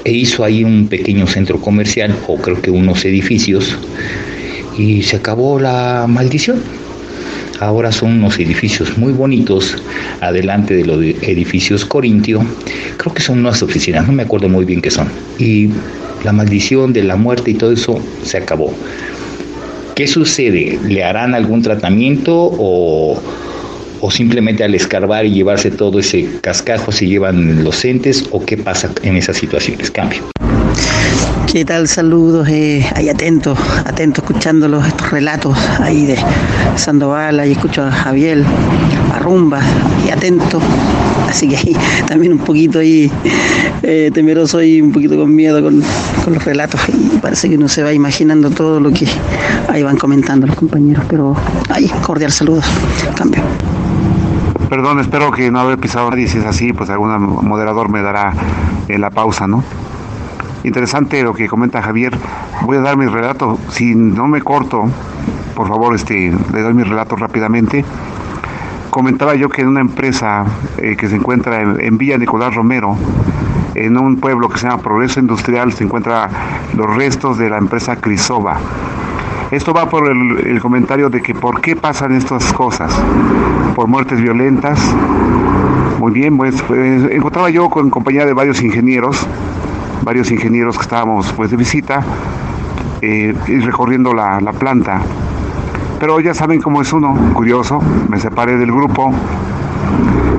[0.03, 3.77] e hizo ahí un pequeño centro comercial o creo que unos edificios
[4.77, 6.61] y se acabó la maldición.
[7.59, 9.77] Ahora son unos edificios muy bonitos,
[10.19, 12.43] adelante de los edificios Corintio,
[12.97, 15.07] creo que son unas oficinas, no me acuerdo muy bien qué son.
[15.37, 15.69] Y
[16.23, 18.73] la maldición de la muerte y todo eso se acabó.
[19.93, 20.79] ¿Qué sucede?
[20.87, 23.21] ¿Le harán algún tratamiento o,
[24.01, 28.57] o simplemente al escarbar y llevarse todo ese cascajo se llevan los entes o qué
[28.57, 29.91] pasa en esas situaciones?
[29.91, 30.21] Cambio.
[31.51, 31.89] ¿Qué tal?
[31.89, 36.15] Saludos, eh, ahí atento, atento escuchando los, estos relatos ahí de
[36.77, 38.41] Sandoval, ahí escucho a Javier,
[39.13, 39.59] a Rumba,
[40.07, 40.61] y atento,
[41.27, 41.75] así que ahí
[42.07, 43.11] también un poquito ahí
[43.83, 45.83] eh, temeroso y un poquito con miedo con,
[46.33, 49.05] los relatos y parece que uno se va imaginando todo lo que
[49.67, 51.35] ahí van comentando los compañeros, pero
[51.67, 52.63] ahí, cordial saludos,
[53.17, 53.43] cambio.
[54.71, 56.29] Perdón, espero que no haber pisado nadie.
[56.29, 57.11] Si es así, pues algún
[57.45, 58.31] moderador me dará
[58.87, 59.65] en eh, la pausa, ¿no?
[60.63, 62.17] Interesante lo que comenta Javier.
[62.61, 63.59] Voy a dar mi relato.
[63.67, 64.85] Si no me corto,
[65.55, 67.83] por favor, este, le doy mi relato rápidamente.
[68.91, 70.45] Comentaba yo que en una empresa
[70.77, 72.95] eh, que se encuentra en, Villa Nicolás Romero,
[73.75, 76.29] en un pueblo que se llama Progreso Industrial, se encuentran
[76.77, 78.57] los restos de la empresa Crisova
[79.51, 82.93] esto va por el, comentario de que por qué pasan estas cosas,
[83.75, 84.79] por muertes violentas.
[85.99, 89.27] Muy bien, pues, pues encontraba yo con compañía de varios ingenieros,
[90.03, 92.01] varios ingenieros que estábamos pues de visita
[93.01, 95.01] eh, y recorriendo la, la planta.
[95.99, 97.79] Pero ya saben cómo es uno, curioso,
[98.09, 99.13] me separé del grupo,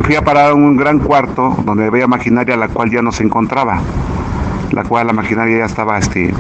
[0.02, 3.22] fui a parar a un gran cuarto donde había maquinaria la cual ya no se
[3.24, 3.78] encontraba,
[4.72, 6.34] la cual la maquinaria ya estaba este,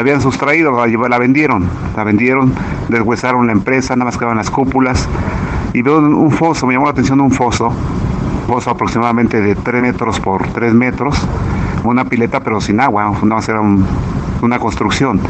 [0.00, 2.54] la habían sustraído, la, vendieron, la vendieron,
[2.88, 5.06] deshuesaron la empresa, nada más quedaban las cúpulas.
[5.74, 7.70] Y veo un foso, me llamó la atención un foso,
[8.46, 11.20] foso aproximadamente de 3 metros por 3 metros,
[11.84, 15.20] una pileta pero sin agua, más era una construcción,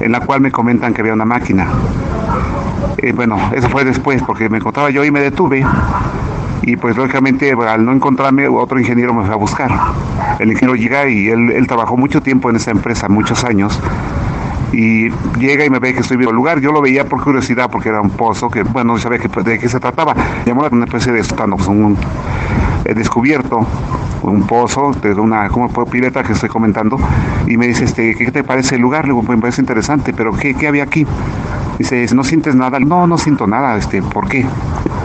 [0.00, 1.68] en la cual me comentan que había una máquina.
[2.98, 5.64] Eh, bueno, eso fue después, porque me encontraba yo y me detuve
[6.66, 9.70] y pues lógicamente al no encontrarme otro ingeniero me fue a buscar.
[10.40, 13.80] El ingeniero llega y él, trabajó mucho tiempo en esa empresa, muchos años,
[14.76, 16.60] y llega y me ve que estoy viendo el lugar.
[16.60, 19.68] Yo lo veía por curiosidad porque era un pozo que, bueno, no sabía de qué
[19.68, 20.14] se trataba.
[20.44, 21.96] Llamó una especie de estando, pues, un,
[22.84, 23.66] he descubierto
[24.22, 26.98] un pozo de una como pileta que estoy comentando.
[27.46, 30.12] Y me dice este qué te parece el lugar le digo pues, me parece interesante
[30.12, 31.06] pero qué, qué había aquí
[31.78, 34.44] dice no sientes nada no no siento nada este por qué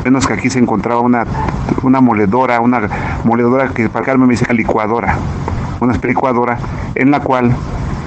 [0.04, 1.26] menos que aquí se encontraba una,
[1.84, 2.82] una moledora, una
[3.24, 5.18] moledora que para Carmen me dice licuadora,
[5.80, 6.58] una licuadora
[6.96, 7.56] en la cual,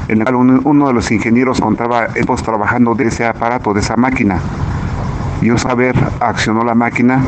[0.08, 3.96] en la cual uno de los ingenieros contaba, hemos trabajando de ese aparato, de esa
[3.96, 4.40] máquina.
[5.42, 7.20] Y un saber accionó la máquina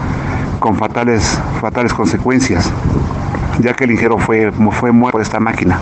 [0.59, 2.70] con fatales, fatales consecuencias,
[3.61, 5.78] ya que el ingeniero fue, fue muerto por esta máquina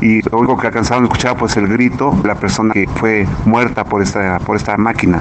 [0.00, 3.26] y lo único que alcanzaron a escuchar pues el grito de la persona que fue
[3.44, 5.20] muerta por esta, por esta máquina.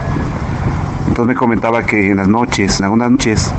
[1.07, 3.53] Entonces me comentaba que en las noches, en algunas noches,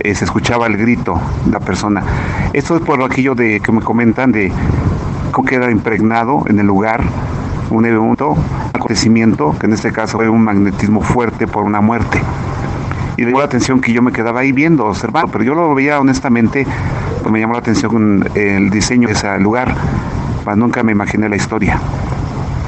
[0.00, 2.02] eh, se escuchaba el grito de la persona.
[2.52, 4.52] Esto es por aquello de que me comentan de
[5.44, 7.02] queda impregnado en el lugar
[7.70, 8.36] un evento,
[8.72, 12.20] acontecimiento, que en este caso fue un magnetismo fuerte por una muerte.
[13.16, 15.98] Y llamó la atención que yo me quedaba ahí viendo, observando, pero yo lo veía
[15.98, 16.66] honestamente,
[17.22, 19.74] pues me llamó la atención el diseño de ese lugar,
[20.44, 21.80] pues nunca me imaginé la historia.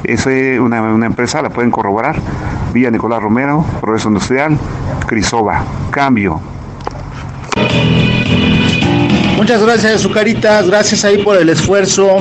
[0.05, 2.16] Eso es una, una empresa, la pueden corroborar,
[2.73, 4.59] Villa Nicolás Romero, Progreso Industrial,
[5.07, 5.62] Crisova.
[5.90, 6.40] Cambio.
[9.39, 10.66] Muchas gracias, Azucaritas.
[10.66, 12.16] Gracias ahí por el esfuerzo.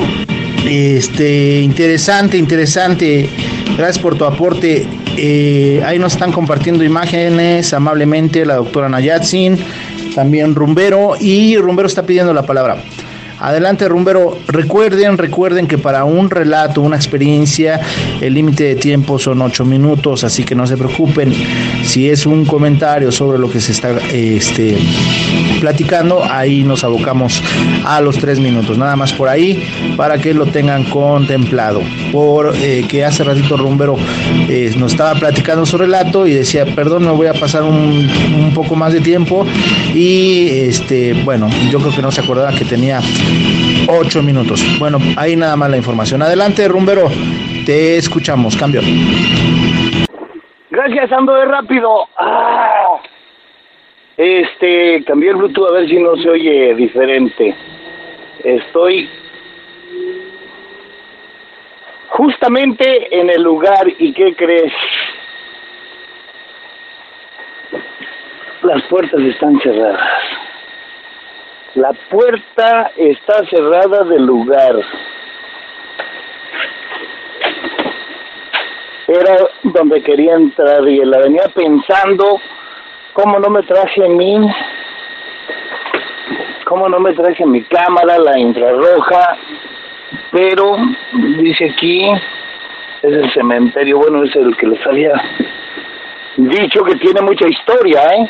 [0.69, 3.27] Este, interesante, interesante.
[3.76, 4.88] Gracias por tu aporte.
[5.18, 9.57] Eh, ahí nos están compartiendo imágenes amablemente la doctora Nayatsin,
[10.14, 12.84] también Rumbero, y Rumbero está pidiendo la palabra.
[13.39, 14.39] Adelante, rumbero.
[14.48, 17.80] Recuerden, recuerden que para un relato, una experiencia,
[18.19, 21.34] el límite de tiempo son ocho minutos, así que no se preocupen.
[21.84, 24.77] Si es un comentario sobre lo que se está este,
[25.59, 27.43] platicando, ahí nos abocamos
[27.85, 31.81] a los tres minutos, nada más por ahí, para que lo tengan contemplado.
[32.11, 33.97] Por eh, que hace ratito Rumbero
[34.49, 38.07] eh, nos estaba platicando su relato y decía, perdón, me voy a pasar un,
[38.53, 39.45] poco más de tiempo
[39.93, 43.01] y este, bueno, yo creo que no se acordaba que tenía
[43.88, 44.63] ocho minutos.
[44.79, 46.21] Bueno, ahí nada más la información.
[46.21, 47.09] Adelante, Rumbero,
[47.65, 48.81] te escuchamos, cambio.
[50.69, 51.89] Gracias, ando de rápido.
[52.17, 52.99] Ah.
[54.18, 57.56] Este, cambié el Bluetooth a ver si no se oye diferente.
[58.44, 59.07] Estoy
[62.10, 64.73] justamente en el lugar y ¿qué crees?
[68.64, 70.23] Las puertas están cerradas.
[71.76, 74.77] La puerta está cerrada del lugar.
[79.07, 82.41] Era donde quería entrar y la venía pensando
[83.18, 84.38] cómo no me traje mí,
[86.65, 89.38] cómo no me traje mi cámara, la infrarroja,
[90.31, 90.77] pero
[91.39, 92.11] dice aquí,
[93.02, 95.14] es el cementerio, bueno, es el que les había
[96.38, 98.30] dicho que tiene mucha historia, ¿eh?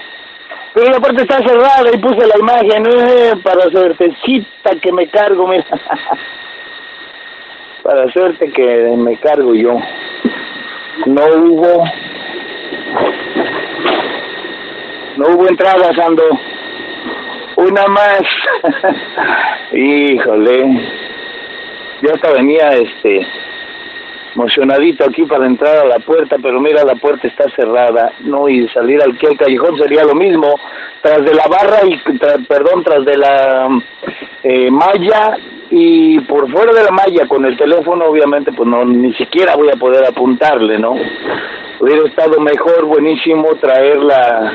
[0.73, 5.47] Pero la puerta está cerrada y puse la imagen eh, para suertecita que me cargo,
[5.47, 5.65] mira.
[7.84, 9.77] para suerte que me cargo yo.
[11.07, 11.84] No hubo
[15.18, 16.23] no hubo entrada, Sando.
[17.56, 18.22] Una más.
[19.73, 20.98] Híjole.
[22.02, 23.26] Yo hasta venía este
[24.35, 28.48] emocionadito aquí para entrar a la puerta, pero mira, la puerta está cerrada, ¿no?
[28.48, 30.53] Y salir al, al callejón sería lo mismo,
[31.02, 31.98] tras de la barra y,
[32.48, 33.68] perdón, tras de la
[34.44, 35.38] eh, malla
[35.72, 39.69] y por fuera de la malla con el teléfono, obviamente, pues no, ni siquiera voy
[39.69, 40.95] a poder apuntarle, ¿no?
[41.80, 44.53] Hubiera estado mejor, buenísimo, traer la,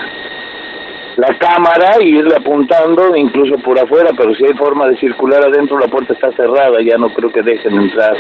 [1.17, 5.79] la cámara y irle apuntando incluso por afuera, pero si hay forma de circular adentro,
[5.79, 8.15] la puerta está cerrada, ya no creo que dejen entrar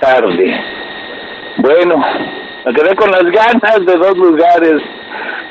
[0.00, 0.60] tarde.
[1.58, 1.96] Bueno,
[2.64, 4.82] me quedé con las ganas de dos lugares,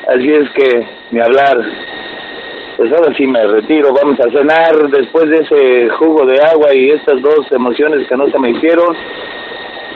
[0.08, 1.58] así es que ni hablar.
[2.76, 6.90] Pues ahora sí me retiro, vamos a cenar después de ese jugo de agua y
[6.90, 8.96] estas dos emociones que no se me hicieron.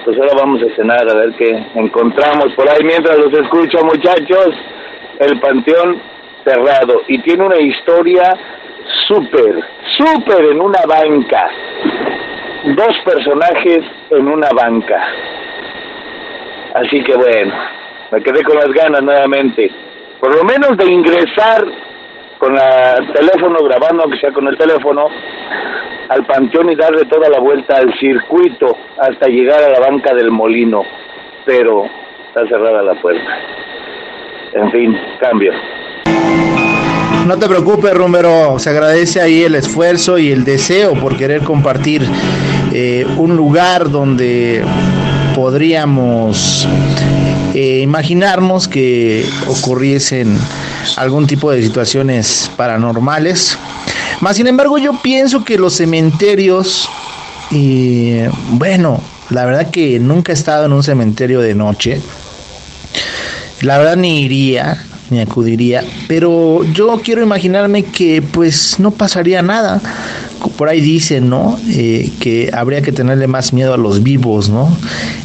[0.04, 4.48] Pues ahora vamos a cenar a ver qué encontramos por ahí mientras los escucho muchachos.
[5.20, 6.11] El Panteón
[6.44, 8.34] cerrado y tiene una historia
[9.06, 9.62] súper,
[9.96, 11.48] súper en una banca.
[12.64, 15.04] Dos personajes en una banca.
[16.74, 17.54] Así que bueno,
[18.10, 19.70] me quedé con las ganas nuevamente,
[20.20, 21.64] por lo menos de ingresar
[22.38, 25.08] con el teléfono, grabando aunque sea con el teléfono,
[26.08, 30.30] al panteón y darle toda la vuelta al circuito hasta llegar a la banca del
[30.30, 30.84] molino.
[31.44, 31.86] Pero
[32.28, 33.38] está cerrada la puerta.
[34.54, 35.52] En fin, cambio.
[37.26, 42.04] No te preocupes, Rumero, se agradece ahí el esfuerzo y el deseo por querer compartir
[42.72, 44.64] eh, un lugar donde
[45.34, 46.66] podríamos
[47.54, 50.36] eh, imaginarnos que ocurriesen
[50.96, 53.56] algún tipo de situaciones paranormales.
[54.20, 56.88] Más sin embargo, yo pienso que los cementerios,
[57.52, 58.18] y
[58.50, 59.00] bueno,
[59.30, 62.00] la verdad que nunca he estado en un cementerio de noche.
[63.60, 69.80] La verdad ni iría, ni acudiría, pero yo quiero imaginarme que pues no pasaría nada.
[70.56, 71.58] Por ahí dicen, ¿no?
[71.68, 74.76] Eh, que habría que tenerle más miedo a los vivos, ¿no?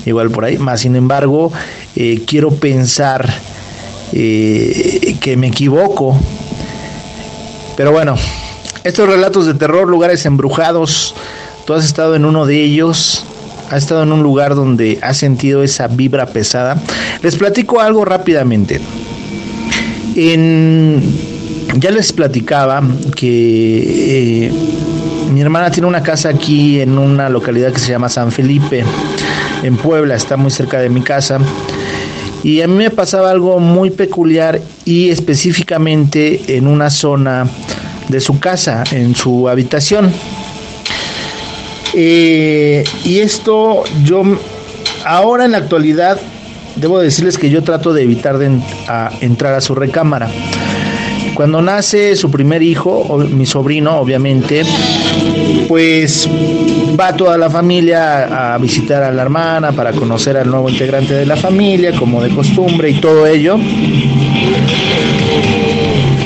[0.05, 0.57] Igual por ahí.
[0.57, 1.51] Más sin embargo,
[1.95, 3.27] eh, quiero pensar
[4.14, 6.19] eh, que me equivoco.
[7.76, 8.15] Pero bueno,
[8.84, 11.15] estos relatos de terror, lugares embrujados,
[11.65, 13.26] tú has estado en uno de ellos,
[13.69, 16.77] has estado en un lugar donde has sentido esa vibra pesada.
[17.22, 18.80] Les platico algo rápidamente.
[20.18, 22.81] Ya les platicaba
[23.15, 24.52] que eh,
[25.31, 28.84] mi hermana tiene una casa aquí en una localidad que se llama San Felipe,
[29.61, 31.38] en Puebla, está muy cerca de mi casa.
[32.44, 37.48] Y a mí me pasaba algo muy peculiar y específicamente en una zona
[38.07, 40.11] de su casa, en su habitación.
[41.94, 44.23] Eh, y esto yo
[45.06, 46.19] ahora en la actualidad
[46.77, 48.59] debo decirles que yo trato de evitar de
[49.21, 50.29] entrar a su recámara.
[51.33, 54.63] Cuando nace su primer hijo, mi sobrino obviamente,
[55.67, 56.27] pues
[56.99, 61.25] va toda la familia a visitar a la hermana para conocer al nuevo integrante de
[61.27, 63.57] la familia, como de costumbre y todo ello.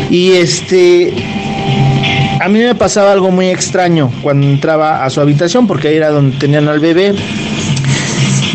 [0.10, 1.14] Y este,
[2.40, 6.10] a mí me pasaba algo muy extraño cuando entraba a su habitación, porque ahí era
[6.10, 7.14] donde tenían al bebé.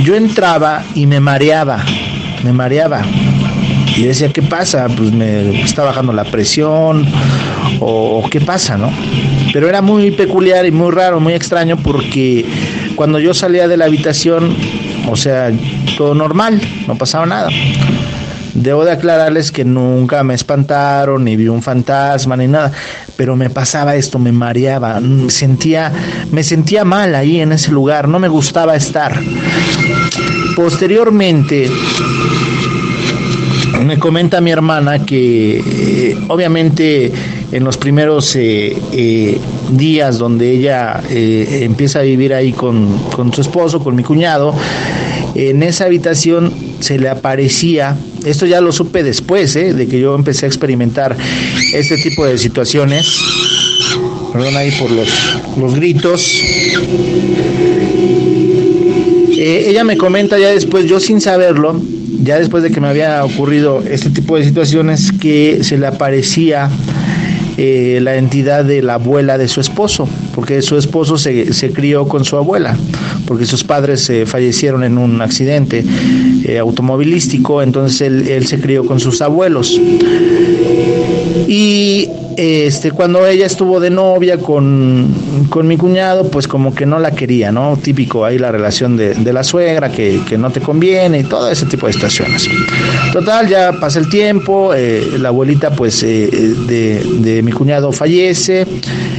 [0.03, 1.83] Yo entraba y me mareaba,
[2.45, 3.03] me mareaba.
[3.97, 4.89] y decía, ¿qué pasa?
[4.95, 7.07] Pues me está bajando la presión
[7.81, 8.91] o, qué pasa, ¿no?
[9.53, 12.45] Pero era muy peculiar y muy raro, muy extraño porque
[12.95, 14.55] cuando yo salía de la habitación,
[15.09, 15.51] o sea,
[15.97, 17.49] todo normal, no pasaba nada.
[18.53, 22.73] Debo de aclararles que nunca me espantaron, ni vi un fantasma, ni nada,
[23.17, 25.93] pero me pasaba esto, me mareaba, me sentía,
[26.31, 29.19] me sentía mal ahí en ese lugar, no me gustaba estar.
[30.55, 31.71] Posteriormente,
[33.85, 37.13] me comenta mi hermana que eh, obviamente
[37.53, 39.39] en los primeros eh, eh,
[39.71, 44.55] días donde ella empieza a vivir ahí con, con su esposo, con mi cuñado,
[45.35, 49.73] en esa habitación se le aparecía, esto ya lo supe después, ¿eh?
[49.73, 51.17] de que yo empecé a experimentar
[51.73, 53.21] este tipo de situaciones,
[54.33, 55.09] perdón ahí por los,
[55.57, 56.41] los gritos.
[59.39, 61.81] Eh, ella me comenta ya después, yo sin saberlo,
[62.21, 66.69] ya después de que me había ocurrido este tipo de situaciones, que se le aparecía
[67.57, 72.09] eh, la entidad de la abuela de su esposo, porque su esposo se, se crió
[72.09, 72.77] con su abuela,
[73.25, 75.85] porque sus padres fallecieron en un accidente
[76.47, 79.81] eh, automovilístico, entonces él, él se crió con sus abuelos.
[81.49, 86.99] Y este, cuando ella estuvo de novia con, con, mi cuñado, pues como que no
[86.99, 87.79] la quería, ¿no?
[87.79, 91.51] Típico ahí la relación de, de la suegra, que, que, no te conviene y todo
[91.51, 92.49] ese tipo de situaciones.
[93.13, 96.29] Total, ya pasa el tiempo, eh, la abuelita pues eh,
[96.67, 98.67] de, de, mi cuñado fallece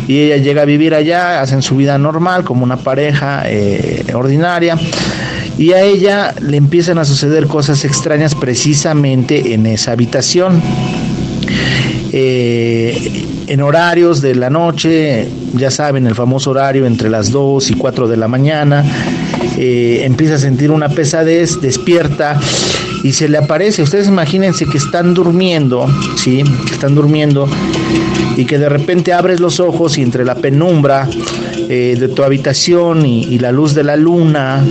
[0.08, 4.78] y ella llega a vivir allá, hacen su vida normal como una pareja eh, ordinaria
[5.58, 10.62] y a ella le empiezan a suceder cosas extrañas precisamente en esa habitación.
[12.12, 17.74] Eh, en horarios de la noche, ya saben, el famoso horario entre las 2 y
[17.76, 18.84] 4 de la mañana,
[19.58, 22.40] eh, empieza a sentir una pesadez, despierta
[23.04, 23.82] y se le aparece.
[23.82, 26.44] Ustedes imagínense que están durmiendo, ¿sí?
[26.72, 27.48] Están durmiendo
[28.36, 31.08] y que de repente abres los ojos y entre la penumbra
[31.70, 34.64] eh, de tu habitación y, la luz de la luna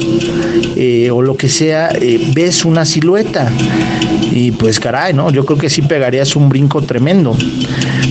[0.77, 3.51] eh, o lo que sea, eh, ves una silueta.
[4.33, 5.31] Y pues caray, ¿no?
[5.31, 7.37] Yo creo que sí pegarías un brinco tremendo.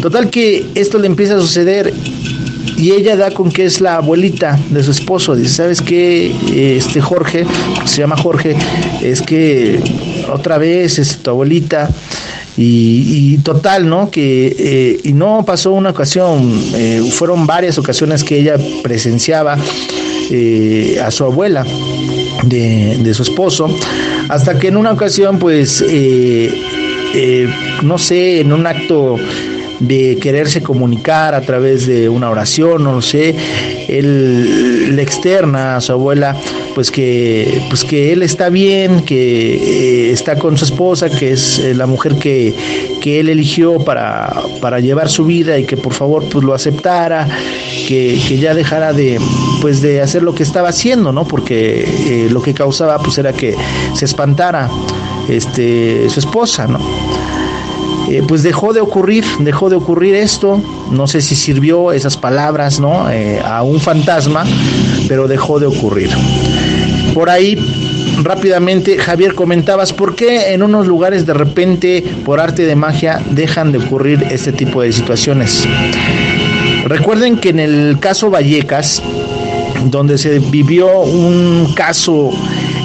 [0.02, 1.94] Total que esto le empieza a suceder
[2.78, 5.36] y ella da con que es la abuelita de su esposo.
[5.36, 6.36] Dice, ¿sabes qué?
[6.78, 7.45] Este Jorge,
[7.86, 8.56] se llama Jorge,
[9.02, 9.80] es que
[10.32, 11.90] otra vez es tu abuelita.
[12.57, 14.10] Y, y, total, ¿no?
[14.10, 19.57] Que eh, y no pasó una ocasión, eh, fueron varias ocasiones que ella presenciaba
[20.32, 21.65] eh, a su abuela
[22.44, 23.68] de, de, su esposo,
[24.30, 25.84] hasta que en una ocasión, pues,
[27.84, 29.18] no sé, en un acto
[29.80, 33.36] de quererse comunicar a través de una oración, no lo sé,
[33.88, 36.36] él le externa a su abuela
[36.74, 41.60] pues que pues que él está bien, que eh, está con su esposa, que es
[41.60, 42.53] eh, la mujer que,
[43.02, 44.32] que él eligió para,
[44.62, 47.28] para, llevar su vida y que por favor pues lo aceptara,
[47.88, 49.20] que, que, ya dejara de
[49.62, 51.26] pues de hacer lo que estaba haciendo, ¿no?
[51.26, 53.56] Porque eh, lo que causaba pues era que
[53.94, 54.70] se espantara
[55.30, 57.15] este su esposa, ¿no?
[58.10, 60.61] Eh, pues dejó de ocurrir, dejó de ocurrir esto,
[60.91, 63.10] no sé si sirvió esas palabras, ¿no?
[63.10, 64.45] Eh, a un fantasma,
[65.07, 66.10] pero dejó de ocurrir.
[67.14, 67.56] Por ahí,
[68.22, 73.72] rápidamente, Javier, comentabas, ¿por qué en unos lugares de repente, por arte de magia, dejan
[73.72, 75.68] de ocurrir este tipo de situaciones?
[76.86, 79.02] Recuerden que en el caso Vallecas,
[79.86, 82.32] donde se vivió un caso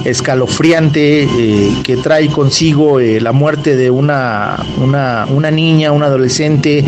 [0.04, 6.84] escalofriante eh, que trae consigo eh, la muerte de una, una, una niña, un adolescente,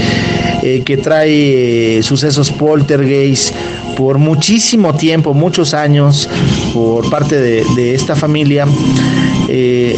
[0.63, 3.55] eh, que trae sucesos poltergeist
[3.97, 6.29] por muchísimo tiempo, muchos años,
[6.73, 8.67] por parte de, de esta familia.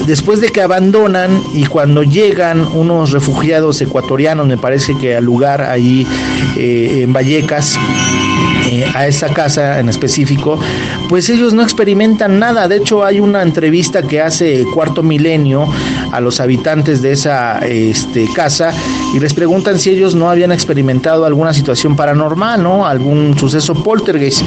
[0.07, 5.63] Después de que abandonan y cuando llegan unos refugiados ecuatorianos, me parece que al lugar
[5.63, 6.05] ahí
[6.57, 7.79] en Vallecas,
[8.95, 10.59] a esa casa en específico,
[11.09, 12.69] pues ellos no experimentan nada.
[12.69, 15.67] De hecho, hay una entrevista que hace Cuarto Milenio
[16.13, 18.73] a los habitantes de esa este, casa
[19.15, 22.87] y les preguntan si ellos no habían experimentado alguna situación paranormal, ¿no?
[22.87, 24.43] Algún suceso poltergeist.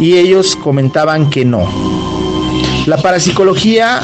[0.00, 1.68] Y ellos comentaban que no.
[2.86, 4.00] La parapsicología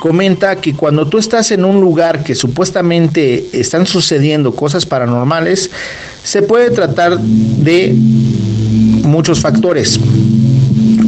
[0.00, 5.70] comenta que cuando tú estás en un lugar que supuestamente están sucediendo cosas paranormales,
[6.24, 7.94] se puede tratar de
[9.10, 10.00] muchos factores.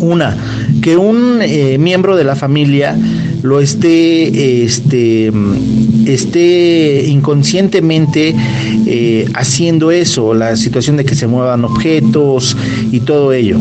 [0.01, 0.37] Una,
[0.83, 2.97] que un eh, miembro de la familia
[3.43, 5.33] lo esté, este,
[6.07, 8.35] esté inconscientemente
[8.87, 12.57] eh, haciendo eso, la situación de que se muevan objetos
[12.91, 13.59] y todo ello.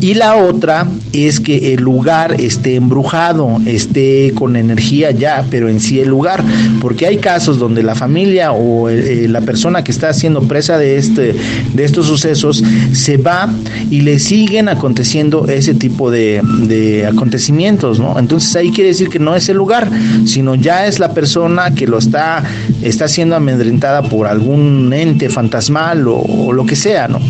[0.00, 5.78] Y la otra es que el lugar esté embrujado, esté con energía ya, pero en
[5.78, 6.42] sí el lugar,
[6.80, 10.96] porque hay casos donde la familia o eh, la persona que está siendo presa de,
[10.96, 11.34] este,
[11.74, 13.48] de estos sucesos se va
[13.90, 18.18] y le siguen aconteciendo ese tipo de, de acontecimientos, ¿no?
[18.18, 19.88] Entonces ahí quiere decir que no es el lugar,
[20.26, 22.42] sino ya es la persona que lo está,
[22.82, 27.20] está siendo amedrentada por algún ente fantasmal o, lo que sea, ¿no?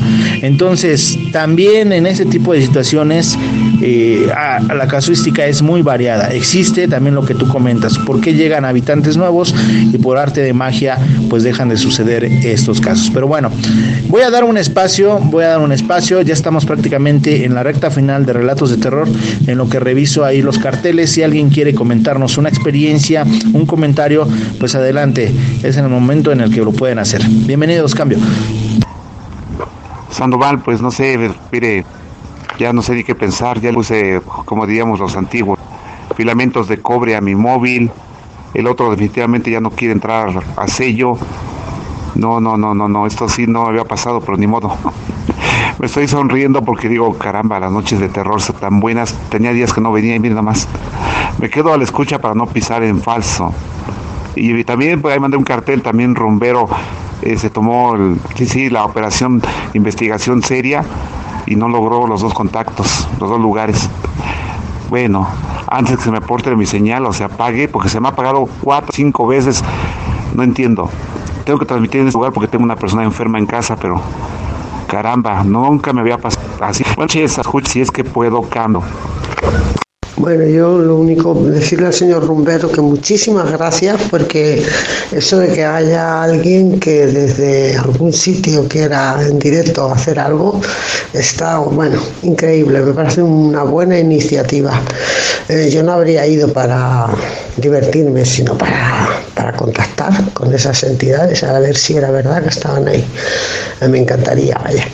[0.40, 3.38] Entonces, también en ese tipo de situaciones,
[3.82, 6.28] eh, la casuística es muy variada.
[6.28, 9.54] Existe también lo que tú comentas, por qué llegan habitantes nuevos
[9.92, 10.98] y por arte de magia,
[11.28, 13.10] pues dejan de suceder estos casos.
[13.12, 13.50] Pero bueno,
[14.09, 17.62] voy a dar un espacio, voy a dar un espacio, ya estamos prácticamente en la
[17.62, 19.09] recta final de Relatos de Terror,
[19.46, 24.28] en lo que reviso ahí los carteles, si alguien quiere comentarnos una experiencia, un comentario,
[24.60, 25.32] pues adelante,
[25.62, 27.22] es en el momento en el que lo pueden hacer.
[27.26, 28.18] Bienvenidos, cambio.
[30.10, 31.18] Sandoval, pues no sé,
[31.50, 31.84] mire,
[32.58, 35.58] ya no sé ni qué pensar, ya puse, como diríamos los antiguos,
[36.16, 37.90] filamentos de cobre a mi móvil,
[38.54, 41.16] el otro definitivamente ya no quiere entrar a sello,
[42.14, 44.76] no, no, no, no, no, esto sí no había pasado, pero ni modo.
[45.78, 49.14] Me estoy sonriendo porque digo, caramba, las noches de terror son tan buenas.
[49.30, 50.68] Tenía días que no venía y mira nada más.
[51.38, 53.52] Me quedo a la escucha para no pisar en falso.
[54.36, 56.68] Y también pues, ahí mandé un cartel, también rumbero.
[57.22, 57.96] Eh, se tomó,
[58.36, 59.40] sí, sí, la operación
[59.72, 60.84] investigación seria
[61.52, 63.88] y no logró los dos contactos, los dos lugares.
[64.90, 65.26] Bueno,
[65.68, 68.46] antes que se me porte mi señal o se apague, porque se me ha apagado
[68.60, 69.64] cuatro, cinco veces,
[70.34, 70.90] no entiendo
[71.42, 74.00] tengo que transmitir en ese lugar porque tengo una persona enferma en casa, pero
[74.86, 76.84] caramba, nunca me había pasado así.
[76.96, 78.82] Bueno, si es que puedo, cambio.
[80.23, 84.62] Bueno, yo lo único, decirle al señor Rumbero que muchísimas gracias porque
[85.11, 90.61] eso de que haya alguien que desde algún sitio quiera en directo hacer algo,
[91.12, 94.81] está, bueno, increíble, me parece una buena iniciativa.
[95.49, 97.09] Eh, yo no habría ido para
[97.57, 100.01] divertirme, sino para, para contactar
[100.34, 103.04] con esas entidades, a ver si era verdad que estaban ahí.
[103.80, 104.84] Eh, me encantaría, vaya.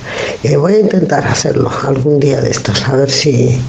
[0.42, 3.60] Eh, voy a intentar hacerlo algún día de estos, a ver si,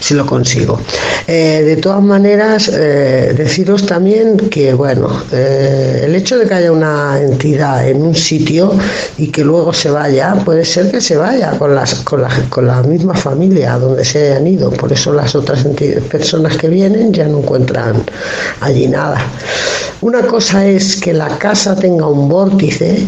[0.00, 0.80] si lo consigo.
[1.26, 7.20] Eh, de todas maneras, eh, deciros también que, bueno, el hecho de que haya una
[7.20, 8.72] entidad en un sitio
[9.18, 12.66] y que luego se vaya, puede ser que se vaya con, las, con, la, con
[12.66, 14.70] la misma familia donde se hayan ido.
[14.70, 15.64] Por eso las otras
[16.10, 18.02] personas que vienen ya no encuentran
[18.60, 19.18] allí nada.
[20.00, 23.06] Una cosa es que la casa tenga un vórtice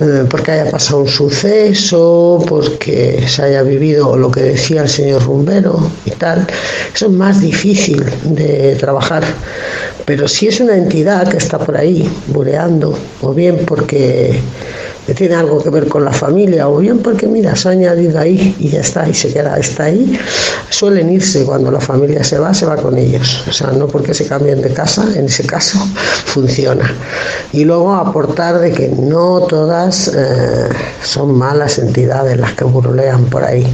[0.00, 5.24] eh, porque haya pasado un suceso, porque se haya vivido lo que decía el señor
[5.24, 6.46] Rumbero y tal.
[6.94, 9.22] Eso es más difícil de trabajar.
[10.06, 14.40] Pero si es una entidad que está por ahí bureando, o bien porque
[15.10, 18.16] que tiene algo que ver con la familia, o bien porque, mira, se ha añadido
[18.16, 20.16] ahí y ya está, y se queda, está ahí,
[20.68, 23.42] suelen irse cuando la familia se va, se va con ellos.
[23.48, 25.80] O sea, no porque se cambien de casa, en ese caso
[26.26, 26.94] funciona.
[27.52, 30.68] Y luego aportar de que no todas eh,
[31.02, 33.66] son malas entidades las que burlean por ahí.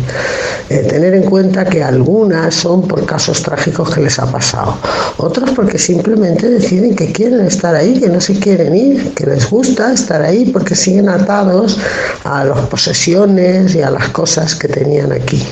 [0.69, 4.77] Eh, tener en cuenta que algunas son por casos trágicos que les ha pasado,
[5.17, 9.49] otras porque simplemente deciden que quieren estar ahí, que no se quieren ir, que les
[9.49, 15.43] gusta estar ahí porque siguen a las posesiones y a las cosas que tenían aquí.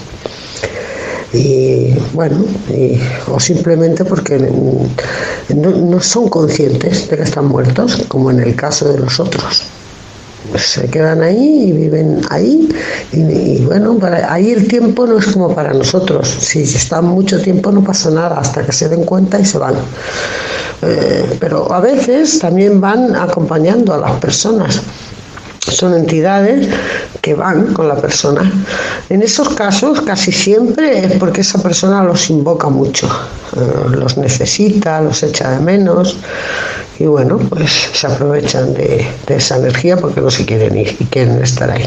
[1.34, 2.44] Y bueno,
[3.26, 9.00] o simplemente porque no, son conscientes de que están muertos, como en el caso de
[9.00, 9.64] los otros.
[10.56, 12.68] Se quedan ahí y viven ahí.
[13.12, 13.98] Y, bueno,
[14.28, 18.38] ahí el tiempo no es como para nosotros, si están mucho tiempo no pasa nada
[18.38, 19.74] hasta que se den cuenta y se van.
[20.82, 24.82] Eh, pero a veces también van acompañando a las personas
[25.70, 26.68] son entidades
[27.22, 28.50] que van con la persona.
[29.08, 33.08] En esos casos casi siempre es porque esa persona los invoca mucho,
[33.56, 36.18] eh, los necesita, los echa de menos
[36.98, 41.42] y bueno, pues se aprovechan de, esa energía porque no se quieren ir y quieren
[41.42, 41.86] estar ahí.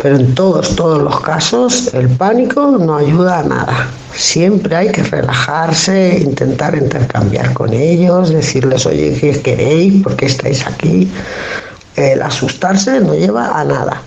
[0.00, 3.88] Pero en todos, todos los casos el pánico no ayuda a nada.
[4.14, 10.02] Siempre hay que relajarse, intentar intercambiar con ellos, decirles, oye, ¿qué queréis?
[10.02, 11.10] ¿Por qué estáis aquí?
[11.96, 14.02] El asustarse no lleva a nada.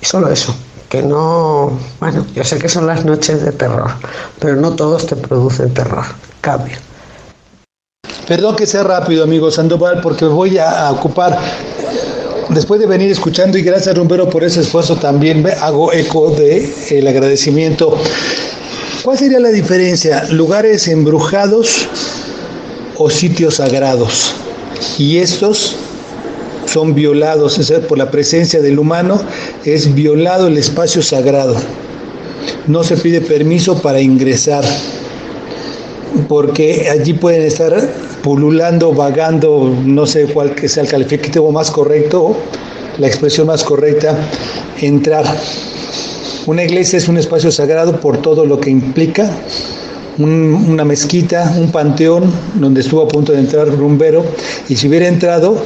[0.00, 0.54] Y solo eso,
[0.88, 3.90] que no, bueno, yo sé que son las noches de terror,
[4.38, 6.04] pero no todos te producen terror.
[6.40, 6.78] Cambia.
[8.26, 11.38] Perdón que sea rápido, amigo Sandoval, porque voy a, ocupar
[12.48, 16.72] después de venir escuchando y gracias Rumbero por ese esfuerzo también hago eco de
[17.08, 17.96] agradecimiento.
[19.04, 20.24] ¿Cuál sería la diferencia?
[20.30, 21.88] ¿Lugares embrujados
[22.96, 24.34] o sitios sagrados?
[24.98, 25.76] Y estos
[26.66, 29.20] son violados, es por la presencia del humano,
[29.64, 31.56] es violado el espacio sagrado.
[32.66, 34.64] no se pide permiso para ingresar,
[36.28, 37.74] porque allí pueden estar
[38.22, 42.36] pululando, vagando, no sé cuál que sea el calificativo más correcto,
[42.98, 44.16] la expresión más correcta,
[44.80, 45.24] entrar.
[46.46, 49.30] Una iglesia es un espacio sagrado por todo lo que implica,
[50.18, 54.24] una mezquita, un panteón donde estuvo a punto de entrar Rumbero
[54.68, 55.60] y si hubiera entrado,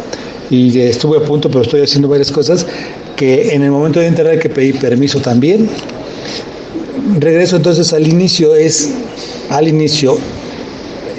[0.51, 2.67] y estuve a punto pero estoy haciendo varias cosas,
[3.17, 5.69] que en el momento de entrar hay que pedir permiso también.
[7.19, 8.91] Regreso entonces al inicio, es
[9.49, 10.19] al inicio,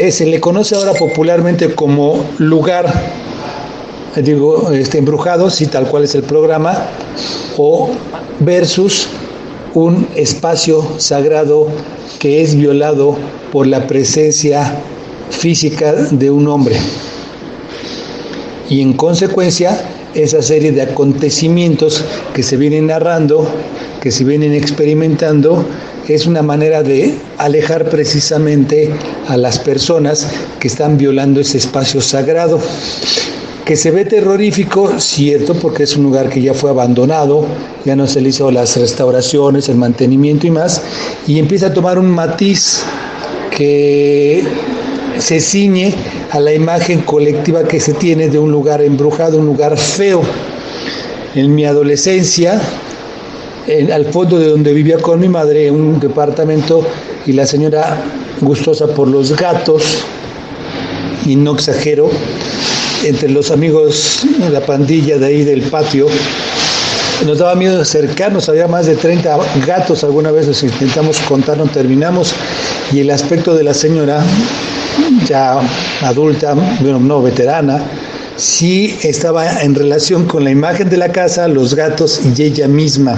[0.10, 2.91] se le conoce ahora popularmente como lugar,
[4.16, 6.88] digo, este, embrujado, si tal cual es el programa,
[7.58, 7.90] o
[8.40, 9.08] versus
[9.74, 11.68] un espacio sagrado
[12.20, 13.18] que es violado
[13.52, 14.80] por la presencia
[15.30, 16.76] física de un hombre.
[18.72, 19.77] Y en consecuencia,
[20.14, 23.45] esa serie de acontecimientos que se vienen narrando,
[23.99, 25.65] que se vienen experimentando,
[26.07, 28.89] es una manera de alejar precisamente
[29.27, 30.26] a las personas
[30.61, 32.61] que están violando ese espacio sagrado.
[33.65, 37.45] Que se ve terrorífico, cierto, porque es un lugar que ya fue abandonado,
[37.84, 40.81] ya no se le hizo las restauraciones, el mantenimiento y más,
[41.27, 42.84] y empieza a tomar un matiz
[43.52, 44.45] que
[45.22, 45.93] se ciñe
[46.31, 50.22] a la imagen colectiva que se tiene de un lugar embrujado, un lugar feo.
[51.35, 52.60] En mi adolescencia,
[53.93, 56.85] al fondo de donde vivía con mi madre, en un departamento,
[57.26, 58.03] y la señora
[58.41, 59.99] gustosa por los gatos,
[61.26, 62.10] y no exagero,
[63.06, 66.07] entre los amigos de la pandilla de ahí del patio,
[67.26, 71.68] nos daba miedo acercarnos, había más de 30 gatos, alguna vez los intentamos contar, no
[71.68, 72.34] terminamos,
[72.91, 74.23] y el aspecto de la señora,
[75.32, 75.62] ya
[76.02, 77.82] adulta, bueno, no veterana,
[78.36, 83.16] sí estaba en relación con la imagen de la casa, los gatos y ella misma.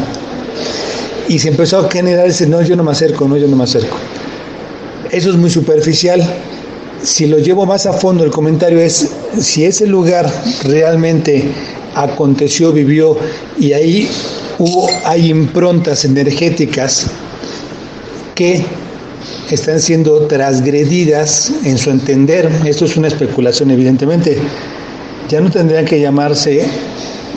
[1.27, 3.63] Y se empezó a generar ese, no, yo no me acerco, no, yo no me
[3.63, 3.97] acerco.
[5.09, 6.21] Eso es muy superficial,
[7.01, 9.09] si lo llevo más a fondo, el comentario es
[9.39, 10.31] si ese lugar
[10.63, 11.45] realmente
[11.95, 13.17] aconteció, vivió
[13.59, 14.09] y ahí
[14.59, 17.07] hubo, hay improntas energéticas
[18.35, 18.63] que
[19.53, 24.37] están siendo transgredidas en su entender, esto es una especulación evidentemente,
[25.29, 26.65] ya no tendrían que llamarse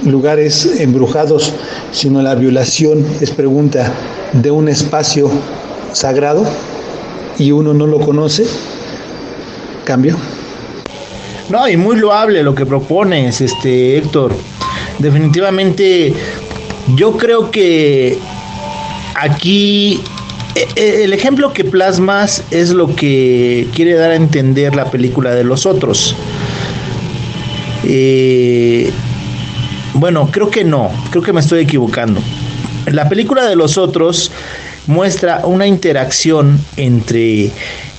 [0.04, 1.52] lugares embrujados,
[1.92, 3.92] sino la violación, es pregunta,
[4.32, 5.30] de un espacio
[5.92, 6.44] sagrado
[7.38, 8.46] y uno no lo conoce,
[9.84, 10.16] cambio.
[11.48, 14.34] No, y muy loable lo que propones, este Héctor.
[14.98, 16.12] Definitivamente,
[16.96, 18.18] yo creo que
[19.14, 20.00] aquí
[20.76, 25.66] el ejemplo que plasmas es lo que quiere dar a entender la película de los
[25.66, 26.16] otros.
[27.84, 28.90] Eh,
[29.94, 32.20] bueno, creo que no, creo que me estoy equivocando.
[32.86, 34.30] La película de los otros
[34.86, 37.50] muestra una interacción entre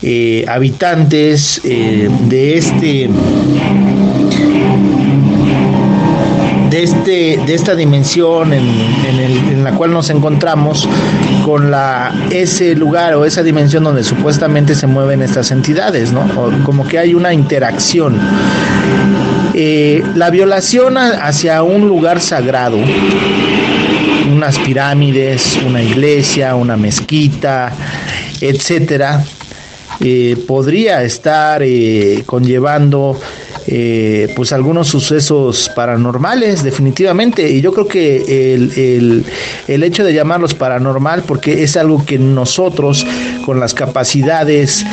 [0.02, 3.10] eh, habitantes eh, de este
[6.78, 10.88] de este de esta dimensión en, la cual nos encontramos
[11.44, 16.22] con la ese lugar o esa dimensión donde supuestamente se mueven estas entidades no
[16.64, 18.20] como que hay una interacción.
[19.56, 22.78] Eh, la violación hacia un lugar sagrado
[24.32, 27.72] unas pirámides, una iglesia, una mezquita,
[28.40, 29.24] etcétera,
[30.00, 33.20] eh, podría estar eh, conllevando
[33.70, 37.50] eh, pues algunos sucesos paranormales definitivamente.
[37.52, 39.26] Y yo creo que el,
[39.68, 43.06] el, hecho de llamarlos paranormal porque es algo que nosotros
[43.46, 44.86] con las capacidades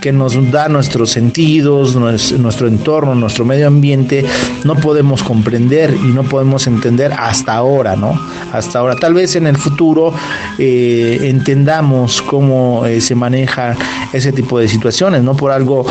[0.00, 4.24] que nos da nuestros sentidos nuestro entorno nuestro medio ambiente
[4.64, 8.20] no podemos comprender y no podemos entender hasta ahora no
[8.52, 8.96] hasta ahora.
[8.96, 10.12] Tal vez en el futuro
[10.58, 13.76] entendamos cómo se maneja
[14.12, 15.86] ese tipo de situaciones no por algo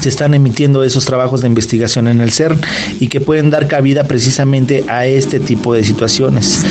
[0.00, 2.60] se están emitiendo esos trabajos de investigación en el CERN
[3.00, 6.64] y que pueden dar cabida precisamente a este tipo de situaciones.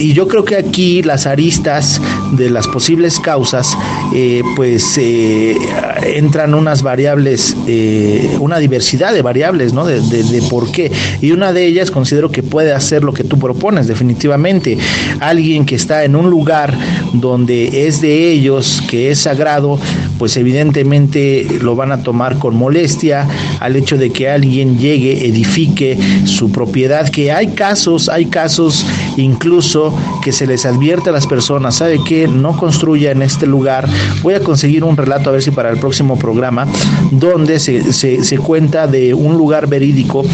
[0.00, 2.00] y yo creo que aquí las aristas
[2.32, 3.76] de las posibles causas,
[4.14, 5.56] eh, pues eh,
[6.02, 9.84] entran unas variables, eh, una diversidad de variables, ¿no?
[9.84, 10.90] De, de, por qué.
[11.20, 14.78] Y una de ellas considero que puede hacer lo que tú propones, definitivamente.
[15.20, 16.76] Alguien que está en un lugar
[17.14, 19.78] donde es de ellos, que es sagrado,
[20.18, 23.26] pues evidentemente lo van a tomar con molestia,
[23.60, 28.84] al hecho de que alguien llegue, edifique su propiedad, que hay casos, hay casos
[29.16, 32.28] incluso que se les advierte a las personas, ¿sabe qué?
[32.28, 33.88] No construya en este lugar.
[34.22, 36.66] Voy a conseguir un relato a ver si para el próximo programa,
[37.10, 40.24] donde se, se, se cuenta de un lugar verídico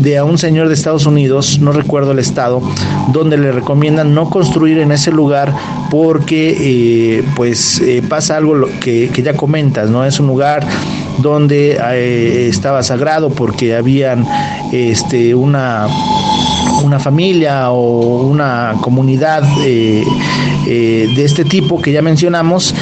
[0.00, 2.62] de a un señor de Estados Unidos, no recuerdo el estado,
[3.12, 5.52] donde le recomiendan no construir en ese lugar
[5.90, 10.04] porque eh, pues eh, pasa algo que, que, ya comentas, ¿no?
[10.04, 10.66] Es un lugar
[11.18, 14.26] donde eh, estaba sagrado porque habían
[14.72, 15.88] este, una
[16.82, 20.04] una familia o una comunidad eh,
[20.66, 22.74] eh, de este tipo que ya mencionamos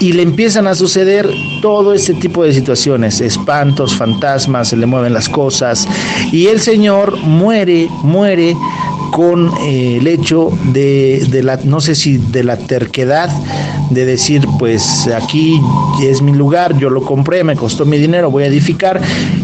[0.00, 1.28] y le empiezan a suceder
[1.62, 5.86] todo este tipo de situaciones, espantos, fantasmas, se le mueven las cosas
[6.32, 8.56] y el Señor muere, muere
[9.12, 13.30] con el hecho de, de, la, no sé si de la terquedad
[13.94, 15.60] de decir, pues aquí
[16.02, 19.00] es mi lugar, yo lo compré, me costó mi dinero, voy a edificar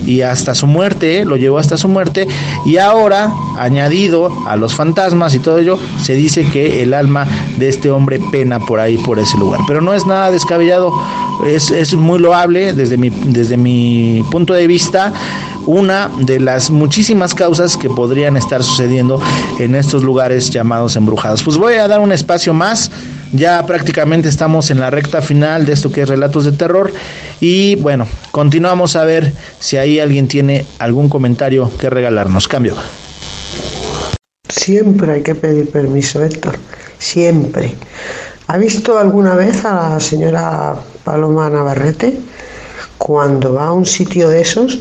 [0.06, 2.26] y hasta su muerte, lo llevó hasta su muerte
[2.66, 7.26] y ahora, añadido a los fantasmas y todo ello, se dice que el alma
[7.58, 9.60] de este hombre pena por ahí, por ese lugar.
[9.66, 10.92] Pero no es nada descabellado,
[11.46, 15.12] es, es muy loable desde mi, desde mi punto de vista
[15.66, 19.20] una de las muchísimas causas que podrían estar sucediendo
[19.58, 21.42] en estos lugares llamados embrujados.
[21.42, 22.90] Pues voy a dar un espacio más,
[23.32, 26.92] ya prácticamente estamos en la recta final de esto que es relatos de terror
[27.40, 32.48] y bueno, continuamos a ver si ahí alguien tiene algún comentario que regalarnos.
[32.48, 32.74] Cambio.
[34.48, 36.56] Siempre hay que pedir permiso, Héctor,
[36.98, 37.74] siempre.
[38.48, 40.74] ¿Ha visto alguna vez a la señora
[41.04, 42.18] Paloma Navarrete?
[43.00, 44.78] cuando va a un sitio de esos,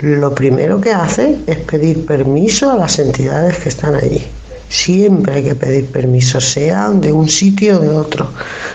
[0.00, 4.26] lo primero que hace es pedir permiso a las entidades que están allí.
[4.70, 8.30] Siempre hay que pedir permiso, sea de un sitio o de otro.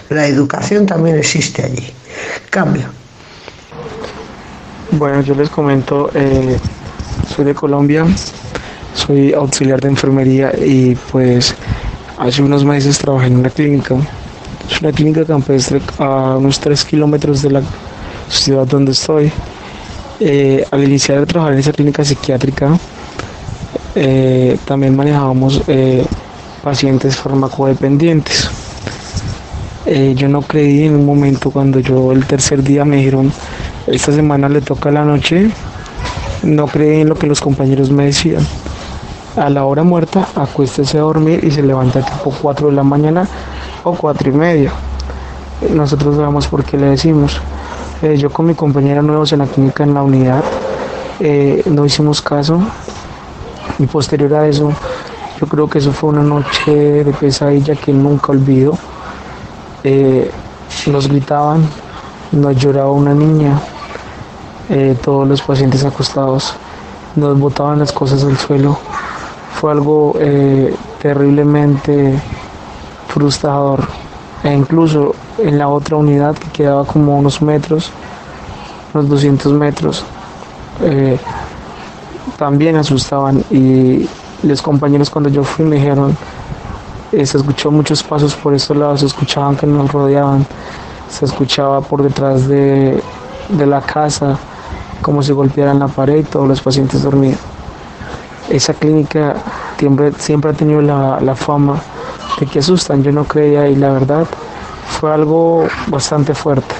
[0.09, 1.89] La educación también existe allí.
[2.49, 2.83] Cambio.
[4.91, 6.57] Bueno, yo les comento, eh,
[7.33, 8.05] soy de Colombia,
[8.93, 11.55] soy auxiliar de enfermería y pues
[12.17, 13.95] hace unos meses trabajé en una clínica.
[14.69, 17.61] Es una clínica campestre a unos 3 kilómetros de la
[18.29, 19.31] ciudad donde estoy.
[20.19, 22.77] Eh, al iniciar a trabajar en esa clínica psiquiátrica,
[23.95, 26.05] eh, también manejábamos eh,
[26.63, 28.49] pacientes farmacodependientes.
[30.15, 33.31] yo no creí en un momento cuando yo el tercer día me dijeron,
[33.87, 35.51] esta semana le toca la noche,
[36.43, 38.45] no creí en lo que los compañeros me decían.
[39.37, 43.27] A la hora muerta, acuéstese a dormir y se levanta tipo 4 de la mañana
[43.83, 44.71] o 4 y media.
[45.73, 47.39] Nosotros sabemos por qué le decimos.
[48.01, 50.43] Eh, yo con mi compañera nuevos en la clínica en la unidad
[51.21, 52.59] eh, no hicimos caso
[53.79, 54.71] y posterior a eso
[55.39, 58.77] yo creo que eso fue una noche de pesadilla que nunca olvido.
[59.83, 60.31] Eh,
[60.87, 61.67] nos gritaban,
[62.31, 63.59] nos lloraba una niña,
[65.03, 66.53] todos los pacientes acostados,
[67.17, 68.77] nos botaban las cosas al suelo.
[69.59, 70.15] Fue algo
[71.01, 72.17] terriblemente
[73.09, 73.87] frustrador
[74.43, 77.91] e incluso en la otra unidad que quedaba como unos metros,
[78.93, 80.03] unos 200 metros,
[80.81, 81.17] eh,
[82.37, 84.07] también asustaban y
[84.43, 86.15] los compañeros cuando yo fui me dijeron,
[87.11, 90.45] eh, se escuchó muchos pasos por estos lados, se escuchaban que nos rodeaban,
[91.09, 93.01] se escuchaba por detrás de,
[93.49, 94.37] de la casa
[95.01, 97.37] como si golpearan la pared y todos los pacientes dormían.
[98.49, 99.35] Esa clínica
[99.77, 101.79] siempre, siempre ha tenido la, la fama
[102.39, 103.03] de que asustan.
[103.03, 104.25] Yo no creía y la verdad
[104.99, 106.75] fue algo bastante fuerte.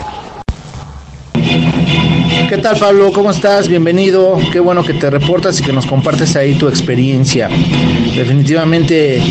[2.66, 3.12] ¿Qué tal Pablo?
[3.12, 3.68] ¿Cómo estás?
[3.68, 4.40] Bienvenido.
[4.52, 7.48] Qué bueno que te reportas y que nos compartes ahí tu experiencia.
[7.48, 9.22] Definitivamente,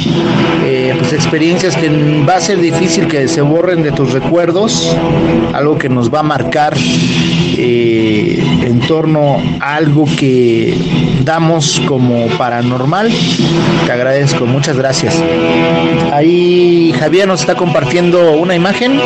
[0.65, 1.89] eh, pues experiencias que
[2.25, 4.97] va a ser difícil que se borren de tus recuerdos,
[5.53, 10.79] algo que nos va a marcar eh, en torno a algo que
[11.25, 13.11] damos como paranormal.
[13.85, 15.21] Te agradezco, muchas gracias.
[16.13, 19.01] Ahí Javier nos está compartiendo una imagen.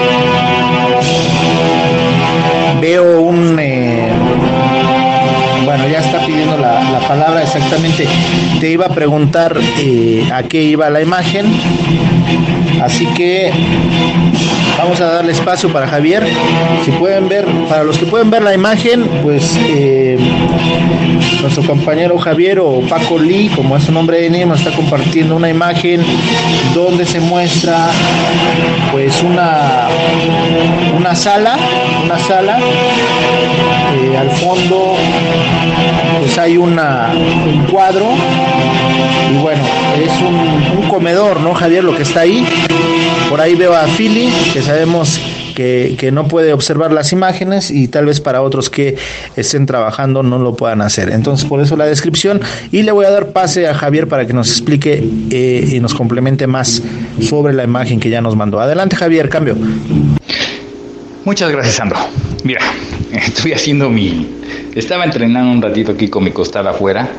[2.80, 3.57] Veo un...
[6.56, 8.06] La, la, palabra exactamente.
[8.58, 11.46] Te iba a preguntar eh, a qué iba la imagen.
[12.82, 13.50] Así que
[14.78, 16.26] vamos a darle espacio para Javier.
[16.84, 20.16] Si pueden ver, para los que pueden ver la imagen, pues eh,
[21.40, 25.48] nuestro compañero Javier o Paco Lee, como es su nombre de Nima, está compartiendo una
[25.50, 26.02] imagen
[26.74, 27.90] donde se muestra
[28.92, 29.88] pues una,
[30.96, 31.56] una sala,
[32.04, 32.58] una sala.
[32.58, 34.96] Eh, al fondo
[36.20, 38.06] pues hay una, un cuadro
[39.32, 39.62] y bueno,
[40.02, 41.84] es un, comedor, ¿no, Javier?
[41.84, 42.46] Lo que está ahí.
[43.28, 45.20] Por ahí veo a Philly, que sabemos
[45.54, 48.96] que, que no puede observar las imágenes y tal vez para otros que
[49.36, 51.10] estén trabajando no lo puedan hacer.
[51.10, 52.40] Entonces, por eso la descripción
[52.72, 55.94] y le voy a dar pase a Javier para que nos explique eh, y nos
[55.94, 56.82] complemente más
[57.20, 58.60] sobre la imagen que ya nos mandó.
[58.60, 59.56] Adelante, Javier, cambio.
[61.24, 61.98] Muchas gracias, Sandro.
[62.44, 62.60] Mira,
[63.12, 64.26] estoy haciendo mi...
[64.74, 67.10] Estaba entrenando un ratito aquí con mi costal afuera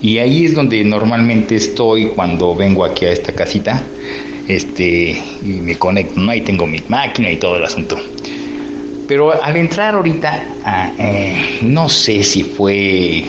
[0.00, 3.82] y ahí es donde normalmente estoy cuando vengo aquí a esta casita
[4.48, 6.30] este, y me conecto, ¿no?
[6.30, 7.96] Ahí tengo mi máquina y todo el asunto.
[9.06, 13.24] Pero al entrar ahorita, ah, eh, no sé si fue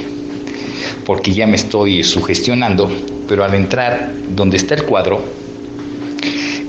[1.05, 2.89] porque ya me estoy sugestionando,
[3.27, 5.23] pero al entrar donde está el cuadro,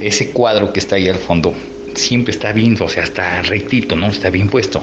[0.01, 1.55] ese cuadro que está ahí al fondo,
[1.94, 4.09] siempre está bien, o sea, está rectito, ¿no?
[4.09, 4.82] Está bien puesto.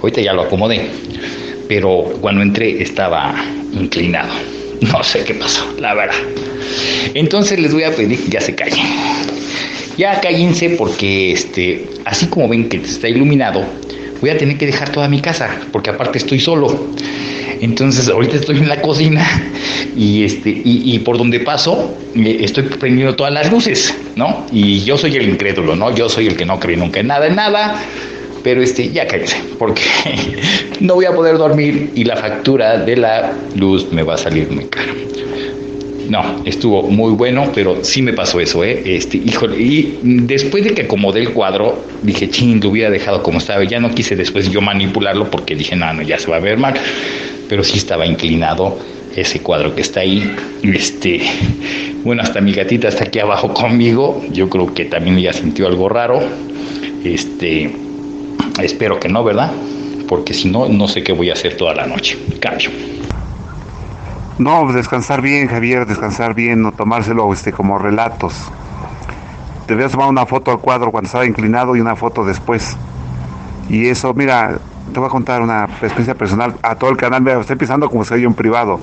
[0.00, 0.88] Ahorita ya lo acomodé,
[1.68, 3.34] pero cuando entré estaba
[3.72, 4.32] inclinado.
[4.80, 6.14] No sé qué pasó, la verdad.
[7.14, 8.84] Entonces les voy a pedir que ya se callen.
[9.96, 13.64] Ya cállense porque este, así como ven que está iluminado,
[14.20, 16.88] voy a tener que dejar toda mi casa, porque aparte estoy solo.
[17.60, 19.26] Entonces ahorita estoy en la cocina
[19.96, 24.46] y este y, y por donde paso eh, estoy prendiendo todas las luces, ¿no?
[24.52, 25.94] Y yo soy el incrédulo, ¿no?
[25.94, 27.82] Yo soy el que no cree nunca en nada, en nada.
[28.46, 29.82] Pero este, ya cállense, porque
[30.80, 34.48] no voy a poder dormir y la factura de la luz me va a salir
[34.52, 34.92] muy cara.
[36.08, 38.80] No, estuvo muy bueno, pero sí me pasó eso, ¿eh?
[38.86, 43.38] Este, híjole, y después de que acomodé el cuadro, dije, ching, lo hubiera dejado como
[43.38, 43.64] estaba.
[43.64, 46.56] Ya no quise después yo manipularlo porque dije, no, no, ya se va a ver
[46.56, 46.74] mal.
[47.48, 48.78] Pero sí estaba inclinado
[49.16, 50.22] ese cuadro que está ahí.
[50.62, 51.20] Este,
[52.04, 54.24] bueno, hasta mi gatita está aquí abajo conmigo.
[54.30, 56.20] Yo creo que también ella sintió algo raro.
[57.02, 57.85] Este,
[58.62, 59.52] espero que no, ¿verdad?
[60.08, 62.18] Porque si no, no sé qué voy a hacer toda la noche.
[62.40, 62.70] Cambio.
[64.38, 68.34] No, descansar bien, Javier, descansar bien, no tomárselo este, como relatos.
[69.66, 72.76] Te voy a tomar una foto al cuadro cuando estaba inclinado y una foto después.
[73.68, 74.58] Y eso, mira,
[74.92, 77.22] te voy a contar una experiencia personal a todo el canal.
[77.22, 78.78] Me estoy pensando como si soy un privado.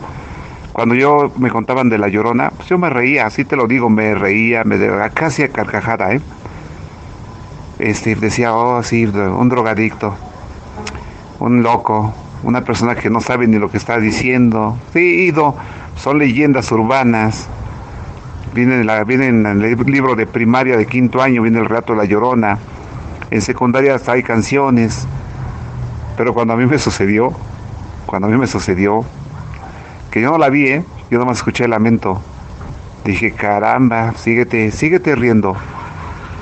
[0.74, 3.92] Cuando yo me contaban de la llorona, pues yo me reía, así te lo digo,
[3.92, 6.22] me reía, me de, casi a carcajada, ¿eh?
[7.84, 10.16] Este, decía, oh, sí, un drogadicto,
[11.42, 14.78] un loco, una persona que no sabe ni lo que está diciendo.
[14.94, 15.54] Sí, ido,
[15.98, 17.50] son leyendas urbanas.
[18.54, 21.92] Viene en, la, viene en el libro de primaria de quinto año, viene el relato
[21.92, 22.58] de la llorona.
[23.32, 25.06] En secundaria hasta hay canciones.
[26.16, 27.34] Pero cuando a mí me sucedió,
[28.06, 29.04] cuando a mí me sucedió,
[30.10, 30.86] que yo no la vi, ¿eh?
[31.12, 32.22] yo nomás escuché el lamento.
[33.04, 35.58] Dije, caramba, síguete, síguete riendo.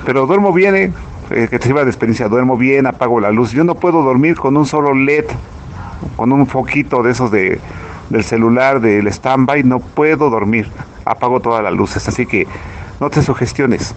[0.06, 0.94] Pero duermo bien, ¿eh?
[1.34, 3.52] Eh que te iba de experiencia, duermo bien, apago la luz.
[3.52, 5.26] Yo no puedo dormir con un solo LED
[6.16, 7.60] con un foquito de esos de,
[8.10, 10.70] del celular, del stand-by, no puedo dormir.
[11.06, 12.48] Apago todas las luces, así que
[13.00, 13.96] no te sugestiones.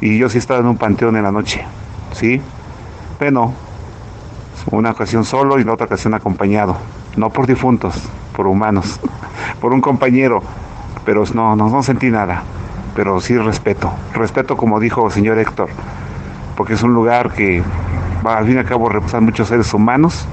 [0.00, 1.64] Y yo sí estaba en un panteón en la noche,
[2.12, 2.40] ¿sí?
[3.18, 3.54] Bueno,
[4.70, 6.76] una ocasión solo y la otra ocasión acompañado.
[7.16, 8.02] No por difuntos,
[8.34, 9.00] por humanos,
[9.60, 10.42] por un compañero.
[11.04, 12.44] Pero no, no sentí nada.
[12.94, 13.92] Pero sí respeto.
[14.14, 15.68] Respeto como dijo el señor Héctor.
[16.56, 17.62] Porque es un lugar que
[18.24, 20.26] va, al fin y al cabo reposan muchos seres humanos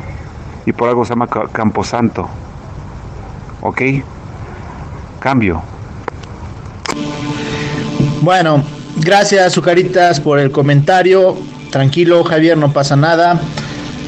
[0.66, 2.30] y por algo se llama Camposanto.
[3.62, 3.82] ¿Ok?
[5.20, 5.62] Cambio.
[8.22, 8.64] Bueno,
[8.98, 11.38] gracias, Sucaritas, por el comentario.
[11.72, 13.40] Tranquilo, Javier, no pasa nada.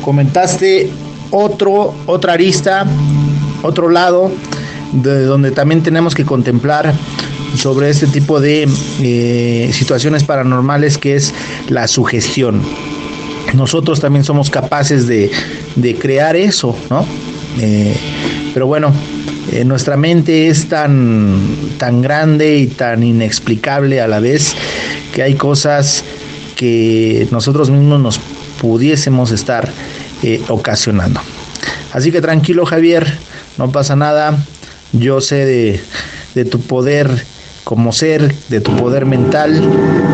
[0.03, 0.91] Comentaste
[1.31, 2.85] otro, otra arista,
[3.61, 4.31] otro lado,
[4.91, 6.93] de donde también tenemos que contemplar
[7.55, 8.67] sobre este tipo de
[9.01, 11.33] eh, situaciones paranormales que es
[11.69, 12.61] la sugestión
[13.53, 15.29] nosotros también somos capaces de,
[15.99, 17.05] crear eso, ¿no?
[17.59, 17.93] Eh,
[18.53, 18.93] pero bueno,
[19.51, 24.55] eh, nuestra mente es tan, tan grande y tan inexplicable a la vez
[25.13, 26.03] que hay cosas
[26.55, 28.19] que nosotros mismos nos
[28.61, 29.69] pudiésemos estar
[30.47, 31.19] ocasionando.
[31.91, 33.17] Así que tranquilo Javier,
[33.57, 34.37] no pasa nada,
[34.93, 35.81] yo sé de,
[36.35, 37.25] de tu poder
[37.63, 39.61] como ser, de tu poder mental,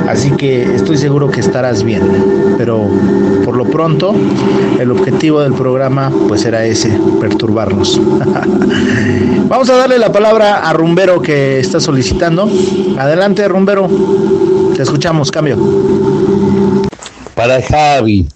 [0.07, 2.55] así que estoy seguro que estarás bien.
[2.57, 2.89] Pero
[3.45, 4.13] por lo pronto,
[4.79, 7.99] el objetivo del programa pues era ese, perturbarnos.
[9.47, 12.49] Vamos a darle la palabra a Rumbero que está solicitando.
[12.97, 13.89] Adelante, Rumbero.
[14.75, 15.57] Te escuchamos, cambio.
[17.33, 18.27] Para Javi.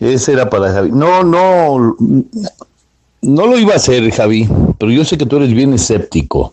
[0.00, 0.90] Ese era para Javi.
[0.90, 1.96] No, no,
[3.22, 4.48] no lo iba a hacer, Javi,
[4.78, 6.52] pero yo sé que tú eres bien escéptico.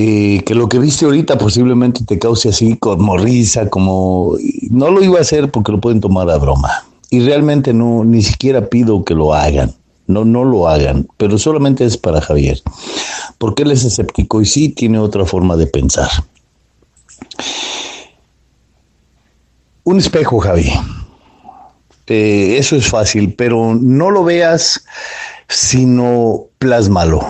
[0.00, 4.36] Eh, que lo que viste ahorita posiblemente te cause así como risa, como
[4.70, 6.84] no lo iba a hacer porque lo pueden tomar a broma.
[7.10, 9.74] Y realmente no, ni siquiera pido que lo hagan.
[10.06, 12.62] No, no lo hagan, pero solamente es para Javier,
[13.38, 16.08] porque él es escéptico y sí tiene otra forma de pensar.
[19.82, 20.72] Un espejo, Javi.
[22.06, 24.84] Eh, eso es fácil, pero no lo veas,
[25.48, 27.20] sino plásmalo.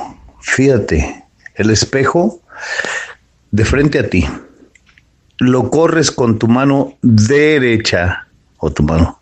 [0.41, 1.25] Fíjate,
[1.55, 2.43] el espejo
[3.51, 4.27] de frente a ti.
[5.39, 8.27] Lo corres con tu mano derecha
[8.59, 9.21] o tu mano.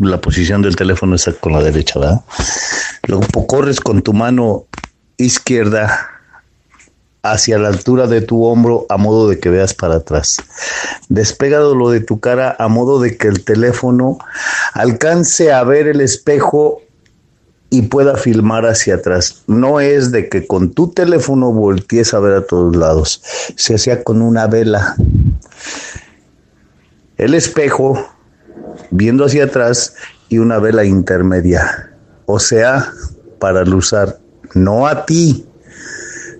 [0.00, 2.20] La posición del teléfono está con la derecha, ¿verdad?
[3.06, 4.64] Lo corres con tu mano
[5.18, 6.08] izquierda
[7.22, 10.38] hacia la altura de tu hombro a modo de que veas para atrás.
[11.08, 14.18] lo de tu cara a modo de que el teléfono
[14.74, 16.80] alcance a ver el espejo
[17.70, 19.42] y pueda filmar hacia atrás.
[19.46, 23.22] No es de que con tu teléfono voltees a ver a todos lados.
[23.56, 24.96] Se hacía con una vela.
[27.18, 27.98] El espejo
[28.90, 29.94] viendo hacia atrás
[30.28, 31.92] y una vela intermedia.
[32.26, 32.90] O sea,
[33.38, 34.18] para usar
[34.54, 35.46] no a ti,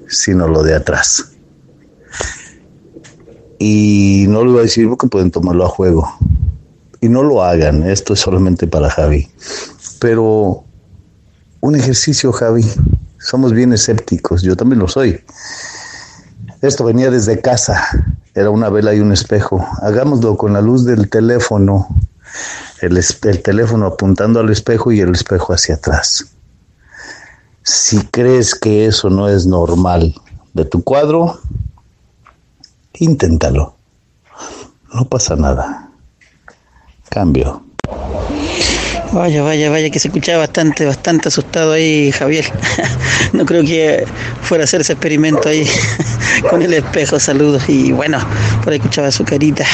[0.07, 1.33] sino lo de atrás.
[3.59, 6.11] Y no lo voy a decir porque pueden tomarlo a juego.
[7.01, 9.29] Y no lo hagan, esto es solamente para Javi.
[10.01, 10.65] Pero
[11.61, 12.65] un ejercicio, Javi.
[13.19, 15.25] Somos bien escépticos, yo también lo soy.
[16.63, 17.83] Esto venía desde casa,
[18.35, 19.65] era una vela y un espejo.
[19.83, 21.89] Hagámoslo con la luz del teléfono,
[22.81, 26.27] el, el teléfono apuntando al espejo y el espejo hacia atrás.
[27.63, 30.15] Si crees que eso no es normal
[30.55, 31.41] de tu cuadro,
[32.95, 33.75] inténtalo.
[34.95, 35.91] No pasa nada.
[37.11, 37.68] Cambio.
[39.11, 42.45] Vaya, vaya, vaya, que se escuchaba bastante, bastante asustado ahí, Javier.
[43.33, 44.05] no creo que
[44.43, 45.67] fuera a hacer ese experimento ahí
[46.51, 47.19] con el espejo.
[47.19, 47.65] Saludos.
[47.69, 48.19] Y bueno,
[48.63, 49.65] por ahí escuchaba su carita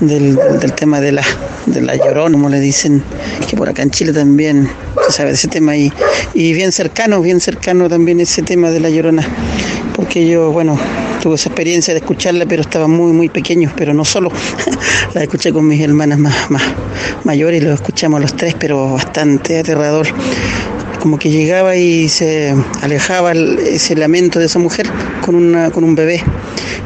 [0.00, 0.36] del,
[0.74, 1.24] tema de la,
[1.66, 3.04] de la llorona, como le dicen,
[3.48, 4.68] que por acá en Chile también
[5.06, 5.76] se sabe de ese tema.
[5.76, 5.92] Y,
[6.34, 9.24] y bien cercano, bien cercano también ese tema de la llorona.
[9.94, 10.76] Porque yo, bueno,
[11.20, 14.32] tuve esa experiencia de escucharla, pero estaba muy, muy pequeño, pero no solo.
[15.14, 16.62] la escuché con mis hermanas más, más
[17.24, 20.06] mayores lo escuchamos los tres, pero bastante aterrador.
[21.00, 24.86] Como que llegaba y se alejaba ese lamento de esa mujer
[25.24, 26.22] con, una, con un bebé.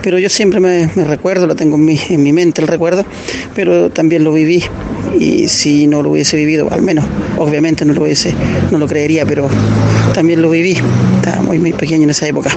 [0.02, 3.04] Pero yo siempre me, recuerdo, lo tengo en mi, en mi mente el recuerdo,
[3.54, 4.62] pero también lo viví.
[5.18, 7.04] Y si no lo hubiese vivido, al menos,
[7.38, 8.34] obviamente no lo hubiese,
[8.70, 9.48] no lo creería, pero
[10.12, 10.78] también lo viví.
[11.16, 12.50] Estaba muy, muy pequeño en esa época.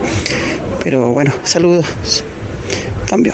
[0.87, 2.23] Pero bueno, saludos.
[3.09, 3.33] Cambio.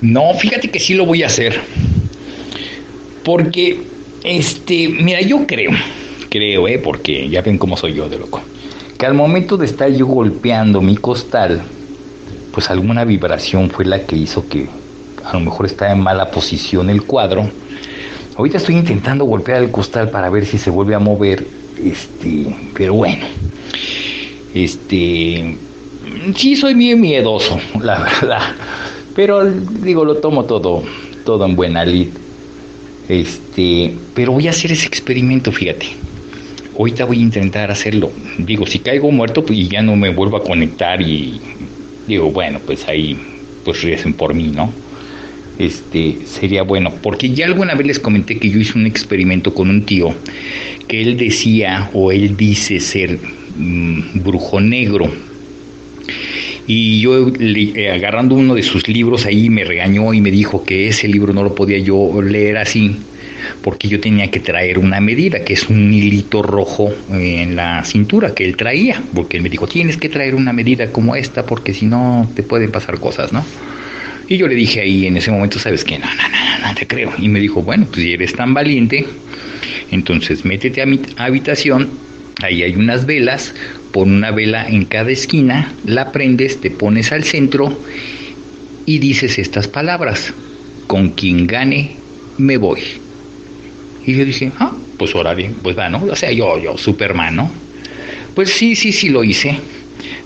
[0.00, 1.54] No, fíjate que sí lo voy a hacer.
[3.24, 3.84] Porque,
[4.24, 5.70] este, mira, yo creo,
[6.28, 6.80] creo, ¿eh?
[6.82, 8.42] Porque ya ven cómo soy yo de loco.
[8.98, 11.62] Que al momento de estar yo golpeando mi costal,
[12.50, 14.66] pues alguna vibración fue la que hizo que
[15.24, 17.48] a lo mejor estaba en mala posición el cuadro.
[18.36, 21.46] Ahorita estoy intentando golpear el costal para ver si se vuelve a mover,
[21.80, 23.24] este, pero bueno,
[24.54, 25.56] este,
[26.34, 28.42] sí soy bien miedoso, la verdad.
[29.14, 30.82] Pero digo, lo tomo todo,
[31.24, 32.08] todo en buena lid.
[33.08, 35.86] Este, pero voy a hacer ese experimento, fíjate.
[36.78, 38.10] Ahorita voy a intentar hacerlo.
[38.38, 41.40] Digo, si caigo muerto, pues ya no me vuelvo a conectar y
[42.06, 43.18] digo, bueno, pues ahí,
[43.64, 44.70] pues recen por mí, ¿no?
[45.58, 49.70] Este, sería bueno, porque ya alguna vez les comenté que yo hice un experimento con
[49.70, 50.14] un tío
[50.86, 53.18] que él decía o él dice ser
[53.56, 55.10] mm, brujo negro
[56.66, 60.88] y yo eh, agarrando uno de sus libros ahí me regañó y me dijo que
[60.88, 62.96] ese libro no lo podía yo leer así
[63.62, 68.34] porque yo tenía que traer una medida, que es un hilito rojo en la cintura
[68.34, 71.74] que él traía, porque él me dijo, tienes que traer una medida como esta, porque
[71.74, 73.44] si no te pueden pasar cosas, ¿no?
[74.28, 75.98] Y yo le dije ahí en ese momento, ¿sabes qué?
[75.98, 77.12] No, no, no, no, te creo.
[77.18, 79.06] Y me dijo, bueno, pues si eres tan valiente,
[79.90, 81.90] entonces métete a mi habitación,
[82.42, 83.54] ahí hay unas velas,
[83.96, 87.80] pon una vela en cada esquina, la prendes, te pones al centro
[88.84, 90.34] y dices estas palabras,
[90.86, 91.96] con quien gane
[92.36, 92.80] me voy.
[94.04, 96.04] Y yo dije, ah, pues órale, pues va, ¿no?
[96.04, 97.50] O sea, yo, yo, Superman, ¿no?
[98.34, 99.58] Pues sí, sí, sí lo hice.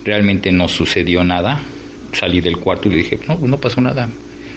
[0.04, 1.62] Realmente no sucedió nada.
[2.12, 4.08] Salí del cuarto y le dije, no, no pasó nada.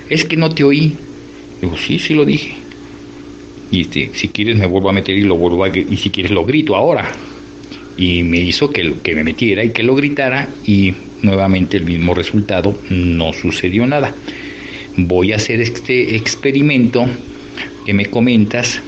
[0.09, 0.97] Es que no te oí.
[1.61, 2.55] Digo, sí, sí lo dije.
[3.69, 6.31] Y este, si quieres me vuelvo a meter y lo vuelvo a y si quieres
[6.31, 7.11] lo grito ahora
[7.97, 12.13] y me hizo que, que me metiera y que lo gritara y nuevamente el mismo
[12.13, 14.13] resultado, no sucedió nada.
[14.97, 17.05] Voy a hacer este experimento
[17.85, 18.81] que me comentas,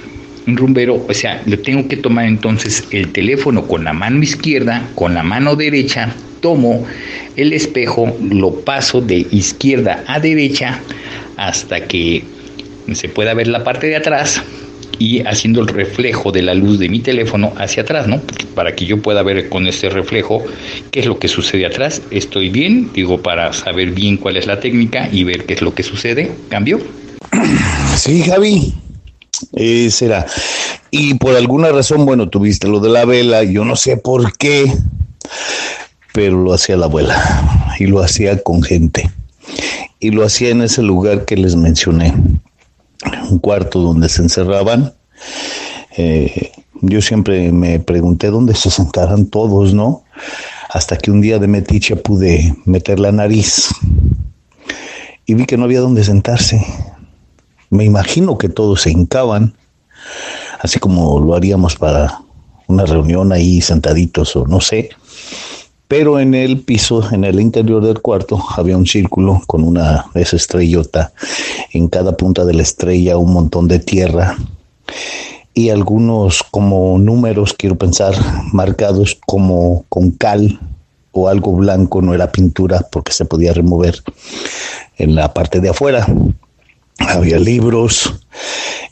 [0.45, 5.13] rumbero, o sea, le tengo que tomar entonces el teléfono con la mano izquierda, con
[5.13, 6.85] la mano derecha, tomo
[7.35, 10.79] el espejo, lo paso de izquierda a derecha
[11.37, 12.23] hasta que
[12.93, 14.43] se pueda ver la parte de atrás
[14.99, 18.21] y haciendo el reflejo de la luz de mi teléfono hacia atrás, ¿no?
[18.53, 20.43] Para que yo pueda ver con este reflejo
[20.91, 22.01] qué es lo que sucede atrás.
[22.11, 25.73] Estoy bien, digo, para saber bien cuál es la técnica y ver qué es lo
[25.73, 26.31] que sucede.
[26.49, 26.79] ¿Cambio?
[27.95, 28.73] Sí, Javi.
[29.53, 30.25] Eh, será.
[30.91, 34.71] Y por alguna razón, bueno, tuviste lo de la vela, yo no sé por qué,
[36.13, 39.09] pero lo hacía la abuela y lo hacía con gente.
[39.99, 42.13] Y lo hacía en ese lugar que les mencioné,
[43.29, 44.93] un cuarto donde se encerraban.
[45.97, 50.03] Eh, yo siempre me pregunté dónde se sentaran todos, ¿no?
[50.69, 53.69] Hasta que un día de metiche pude meter la nariz
[55.25, 56.65] y vi que no había dónde sentarse.
[57.69, 59.55] Me imagino que todos se hincaban,
[60.59, 62.21] así como lo haríamos para
[62.67, 64.89] una reunión ahí sentaditos o no sé.
[65.87, 70.35] Pero en el piso, en el interior del cuarto, había un círculo con una esa
[70.35, 71.13] estrellota.
[71.73, 74.35] En cada punta de la estrella un montón de tierra
[75.53, 78.13] y algunos como números, quiero pensar,
[78.51, 80.59] marcados como con cal
[81.11, 84.03] o algo blanco, no era pintura porque se podía remover
[84.97, 86.05] en la parte de afuera.
[86.99, 88.13] Había libros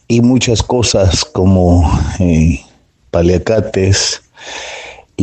[0.08, 2.62] y muchas cosas como eh,
[3.12, 4.22] paliacates,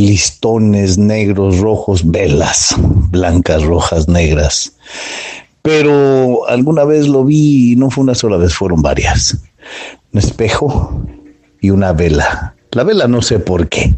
[0.07, 2.75] listones negros, rojos, velas
[3.11, 4.73] blancas, rojas, negras.
[5.63, 9.37] Pero alguna vez lo vi no fue una sola vez, fueron varias.
[10.13, 11.03] Un espejo
[11.61, 12.55] y una vela.
[12.73, 13.95] La vela no sé por qué.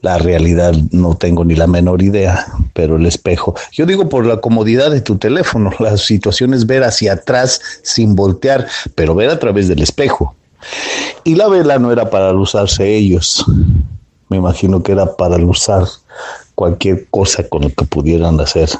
[0.00, 3.54] La realidad no tengo ni la menor idea, pero el espejo.
[3.72, 5.70] Yo digo por la comodidad de tu teléfono.
[5.78, 10.34] La situación es ver hacia atrás sin voltear, pero ver a través del espejo.
[11.24, 13.44] Y la vela no era para usarse ellos.
[14.30, 15.84] Me imagino que era para usar
[16.54, 18.70] cualquier cosa con lo que pudieran hacer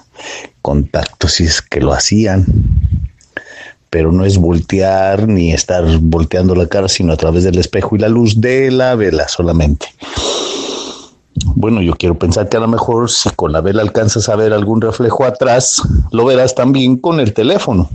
[0.63, 2.47] contacto, si es que lo hacían
[3.91, 7.99] pero no es voltear ni estar volteando la cara, sino a través del espejo y
[7.99, 9.89] la luz de la vela solamente.
[11.57, 14.53] Bueno, yo quiero pensar que a lo mejor si con la vela alcanzas a ver
[14.53, 15.83] algún reflejo atrás,
[16.13, 17.91] lo verás también con el teléfono.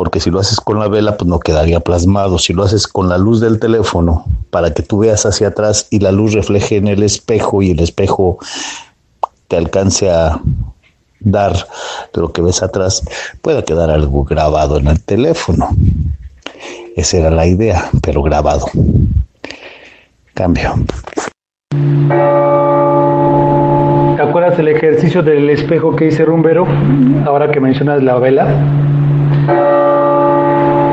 [0.00, 2.38] Porque si lo haces con la vela, pues no quedaría plasmado.
[2.38, 5.98] Si lo haces con la luz del teléfono, para que tú veas hacia atrás y
[5.98, 8.38] la luz refleje en el espejo y el espejo
[9.48, 10.40] te alcance a
[11.20, 11.52] dar
[12.14, 13.02] lo que ves atrás,
[13.42, 15.68] pueda quedar algo grabado en el teléfono.
[16.96, 18.64] Esa era la idea, pero grabado.
[20.32, 20.76] Cambio.
[24.16, 26.66] ¿Te acuerdas del ejercicio del espejo que hice Rumbero?
[27.26, 28.99] Ahora que mencionas la vela.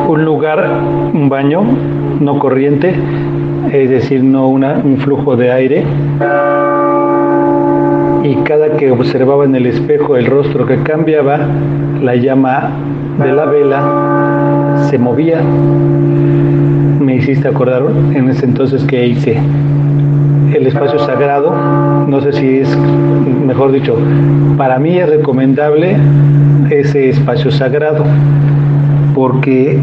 [0.07, 0.69] Un lugar,
[1.13, 1.61] un baño,
[2.19, 2.95] no corriente,
[3.71, 5.85] es decir, no una, un flujo de aire
[8.23, 11.39] y cada que observaba en el espejo el rostro que cambiaba,
[12.01, 12.71] la llama
[13.19, 15.41] de la vela se movía.
[16.99, 19.39] Me hiciste acordar en ese entonces que hice
[20.53, 21.53] el espacio sagrado,
[22.07, 22.77] no sé si es,
[23.45, 23.97] mejor dicho,
[24.57, 25.97] para mí es recomendable
[26.69, 28.03] ese espacio sagrado,
[29.13, 29.79] porque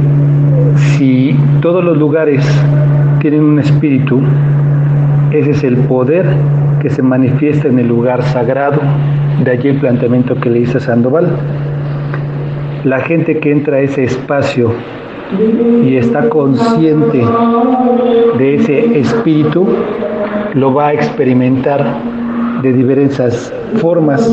[0.77, 2.45] si todos los lugares
[3.21, 4.21] tienen un espíritu,
[5.33, 6.27] ese es el poder
[6.81, 8.81] que se manifiesta en el lugar sagrado.
[9.43, 11.27] De allí el planteamiento que le hice a Sandoval.
[12.85, 14.73] La gente que entra a ese espacio
[15.85, 17.23] y está consciente
[18.39, 19.67] de ese espíritu,
[20.55, 21.85] lo va a experimentar
[22.65, 24.27] de diversas formas,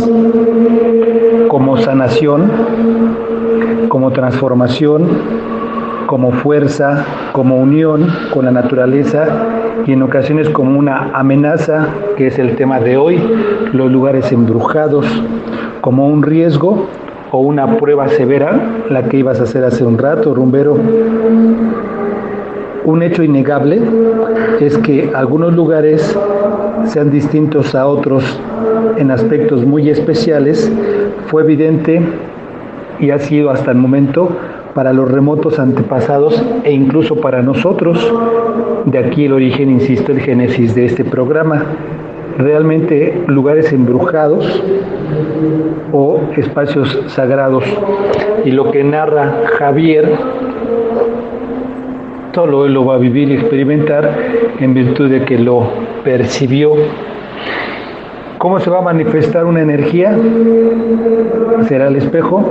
[1.50, 2.50] como sanación,
[3.90, 5.06] como transformación,
[6.06, 9.26] como fuerza, como unión con la naturaleza
[9.86, 13.22] y en ocasiones como una amenaza, que es el tema de hoy,
[13.74, 15.06] los lugares embrujados,
[15.82, 16.88] como un riesgo
[17.32, 18.58] o una prueba severa,
[18.90, 20.78] la que ibas a hacer hace un rato, rumbero.
[22.86, 23.82] Un hecho innegable
[24.62, 26.18] es que algunos lugares
[26.86, 28.24] sean distintos a otros
[28.98, 30.72] en aspectos muy especiales,
[31.28, 32.02] fue evidente
[33.00, 34.30] y ha sido hasta el momento
[34.74, 37.98] para los remotos antepasados e incluso para nosotros.
[38.86, 41.66] De aquí el origen, insisto, el génesis de este programa.
[42.38, 44.64] Realmente lugares embrujados
[45.92, 47.64] o espacios sagrados.
[48.46, 50.10] Y lo que narra Javier,
[52.32, 54.10] todo él lo va a vivir y experimentar
[54.60, 55.68] en virtud de que lo
[56.04, 56.72] percibió
[58.38, 60.18] ¿Cómo se va a manifestar una energía?
[61.68, 62.44] ¿Será el espejo?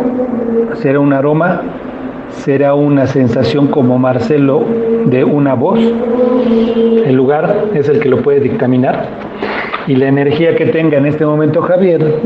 [0.75, 1.63] ¿Será un aroma?
[2.45, 4.63] será una sensación como Marcelo
[5.07, 5.79] de una voz.
[5.79, 9.07] El lugar es el que lo puede dictaminar.
[9.87, 12.21] Y la energía que tenga en este momento Javier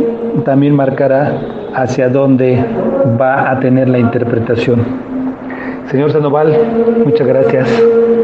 [0.44, 1.38] también marcará
[1.74, 2.62] hacia dónde
[3.20, 4.82] va a tener la interpretación.
[5.90, 6.54] Señor Sandoval,
[7.04, 7.68] muchas gracias.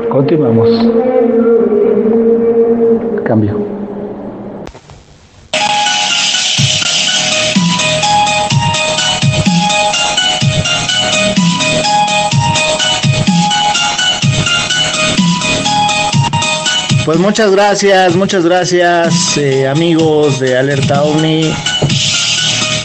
[0.09, 0.90] Continuamos
[3.31, 3.65] cambio.
[17.05, 21.55] Pues muchas gracias, muchas gracias eh, amigos de Alerta OVNI.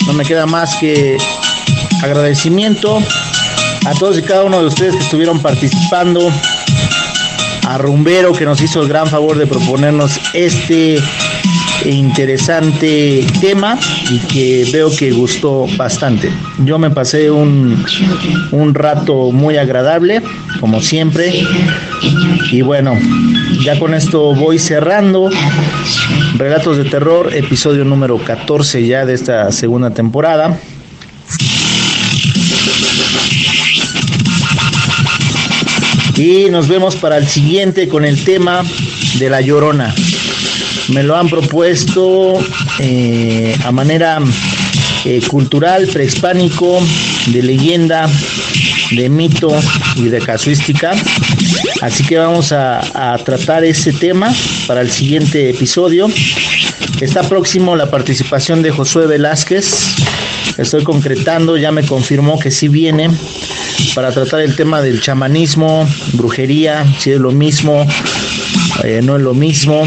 [0.05, 1.17] No me queda más que
[2.03, 2.99] agradecimiento
[3.87, 6.31] a todos y cada uno de ustedes que estuvieron participando
[7.67, 10.99] a Rumbero que nos hizo el gran favor de proponernos este
[11.83, 13.77] interesante tema
[14.09, 16.31] y que veo que gustó bastante.
[16.63, 17.83] Yo me pasé un,
[18.51, 20.21] un rato muy agradable,
[20.59, 21.43] como siempre.
[22.51, 22.93] Y bueno,
[23.63, 25.29] ya con esto voy cerrando.
[26.37, 30.57] Relatos de terror, episodio número 14 ya de esta segunda temporada.
[36.15, 38.63] Y nos vemos para el siguiente con el tema
[39.19, 39.93] de la llorona.
[40.89, 42.39] Me lo han propuesto
[42.79, 44.19] eh, a manera
[45.03, 46.79] eh, cultural, prehispánico,
[47.27, 48.09] de leyenda,
[48.91, 49.51] de mito
[49.97, 50.93] y de casuística.
[51.81, 54.33] Así que vamos a, a tratar ese tema
[54.67, 56.07] para el siguiente episodio.
[57.01, 59.95] Está próximo la participación de Josué Velázquez.
[60.57, 63.09] Estoy concretando, ya me confirmó que sí viene
[63.93, 67.85] para tratar el tema del chamanismo, brujería, si es lo mismo,
[68.83, 69.83] eh, no es lo mismo.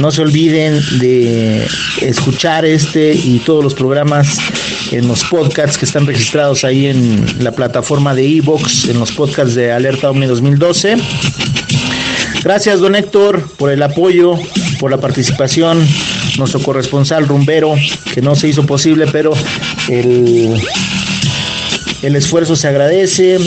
[0.00, 1.66] No se olviden de
[2.00, 4.38] escuchar este y todos los programas
[4.90, 9.54] en los podcasts que están registrados ahí en la plataforma de Evox, en los podcasts
[9.54, 10.96] de Alerta Omni 2012.
[12.42, 14.34] Gracias, don Héctor, por el apoyo,
[14.80, 15.86] por la participación.
[16.38, 17.74] Nuestro corresponsal rumbero,
[18.12, 19.32] que no se hizo posible, pero
[19.88, 20.60] el,
[22.02, 23.38] el esfuerzo se agradece.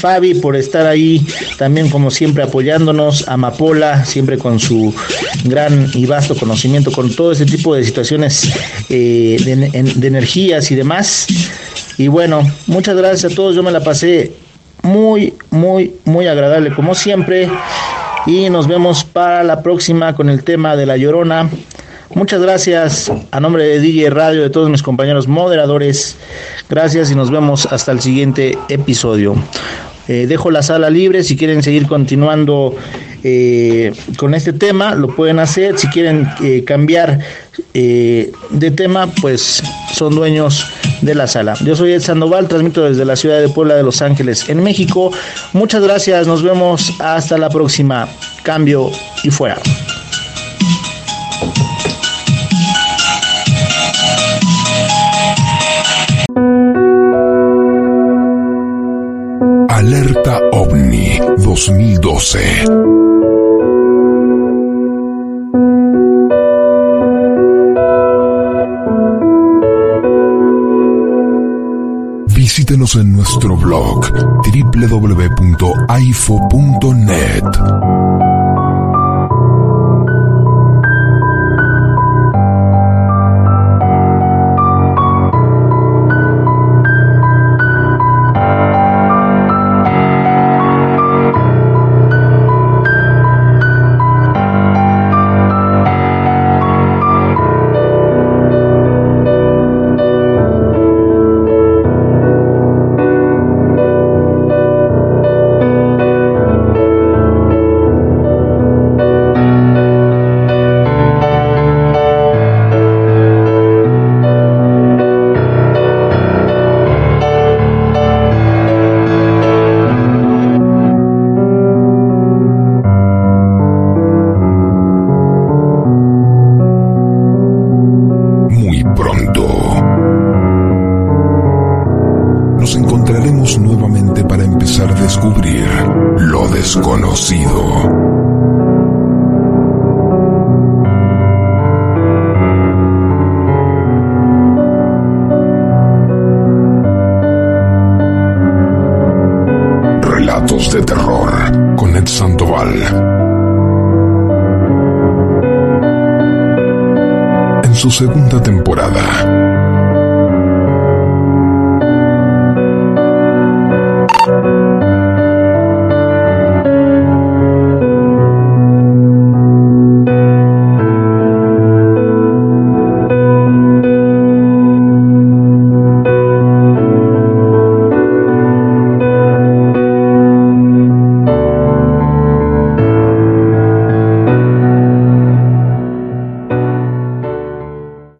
[0.00, 1.26] Fabi por estar ahí
[1.56, 4.94] también como siempre apoyándonos, Amapola siempre con su
[5.44, 8.52] gran y vasto conocimiento con todo ese tipo de situaciones
[8.90, 11.26] eh, de, de energías y demás.
[11.96, 14.32] Y bueno, muchas gracias a todos, yo me la pasé
[14.82, 17.48] muy, muy, muy agradable como siempre.
[18.26, 21.48] Y nos vemos para la próxima con el tema de la llorona.
[22.12, 26.16] Muchas gracias a nombre de DJ Radio, de todos mis compañeros moderadores.
[26.68, 29.36] Gracias y nos vemos hasta el siguiente episodio.
[30.08, 32.74] Eh, dejo la sala libre si quieren seguir continuando
[33.22, 35.78] eh, con este tema, lo pueden hacer.
[35.78, 37.20] Si quieren eh, cambiar
[37.72, 39.62] de tema, pues
[39.94, 40.66] son dueños
[41.02, 41.54] de la sala.
[41.64, 45.12] Yo soy Ed Sandoval, transmito desde la ciudad de Puebla de Los Ángeles, en México.
[45.52, 48.08] Muchas gracias, nos vemos hasta la próxima.
[48.42, 48.90] Cambio
[49.22, 49.58] y fuera.
[59.80, 62.38] Alerta OVNI 2012.
[72.26, 74.04] Visítenos en nuestro blog
[74.44, 75.50] www.aifo.net.